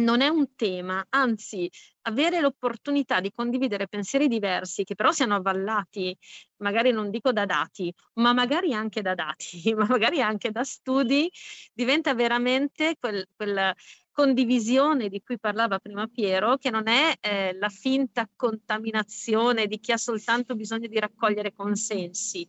non 0.00 0.20
è 0.20 0.28
un 0.28 0.54
tema, 0.56 1.04
anzi 1.10 1.70
avere 2.02 2.40
l'opportunità 2.40 3.20
di 3.20 3.30
condividere 3.30 3.88
pensieri 3.88 4.26
diversi 4.26 4.84
che 4.84 4.94
però 4.94 5.12
siano 5.12 5.34
avvallati, 5.34 6.16
magari 6.56 6.90
non 6.92 7.10
dico 7.10 7.32
da 7.32 7.44
dati, 7.44 7.92
ma 8.14 8.32
magari 8.32 8.72
anche 8.72 9.02
da 9.02 9.14
dati, 9.14 9.74
ma 9.76 9.86
magari 9.86 10.22
anche 10.22 10.50
da 10.50 10.64
studi, 10.64 11.30
diventa 11.72 12.14
veramente 12.14 12.96
quel, 12.98 13.26
quel 13.36 13.74
condivisione 14.12 15.08
di 15.08 15.22
cui 15.22 15.38
parlava 15.38 15.78
prima 15.78 16.06
Piero, 16.06 16.58
che 16.58 16.70
non 16.70 16.86
è 16.86 17.16
eh, 17.20 17.54
la 17.54 17.70
finta 17.70 18.28
contaminazione 18.36 19.66
di 19.66 19.80
chi 19.80 19.92
ha 19.92 19.96
soltanto 19.96 20.54
bisogno 20.54 20.86
di 20.86 20.98
raccogliere 20.98 21.52
consensi, 21.52 22.46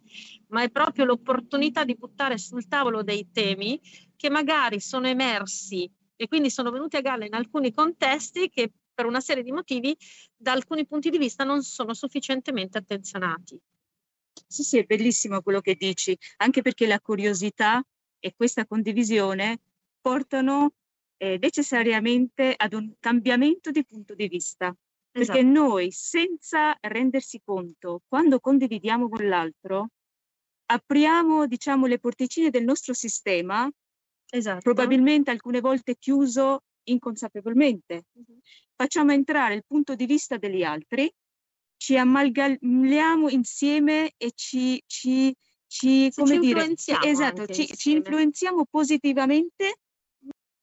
ma 0.50 0.62
è 0.62 0.70
proprio 0.70 1.06
l'opportunità 1.06 1.84
di 1.86 1.96
buttare 1.96 2.38
sul 2.38 2.68
tavolo 2.68 3.02
dei 3.02 3.32
temi 3.32 3.80
che 4.16 4.30
magari 4.30 4.80
sono 4.80 5.08
emersi 5.08 5.90
e 6.16 6.28
quindi 6.28 6.50
sono 6.50 6.70
venuti 6.70 6.98
a 6.98 7.02
galla 7.02 7.26
in 7.26 7.34
alcuni 7.34 7.74
contesti 7.74 8.50
che 8.50 8.72
per 8.94 9.06
una 9.06 9.20
serie 9.22 9.44
di 9.44 9.52
motivi 9.52 9.98
da 10.36 10.52
alcuni 10.52 10.86
punti 10.86 11.10
di 11.10 11.18
vista 11.18 11.44
non 11.44 11.64
sono 11.64 11.94
sufficientemente 11.94 12.78
attenzionati. 12.78 13.60
Sì, 14.46 14.64
sì, 14.64 14.78
è 14.78 14.84
bellissimo 14.84 15.42
quello 15.42 15.62
che 15.62 15.76
dici, 15.76 16.16
anche 16.38 16.62
perché 16.62 16.86
la 16.86 17.00
curiosità 17.00 17.84
e 18.20 18.34
questa 18.36 18.66
condivisione 18.66 19.62
portano 20.00 20.74
eh, 21.24 21.38
necessariamente 21.40 22.54
ad 22.54 22.74
un 22.74 22.96
cambiamento 23.00 23.72
di 23.72 23.86
punto 23.86 24.14
di 24.14 24.28
vista. 24.28 24.76
Perché 25.10 25.40
esatto. 25.40 25.60
noi, 25.60 25.92
senza 25.92 26.76
rendersi 26.82 27.40
conto, 27.46 28.02
quando 28.08 28.40
condividiamo 28.40 29.08
con 29.08 29.28
l'altro, 29.28 29.90
apriamo, 30.66 31.46
diciamo, 31.48 31.86
le 31.86 32.00
porticine 32.00 32.50
del 32.50 32.66
nostro 32.66 32.94
sistema, 32.94 33.72
esatto. 34.32 34.62
probabilmente 34.62 35.30
alcune 35.32 35.62
volte 35.62 35.96
chiuso 35.98 36.64
inconsapevolmente. 36.86 38.06
Uh-huh. 38.12 38.40
Facciamo 38.76 39.14
entrare 39.14 39.54
il 39.54 39.64
punto 39.66 39.96
di 39.96 40.06
vista 40.06 40.38
degli 40.38 40.64
altri, 40.64 41.10
ci 41.78 41.96
amalgamiamo 41.96 43.30
insieme 43.30 44.12
e 44.18 44.32
ci, 44.34 44.82
ci, 44.88 45.34
ci, 45.68 46.12
come 46.14 46.34
ci 46.34 46.40
dire, 46.40 46.74
esatto, 47.06 47.46
ci, 47.46 47.68
ci 47.68 47.92
influenziamo 47.92 48.66
positivamente 48.66 49.78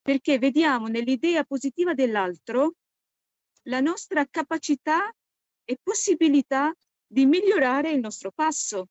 perché 0.03 0.39
vediamo 0.39 0.87
nell'idea 0.87 1.45
positiva 1.45 1.95
dell'altro 1.95 2.75
la 3.65 3.81
nostra 3.81 4.27
capacità 4.31 5.13
e 5.65 5.79
possibilità 5.83 6.75
di 7.07 7.27
migliorare 7.27 7.91
il 7.91 8.01
nostro 8.01 8.31
passo. 8.33 8.89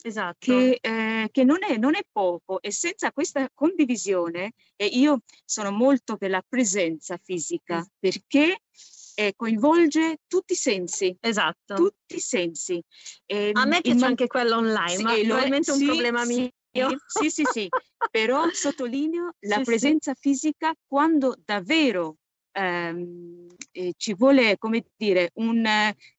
Esatto. 0.00 0.38
Che, 0.38 0.78
eh, 0.80 1.28
che 1.32 1.44
non, 1.44 1.58
è, 1.60 1.76
non, 1.76 1.96
è, 1.96 2.02
poco 2.10 2.60
e 2.62 2.70
senza 2.70 3.10
questa 3.10 3.48
condivisione, 3.52 4.52
e 4.76 4.86
io 4.86 5.22
sono 5.44 5.72
molto 5.72 6.16
per 6.16 6.30
la 6.30 6.44
presenza 6.46 7.18
fisica 7.20 7.80
mm. 7.80 7.82
perché 7.98 8.62
eh, 9.16 9.32
coinvolge 9.34 10.18
tutti 10.28 10.52
i 10.52 10.56
sensi. 10.56 11.16
Esatto. 11.20 11.74
Tutti 11.74 12.14
i 12.14 12.20
sensi. 12.20 12.80
E, 13.26 13.50
A 13.52 13.64
me 13.64 13.80
piace 13.80 13.98
man- 13.98 14.10
anche 14.10 14.28
quello 14.28 14.56
online, 14.56 14.96
sì, 14.96 15.02
ma 15.02 15.14
è 15.14 15.24
probabilmente 15.24 15.72
sì, 15.72 15.80
un 15.80 15.86
problema 15.86 16.24
sì, 16.24 16.34
mio. 16.34 16.44
Sì, 16.44 16.52
sì, 17.30 17.44
sì, 17.44 17.68
però 18.10 18.48
sottolineo 18.50 19.34
la 19.40 19.56
sì, 19.56 19.62
presenza 19.62 20.14
sì. 20.14 20.30
fisica 20.30 20.72
quando 20.86 21.36
davvero 21.44 22.16
ehm, 22.52 23.46
eh, 23.72 23.94
ci 23.96 24.14
vuole, 24.14 24.56
come 24.58 24.84
dire, 24.96 25.30
un, 25.34 25.64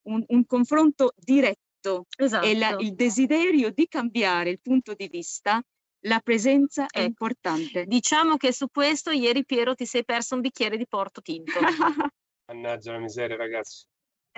un, 0.04 0.24
un 0.28 0.46
confronto 0.46 1.14
diretto 1.16 2.06
esatto. 2.18 2.46
e 2.46 2.58
la, 2.58 2.76
il 2.80 2.94
desiderio 2.94 3.72
di 3.72 3.88
cambiare 3.88 4.50
il 4.50 4.60
punto 4.62 4.94
di 4.94 5.08
vista 5.08 5.62
la 6.04 6.20
presenza 6.20 6.84
ecco. 6.84 7.00
è 7.00 7.02
importante. 7.02 7.86
Diciamo 7.86 8.38
che 8.38 8.54
su 8.54 8.68
questo 8.72 9.12
ieri 9.12 9.46
Piero 9.46 9.76
ti 9.76 9.86
sei 9.86 10.06
perso 10.06 10.36
un 10.36 10.42
bicchiere 10.42 10.78
di 10.78 10.88
porto 10.88 11.22
tinto. 11.22 11.60
Mannaggia 12.48 12.94
la 12.94 13.00
miseria 13.00 13.36
ragazzi. 13.36 13.86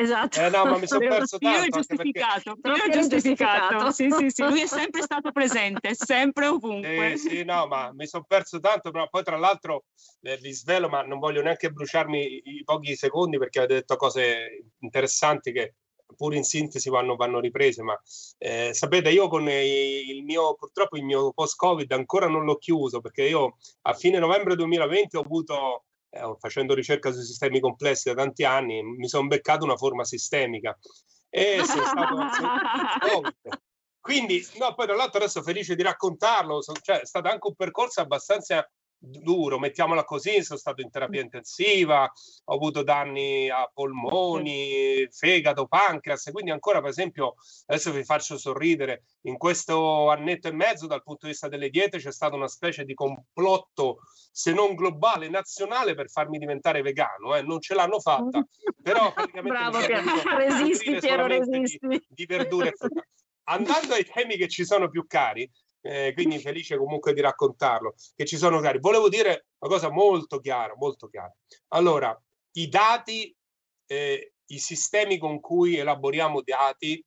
Esatto. 0.02 0.40
Eh 0.40 0.50
no, 0.50 0.66
ma 0.66 0.78
mi 0.78 0.88
sono 0.88 1.08
perso 1.08 1.38
tanto. 1.38 1.60
Io 1.60 1.66
è 1.66 1.70
giustificato, 1.70 2.56
perché... 2.60 2.80
io 2.80 2.86
è 2.86 2.98
giustificato. 2.98 3.92
Sì, 3.92 4.10
sì, 4.10 4.30
sì, 4.30 4.44
lui 4.44 4.62
è 4.62 4.68
sempre 4.68 5.02
stato 5.02 5.32
presente, 5.32 5.94
sempre 5.96 6.48
ovunque. 6.48 7.18
Sì, 7.18 7.30
sì, 7.30 7.44
no, 7.44 7.68
ma 7.68 7.92
mi 7.94 8.08
sono 8.08 8.26
perso 8.28 8.60
tanto, 8.60 8.90
però 8.90 9.08
poi 9.10 9.24
tra 9.24 9.38
l'altro 9.38 9.86
eh, 10.22 10.38
vi 10.38 10.52
svelo, 10.52 10.90
ma 10.90 11.04
non 11.04 11.20
voglio 11.20 11.44
neanche 11.44 11.72
bruciarmi 11.72 12.20
i, 12.20 12.42
i 12.60 12.64
pochi 12.64 12.96
secondi 12.96 13.38
perché 13.38 13.60
avete 13.60 13.76
detto 13.76 13.96
cose 13.96 14.66
interessanti 14.80 15.52
che 15.52 15.76
pure 16.16 16.36
in 16.36 16.44
sintesi 16.44 16.90
vanno, 16.90 17.16
vanno 17.16 17.40
riprese, 17.40 17.84
ma 17.84 18.00
eh, 18.38 18.72
sapete, 18.74 19.12
io 19.12 19.28
con 19.30 19.48
il 19.48 20.24
mio, 20.24 20.56
purtroppo 20.56 20.98
il 20.98 21.06
mio 21.06 21.32
post-Covid 21.32 21.92
ancora 21.92 22.28
non 22.28 22.44
l'ho 22.44 22.58
chiuso 22.58 23.00
perché 23.00 23.24
io 23.24 23.58
a 23.84 23.94
fine 23.94 24.20
novembre 24.20 24.56
2020 24.56 25.16
ho 25.16 25.22
avuto 25.22 25.86
eh, 26.12 26.36
facendo 26.40 26.74
ricerca 26.74 27.12
sui 27.12 27.24
sistemi 27.24 27.60
complessi 27.60 28.10
da 28.10 28.16
tanti 28.16 28.44
anni, 28.44 28.84
mi 28.84 29.08
sono 29.08 29.28
beccato 29.28 29.64
una 29.64 29.78
forma 29.78 30.04
sistemica. 30.04 30.78
E 31.30 31.60
sono 31.66 31.86
stato 31.86 33.34
Quindi, 34.00 34.46
no, 34.58 34.74
poi 34.76 34.86
tra 34.86 34.96
l'altro 34.96 35.20
adesso 35.20 35.42
felice 35.42 35.76
di 35.76 35.84
raccontarlo, 35.84 36.62
cioè, 36.82 37.02
è 37.02 37.06
stato 37.06 37.30
anche 37.30 37.48
un 37.48 37.56
percorso 37.56 38.02
abbastanza 38.02 38.70
duro, 39.04 39.58
mettiamola 39.58 40.04
così, 40.04 40.44
sono 40.44 40.60
stato 40.60 40.82
in 40.82 40.92
terapia 40.92 41.22
intensiva, 41.22 42.12
ho 42.46 42.54
avuto 42.54 42.84
danni 42.84 43.50
a 43.50 43.70
polmoni, 43.74 45.08
fegato, 45.10 45.66
pancreas, 45.66 46.30
quindi 46.32 46.52
ancora 46.52 46.82
per 46.82 46.92
esempio, 46.92 47.36
adesso 47.66 47.92
vi 47.92 48.04
faccio 48.04 48.38
sorridere, 48.38 49.04
in 49.22 49.38
questo 49.38 50.10
annetto 50.10 50.48
e 50.48 50.54
mezzo 50.54 50.86
dal 50.86 51.02
punto 51.02 51.26
di 51.26 51.32
vista 51.32 51.48
delle 51.48 51.70
diete 51.70 51.98
c'è 51.98 52.12
stata 52.12 52.36
una 52.36 52.48
specie 52.48 52.86
di 52.86 52.94
complotto, 52.94 54.02
se 54.32 54.54
non 54.54 54.76
globale, 54.76 55.30
nazionale 55.30 55.96
per 55.96 56.10
farmi 56.10 56.38
diventare 56.38 56.84
vegano, 56.84 57.36
eh? 57.36 57.42
non 57.42 57.60
ce 57.60 57.74
l'hanno 57.74 58.00
fatta, 58.00 58.46
però 58.82 59.12
praticamente 59.14 59.50
Bravo, 59.50 59.80
resisti, 60.38 60.98
Piero, 61.00 61.26
resisti. 61.26 61.88
Di, 61.88 62.06
di 62.08 62.26
verdure. 62.26 62.74
Andando 63.46 63.96
ai 63.96 64.06
temi 64.06 64.38
che 64.38 64.48
ci 64.48 64.64
sono 64.64 64.88
più 64.90 65.06
cari, 65.08 65.50
eh, 65.82 66.14
quindi 66.14 66.40
felice 66.40 66.78
comunque 66.78 67.14
di 67.14 67.22
raccontarlo, 67.22 67.96
che 68.16 68.26
ci 68.26 68.38
sono 68.38 68.60
cari. 68.60 68.80
Volevo 68.80 69.10
dire 69.10 69.48
una 69.60 69.72
cosa 69.72 69.90
molto 69.90 70.40
chiara, 70.40 70.74
molto 70.78 71.08
chiara. 71.08 71.34
Allora, 71.70 72.20
i 72.54 72.70
dati, 72.70 73.36
eh, 73.88 74.34
i 74.46 74.60
sistemi 74.60 75.18
con 75.18 75.40
cui 75.40 75.78
elaboriamo 75.78 76.42
dati, 76.42 77.04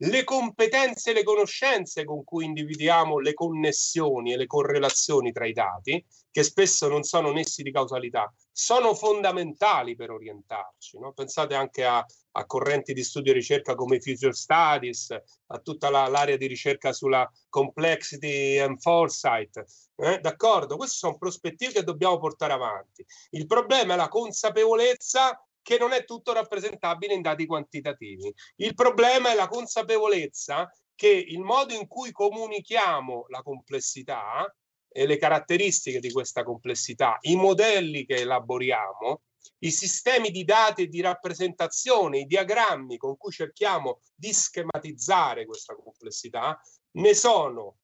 le 0.00 0.24
competenze 0.24 1.10
e 1.10 1.14
le 1.14 1.22
conoscenze 1.22 2.04
con 2.04 2.22
cui 2.22 2.44
individuiamo 2.44 3.18
le 3.18 3.32
connessioni 3.32 4.32
e 4.32 4.36
le 4.36 4.46
correlazioni 4.46 5.32
tra 5.32 5.46
i 5.46 5.52
dati, 5.52 6.04
che 6.30 6.42
spesso 6.42 6.86
non 6.88 7.02
sono 7.02 7.32
nessi 7.32 7.62
di 7.62 7.72
causalità, 7.72 8.30
sono 8.52 8.94
fondamentali 8.94 9.96
per 9.96 10.10
orientarci. 10.10 10.98
No? 10.98 11.12
Pensate 11.12 11.54
anche 11.54 11.84
a, 11.84 12.04
a, 12.36 12.46
correnti 12.46 12.92
di 12.92 13.02
studio 13.02 13.32
e 13.32 13.34
ricerca 13.34 13.74
come 13.74 14.00
Future 14.00 14.32
Studies, 14.32 15.10
a 15.46 15.58
tutta 15.58 15.90
la, 15.90 16.06
l'area 16.08 16.36
di 16.36 16.46
ricerca 16.46 16.92
sulla 16.92 17.30
complexity 17.48 18.58
and 18.58 18.80
foresight. 18.80 19.64
Eh? 19.96 20.18
D'accordo? 20.20 20.76
Queste 20.76 20.96
sono 20.96 21.18
prospettive 21.18 21.72
che 21.72 21.82
dobbiamo 21.82 22.18
portare 22.18 22.52
avanti. 22.52 23.04
Il 23.30 23.46
problema 23.46 23.94
è 23.94 23.96
la 23.96 24.08
consapevolezza 24.08 25.40
che 25.62 25.78
non 25.78 25.92
è 25.92 26.04
tutto 26.04 26.32
rappresentabile 26.32 27.14
in 27.14 27.22
dati 27.22 27.44
quantitativi. 27.44 28.32
Il 28.56 28.74
problema 28.74 29.32
è 29.32 29.34
la 29.34 29.48
consapevolezza 29.48 30.70
che 30.94 31.08
il 31.08 31.40
modo 31.40 31.74
in 31.74 31.88
cui 31.88 32.12
comunichiamo 32.12 33.26
la 33.28 33.42
complessità 33.42 34.52
e 34.88 35.06
le 35.06 35.18
caratteristiche 35.18 35.98
di 35.98 36.10
questa 36.10 36.42
complessità, 36.42 37.18
i 37.22 37.36
modelli 37.36 38.06
che 38.06 38.16
elaboriamo, 38.16 39.22
i 39.58 39.70
sistemi 39.70 40.30
di 40.30 40.44
dati 40.44 40.82
e 40.82 40.86
di 40.88 41.00
rappresentazione, 41.00 42.20
i 42.20 42.26
diagrammi 42.26 42.96
con 42.96 43.16
cui 43.16 43.32
cerchiamo 43.32 44.00
di 44.14 44.32
schematizzare 44.32 45.46
questa 45.46 45.74
complessità, 45.74 46.60
ne 46.92 47.14
sono 47.14 47.76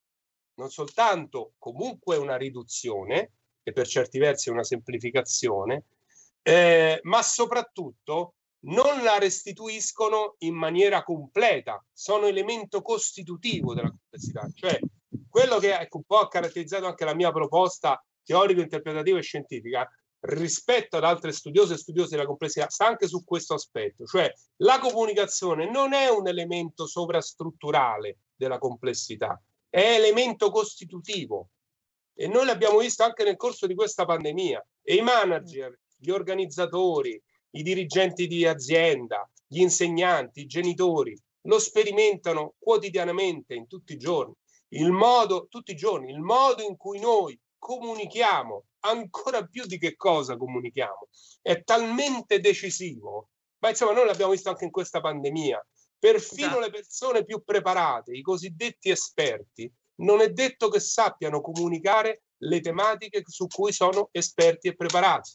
non 0.54 0.70
soltanto 0.70 1.54
comunque 1.58 2.16
una 2.16 2.36
riduzione 2.36 3.32
e 3.62 3.72
per 3.72 3.86
certi 3.86 4.18
versi 4.18 4.50
una 4.50 4.64
semplificazione, 4.64 5.84
eh, 6.42 7.00
ma 7.02 7.22
soprattutto 7.22 8.34
non 8.64 9.02
la 9.02 9.18
restituiscono 9.18 10.36
in 10.38 10.54
maniera 10.54 11.02
completa, 11.02 11.84
sono 11.92 12.26
elemento 12.26 12.82
costitutivo 12.82 13.74
della 13.74 13.88
complessità. 13.88 14.48
Cioè, 14.54 14.78
quello 15.28 15.58
che 15.58 15.74
ecco, 15.74 15.98
un 15.98 16.04
po' 16.04 16.18
ha 16.18 16.28
caratterizzato 16.28 16.86
anche 16.86 17.04
la 17.04 17.14
mia 17.14 17.32
proposta 17.32 18.04
teorico-interpretativa 18.24 19.18
e 19.18 19.22
scientifica 19.22 19.88
rispetto 20.22 20.96
ad 20.96 21.04
altre 21.04 21.32
studiose 21.32 21.74
e 21.74 21.78
studiosi 21.78 22.10
della 22.10 22.26
complessità 22.26 22.68
sta 22.68 22.86
anche 22.86 23.08
su 23.08 23.24
questo 23.24 23.54
aspetto, 23.54 24.04
cioè 24.04 24.32
la 24.58 24.78
comunicazione 24.78 25.68
non 25.70 25.92
è 25.92 26.08
un 26.08 26.28
elemento 26.28 26.86
sovrastrutturale 26.86 28.18
della 28.34 28.58
complessità, 28.58 29.40
è 29.68 29.94
elemento 29.94 30.50
costitutivo 30.50 31.48
e 32.14 32.28
noi 32.28 32.44
l'abbiamo 32.44 32.78
visto 32.78 33.02
anche 33.02 33.24
nel 33.24 33.36
corso 33.36 33.66
di 33.66 33.74
questa 33.74 34.04
pandemia 34.04 34.64
e 34.82 34.94
i 34.94 35.02
manager 35.02 35.76
gli 35.96 36.10
organizzatori, 36.10 37.20
i 37.54 37.62
dirigenti 37.62 38.26
di 38.26 38.46
azienda, 38.46 39.28
gli 39.46 39.60
insegnanti, 39.60 40.40
i 40.40 40.46
genitori, 40.46 41.16
lo 41.42 41.58
sperimentano 41.58 42.54
quotidianamente, 42.58 43.54
in 43.54 43.66
tutti 43.66 43.94
i 43.94 43.98
giorni. 43.98 44.34
Il 44.68 44.90
modo, 44.90 45.46
tutti 45.48 45.72
i 45.72 45.76
giorni, 45.76 46.10
il 46.10 46.20
modo 46.20 46.62
in 46.62 46.76
cui 46.76 46.98
noi 46.98 47.38
comunichiamo, 47.58 48.64
ancora 48.82 49.44
più 49.44 49.64
di 49.66 49.78
che 49.78 49.96
cosa 49.96 50.36
comunichiamo, 50.36 51.08
è 51.40 51.62
talmente 51.62 52.40
decisivo. 52.40 53.28
Ma 53.58 53.70
insomma, 53.70 53.92
noi 53.92 54.06
l'abbiamo 54.06 54.32
visto 54.32 54.48
anche 54.48 54.64
in 54.64 54.70
questa 54.70 55.00
pandemia. 55.00 55.64
Perfino 55.98 56.46
esatto. 56.46 56.60
le 56.60 56.70
persone 56.70 57.24
più 57.24 57.42
preparate, 57.44 58.12
i 58.12 58.22
cosiddetti 58.22 58.90
esperti, 58.90 59.72
non 59.96 60.20
è 60.20 60.30
detto 60.30 60.68
che 60.68 60.80
sappiano 60.80 61.40
comunicare 61.40 62.22
le 62.38 62.60
tematiche 62.60 63.22
su 63.24 63.46
cui 63.46 63.72
sono 63.72 64.08
esperti 64.10 64.68
e 64.68 64.74
preparati. 64.74 65.30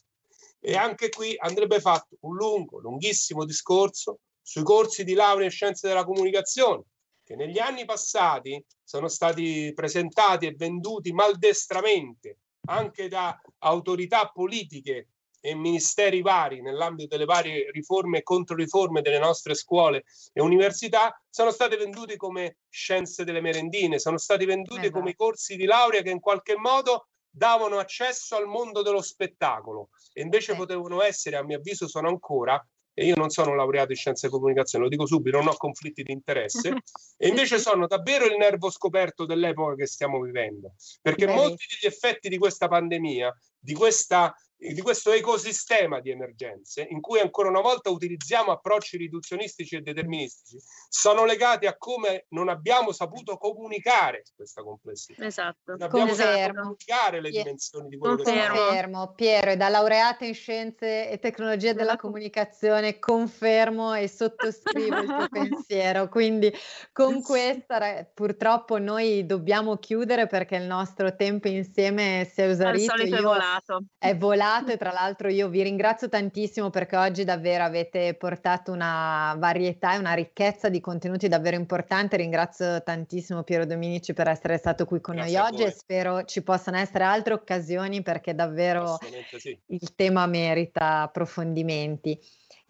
E 0.60 0.76
anche 0.76 1.08
qui 1.08 1.34
andrebbe 1.38 1.80
fatto 1.80 2.16
un 2.20 2.34
lungo, 2.34 2.80
lunghissimo 2.80 3.44
discorso 3.44 4.18
sui 4.42 4.62
corsi 4.62 5.04
di 5.04 5.14
laurea 5.14 5.46
in 5.46 5.50
scienze 5.50 5.88
della 5.88 6.04
comunicazione, 6.04 6.82
che 7.22 7.34
negli 7.34 7.58
anni 7.58 7.86
passati 7.86 8.62
sono 8.82 9.08
stati 9.08 9.72
presentati 9.74 10.46
e 10.46 10.54
venduti 10.54 11.12
maldestramente 11.12 12.38
anche 12.68 13.08
da 13.08 13.38
autorità 13.58 14.28
politiche 14.28 15.08
e 15.40 15.54
ministeri 15.54 16.20
vari 16.20 16.60
nell'ambito 16.60 17.08
delle 17.10 17.24
varie 17.24 17.70
riforme 17.70 18.18
e 18.18 18.22
controriforme 18.22 19.02
delle 19.02 19.18
nostre 19.18 19.54
scuole 19.54 20.04
e 20.32 20.40
università 20.40 21.20
sono 21.30 21.50
state 21.50 21.76
venduti 21.76 22.16
come 22.16 22.58
scienze 22.68 23.24
delle 23.24 23.40
merendine, 23.40 23.98
sono 23.98 24.18
stati 24.18 24.44
venduti 24.44 24.80
esatto. 24.80 24.98
come 24.98 25.14
corsi 25.14 25.56
di 25.56 25.64
laurea 25.64 26.02
che 26.02 26.10
in 26.10 26.20
qualche 26.20 26.56
modo 26.56 27.08
davano 27.30 27.78
accesso 27.78 28.36
al 28.36 28.46
mondo 28.46 28.82
dello 28.82 29.02
spettacolo 29.02 29.90
e 30.12 30.22
invece 30.22 30.56
potevano 30.56 31.02
essere, 31.02 31.36
a 31.36 31.44
mio 31.44 31.58
avviso 31.58 31.86
sono 31.86 32.08
ancora, 32.08 32.60
e 32.98 33.04
io 33.04 33.14
non 33.14 33.30
sono 33.30 33.54
laureato 33.54 33.92
in 33.92 33.96
scienze 33.96 34.26
e 34.26 34.30
comunicazione, 34.30 34.82
lo 34.82 34.90
dico 34.90 35.06
subito, 35.06 35.36
non 35.36 35.46
ho 35.46 35.56
conflitti 35.56 36.02
di 36.02 36.10
interesse, 36.10 36.72
e 37.16 37.28
invece 37.28 37.58
sono 37.60 37.86
davvero 37.86 38.24
il 38.24 38.36
nervo 38.36 38.70
scoperto 38.70 39.24
dell'epoca 39.24 39.76
che 39.76 39.86
stiamo 39.86 40.20
vivendo, 40.20 40.74
perché 41.00 41.26
Beh. 41.26 41.34
molti 41.34 41.64
degli 41.68 41.88
effetti 41.88 42.28
di 42.28 42.38
questa 42.38 42.66
pandemia, 42.66 43.32
di 43.56 43.74
questa 43.74 44.34
di 44.58 44.82
questo 44.82 45.12
ecosistema 45.12 46.00
di 46.00 46.10
emergenze 46.10 46.84
in 46.90 47.00
cui 47.00 47.20
ancora 47.20 47.48
una 47.48 47.60
volta 47.60 47.90
utilizziamo 47.90 48.50
approcci 48.50 48.96
riduzionistici 48.96 49.76
e 49.76 49.82
deterministici 49.82 50.58
sono 50.88 51.24
legati 51.24 51.66
a 51.66 51.76
come 51.76 52.26
non 52.30 52.48
abbiamo 52.48 52.90
saputo 52.90 53.36
comunicare 53.36 54.24
questa 54.34 54.62
complessità. 54.62 55.24
Esatto. 55.24 55.76
Non 55.76 55.82
abbiamo 55.82 56.08
Confermo. 56.08 56.34
saputo 56.34 56.60
comunicare 56.60 57.20
le 57.20 57.30
dimensioni 57.30 57.88
di 57.88 57.98
quello 57.98 58.16
Confermo. 58.16 58.54
che 58.54 58.60
Confermo. 58.60 59.12
Piero, 59.14 59.54
da 59.54 59.68
laureata 59.68 60.24
in 60.24 60.34
scienze 60.34 61.08
e 61.08 61.18
tecnologie 61.20 61.72
della 61.72 61.92
esatto. 61.92 62.08
comunicazione 62.08 62.98
confermo 62.98 63.94
e 63.94 64.08
sottoscrivo 64.08 64.98
il 64.98 65.06
tuo 65.06 65.28
pensiero. 65.30 66.08
Quindi 66.08 66.52
con 66.92 67.22
questa 67.22 68.10
purtroppo 68.12 68.78
noi 68.78 69.24
dobbiamo 69.24 69.76
chiudere 69.76 70.26
perché 70.26 70.56
il 70.56 70.64
nostro 70.64 71.14
tempo 71.14 71.46
insieme 71.46 72.28
si 72.32 72.40
è 72.40 72.48
esaurito. 72.48 72.92
Al 72.92 72.98
solito 72.98 73.14
Io, 73.14 73.20
è 73.20 73.22
volato. 73.22 73.84
È 73.96 74.16
volato 74.16 74.46
parlato 74.48 74.72
e 74.72 74.76
tra 74.78 74.92
l'altro 74.92 75.28
io 75.28 75.48
vi 75.48 75.62
ringrazio 75.62 76.08
tantissimo 76.08 76.70
perché 76.70 76.96
oggi 76.96 77.24
davvero 77.24 77.64
avete 77.64 78.14
portato 78.14 78.72
una 78.72 79.34
varietà 79.38 79.94
e 79.94 79.98
una 79.98 80.14
ricchezza 80.14 80.70
di 80.70 80.80
contenuti 80.80 81.28
davvero 81.28 81.56
importante. 81.56 82.16
Ringrazio 82.16 82.82
tantissimo 82.82 83.42
Piero 83.42 83.66
Dominici 83.66 84.14
per 84.14 84.28
essere 84.28 84.56
stato 84.56 84.86
qui 84.86 85.00
con 85.00 85.16
Grazie 85.16 85.38
noi 85.38 85.46
oggi 85.46 85.62
e 85.64 85.70
spero 85.70 86.24
ci 86.24 86.42
possano 86.42 86.78
essere 86.78 87.04
altre 87.04 87.34
occasioni 87.34 88.02
perché 88.02 88.34
davvero 88.34 88.98
sì. 89.36 89.58
il 89.66 89.94
tema 89.94 90.26
merita 90.26 91.02
approfondimenti. 91.02 92.18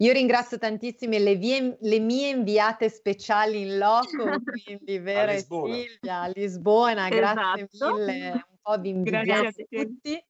Io 0.01 0.11
ringrazio 0.13 0.57
tantissimo 0.57 1.17
le, 1.17 1.35
vie, 1.35 1.77
le, 1.79 1.99
mie 1.99 2.29
inviate 2.29 2.89
speciali 2.89 3.61
in 3.61 3.77
loco, 3.77 4.07
quindi 4.63 4.97
Vera 4.97 5.33
e 5.33 5.39
Silvia 5.39 6.21
a 6.21 6.31
Lisbona, 6.33 7.09
esatto. 7.09 7.65
grazie 7.65 7.67
mille, 7.93 8.31
un 8.31 8.57
po' 8.61 8.79
vi 8.79 8.89
invidiamo 8.89 9.49
tutti. 9.51 10.23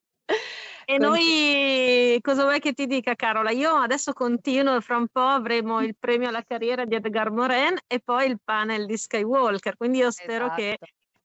E 0.91 0.97
noi, 0.97 2.17
cosa 2.19 2.41
vuoi 2.45 2.59
che 2.59 2.73
ti 2.73 2.87
dica 2.87 3.13
Carola? 3.13 3.51
Io 3.51 3.75
adesso 3.75 4.11
continuo 4.11 4.81
fra 4.81 4.97
un 4.97 5.07
po' 5.07 5.21
avremo 5.21 5.81
il 5.81 5.95
premio 5.95 6.29
alla 6.29 6.41
carriera 6.41 6.83
di 6.83 6.95
Edgar 6.95 7.29
Morin 7.29 7.77
e 7.85 7.99
poi 7.99 8.25
il 8.25 8.39
panel 8.43 8.87
di 8.87 8.97
Skywalker, 8.97 9.77
quindi 9.77 9.99
io 9.99 10.09
spero 10.09 10.45
esatto. 10.45 10.59
che 10.59 10.77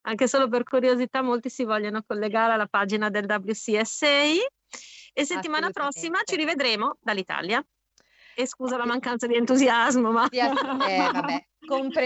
anche 0.02 0.28
solo 0.28 0.48
per 0.48 0.64
curiosità 0.64 1.22
molti 1.22 1.48
si 1.48 1.64
vogliano 1.64 2.02
collegare 2.06 2.52
alla 2.52 2.66
pagina 2.66 3.08
del 3.08 3.24
WCSA 3.26 4.34
e 5.14 5.24
settimana 5.24 5.70
prossima 5.70 6.20
ci 6.24 6.36
rivedremo 6.36 6.98
dall'Italia. 7.00 7.64
E 8.34 8.46
scusa 8.46 8.76
la 8.76 8.84
mancanza 8.84 9.26
di 9.26 9.34
entusiasmo, 9.34 10.10
ma... 10.10 10.28
Eh, 10.28 11.10
vabbè, 11.10 11.46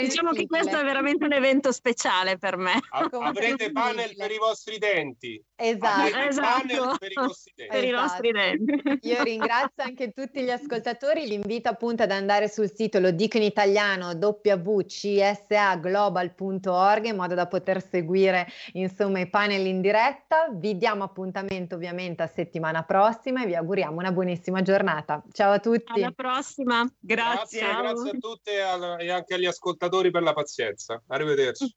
diciamo 0.01 0.33
che 0.33 0.47
questo 0.47 0.79
è 0.79 0.85
veramente 0.85 1.25
un 1.25 1.33
evento 1.33 1.73
speciale 1.73 2.39
per 2.39 2.57
me. 2.57 2.79
Avrete 2.91 3.73
panel 3.73 4.15
per 4.17 4.31
i 4.31 4.39
vostri 4.39 4.79
denti. 4.79 5.45
Esatto. 5.57 6.17
esatto. 6.17 6.97
per 6.99 7.11
i 7.11 7.15
vostri 7.15 7.53
denti. 7.55 7.69
Per 7.69 7.85
esatto. 7.85 7.85
i 7.85 7.91
nostri 7.91 8.31
denti. 8.31 8.81
Io 9.09 9.23
ringrazio 9.23 9.83
anche 9.83 10.13
tutti 10.13 10.43
gli 10.43 10.51
ascoltatori, 10.51 11.27
li 11.27 11.35
invito 11.35 11.69
appunto 11.69 12.05
ad 12.05 12.13
andare 12.13 12.49
sul 12.49 12.73
sito, 12.73 13.01
lo 13.01 13.11
dico 13.11 13.39
in 13.39 13.43
italiano, 13.43 14.11
www.csaglobal.org 14.11 17.05
in 17.07 17.17
modo 17.17 17.35
da 17.35 17.47
poter 17.47 17.83
seguire 17.83 18.47
insomma 18.73 19.21
i 19.21 19.29
panel 19.29 19.67
in 19.67 19.81
diretta. 19.81 20.49
Vi 20.53 20.77
diamo 20.77 21.05
appuntamento 21.05 21.75
ovviamente 21.75 22.23
a 22.23 22.27
settimana 22.27 22.85
prossima 22.85 23.43
e 23.43 23.47
vi 23.47 23.57
auguriamo 23.57 23.99
una 23.99 24.13
buonissima 24.13 24.63
giornata. 24.63 25.23
Ciao 25.33 25.53
a 25.53 25.59
tutti. 25.59 26.01
Alla 26.01 26.13
prossima. 26.13 26.89
Grazie. 27.01 27.37
Grazie, 27.39 27.83
grazie 27.83 28.11
a 28.11 28.17
tutti 28.19 28.51
e 28.51 29.11
anche 29.11 29.35
agli 29.35 29.47
ascoltatori 29.49 30.11
per 30.11 30.23
la 30.23 30.33
pazienza. 30.33 31.03
Arrivederci. 31.09 31.77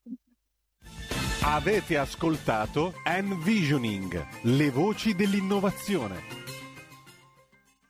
Avete 1.44 1.98
ascoltato 1.98 2.94
Envisioning, 3.04 4.44
le 4.44 4.70
voci 4.70 5.16
dell'innovazione 5.16 6.41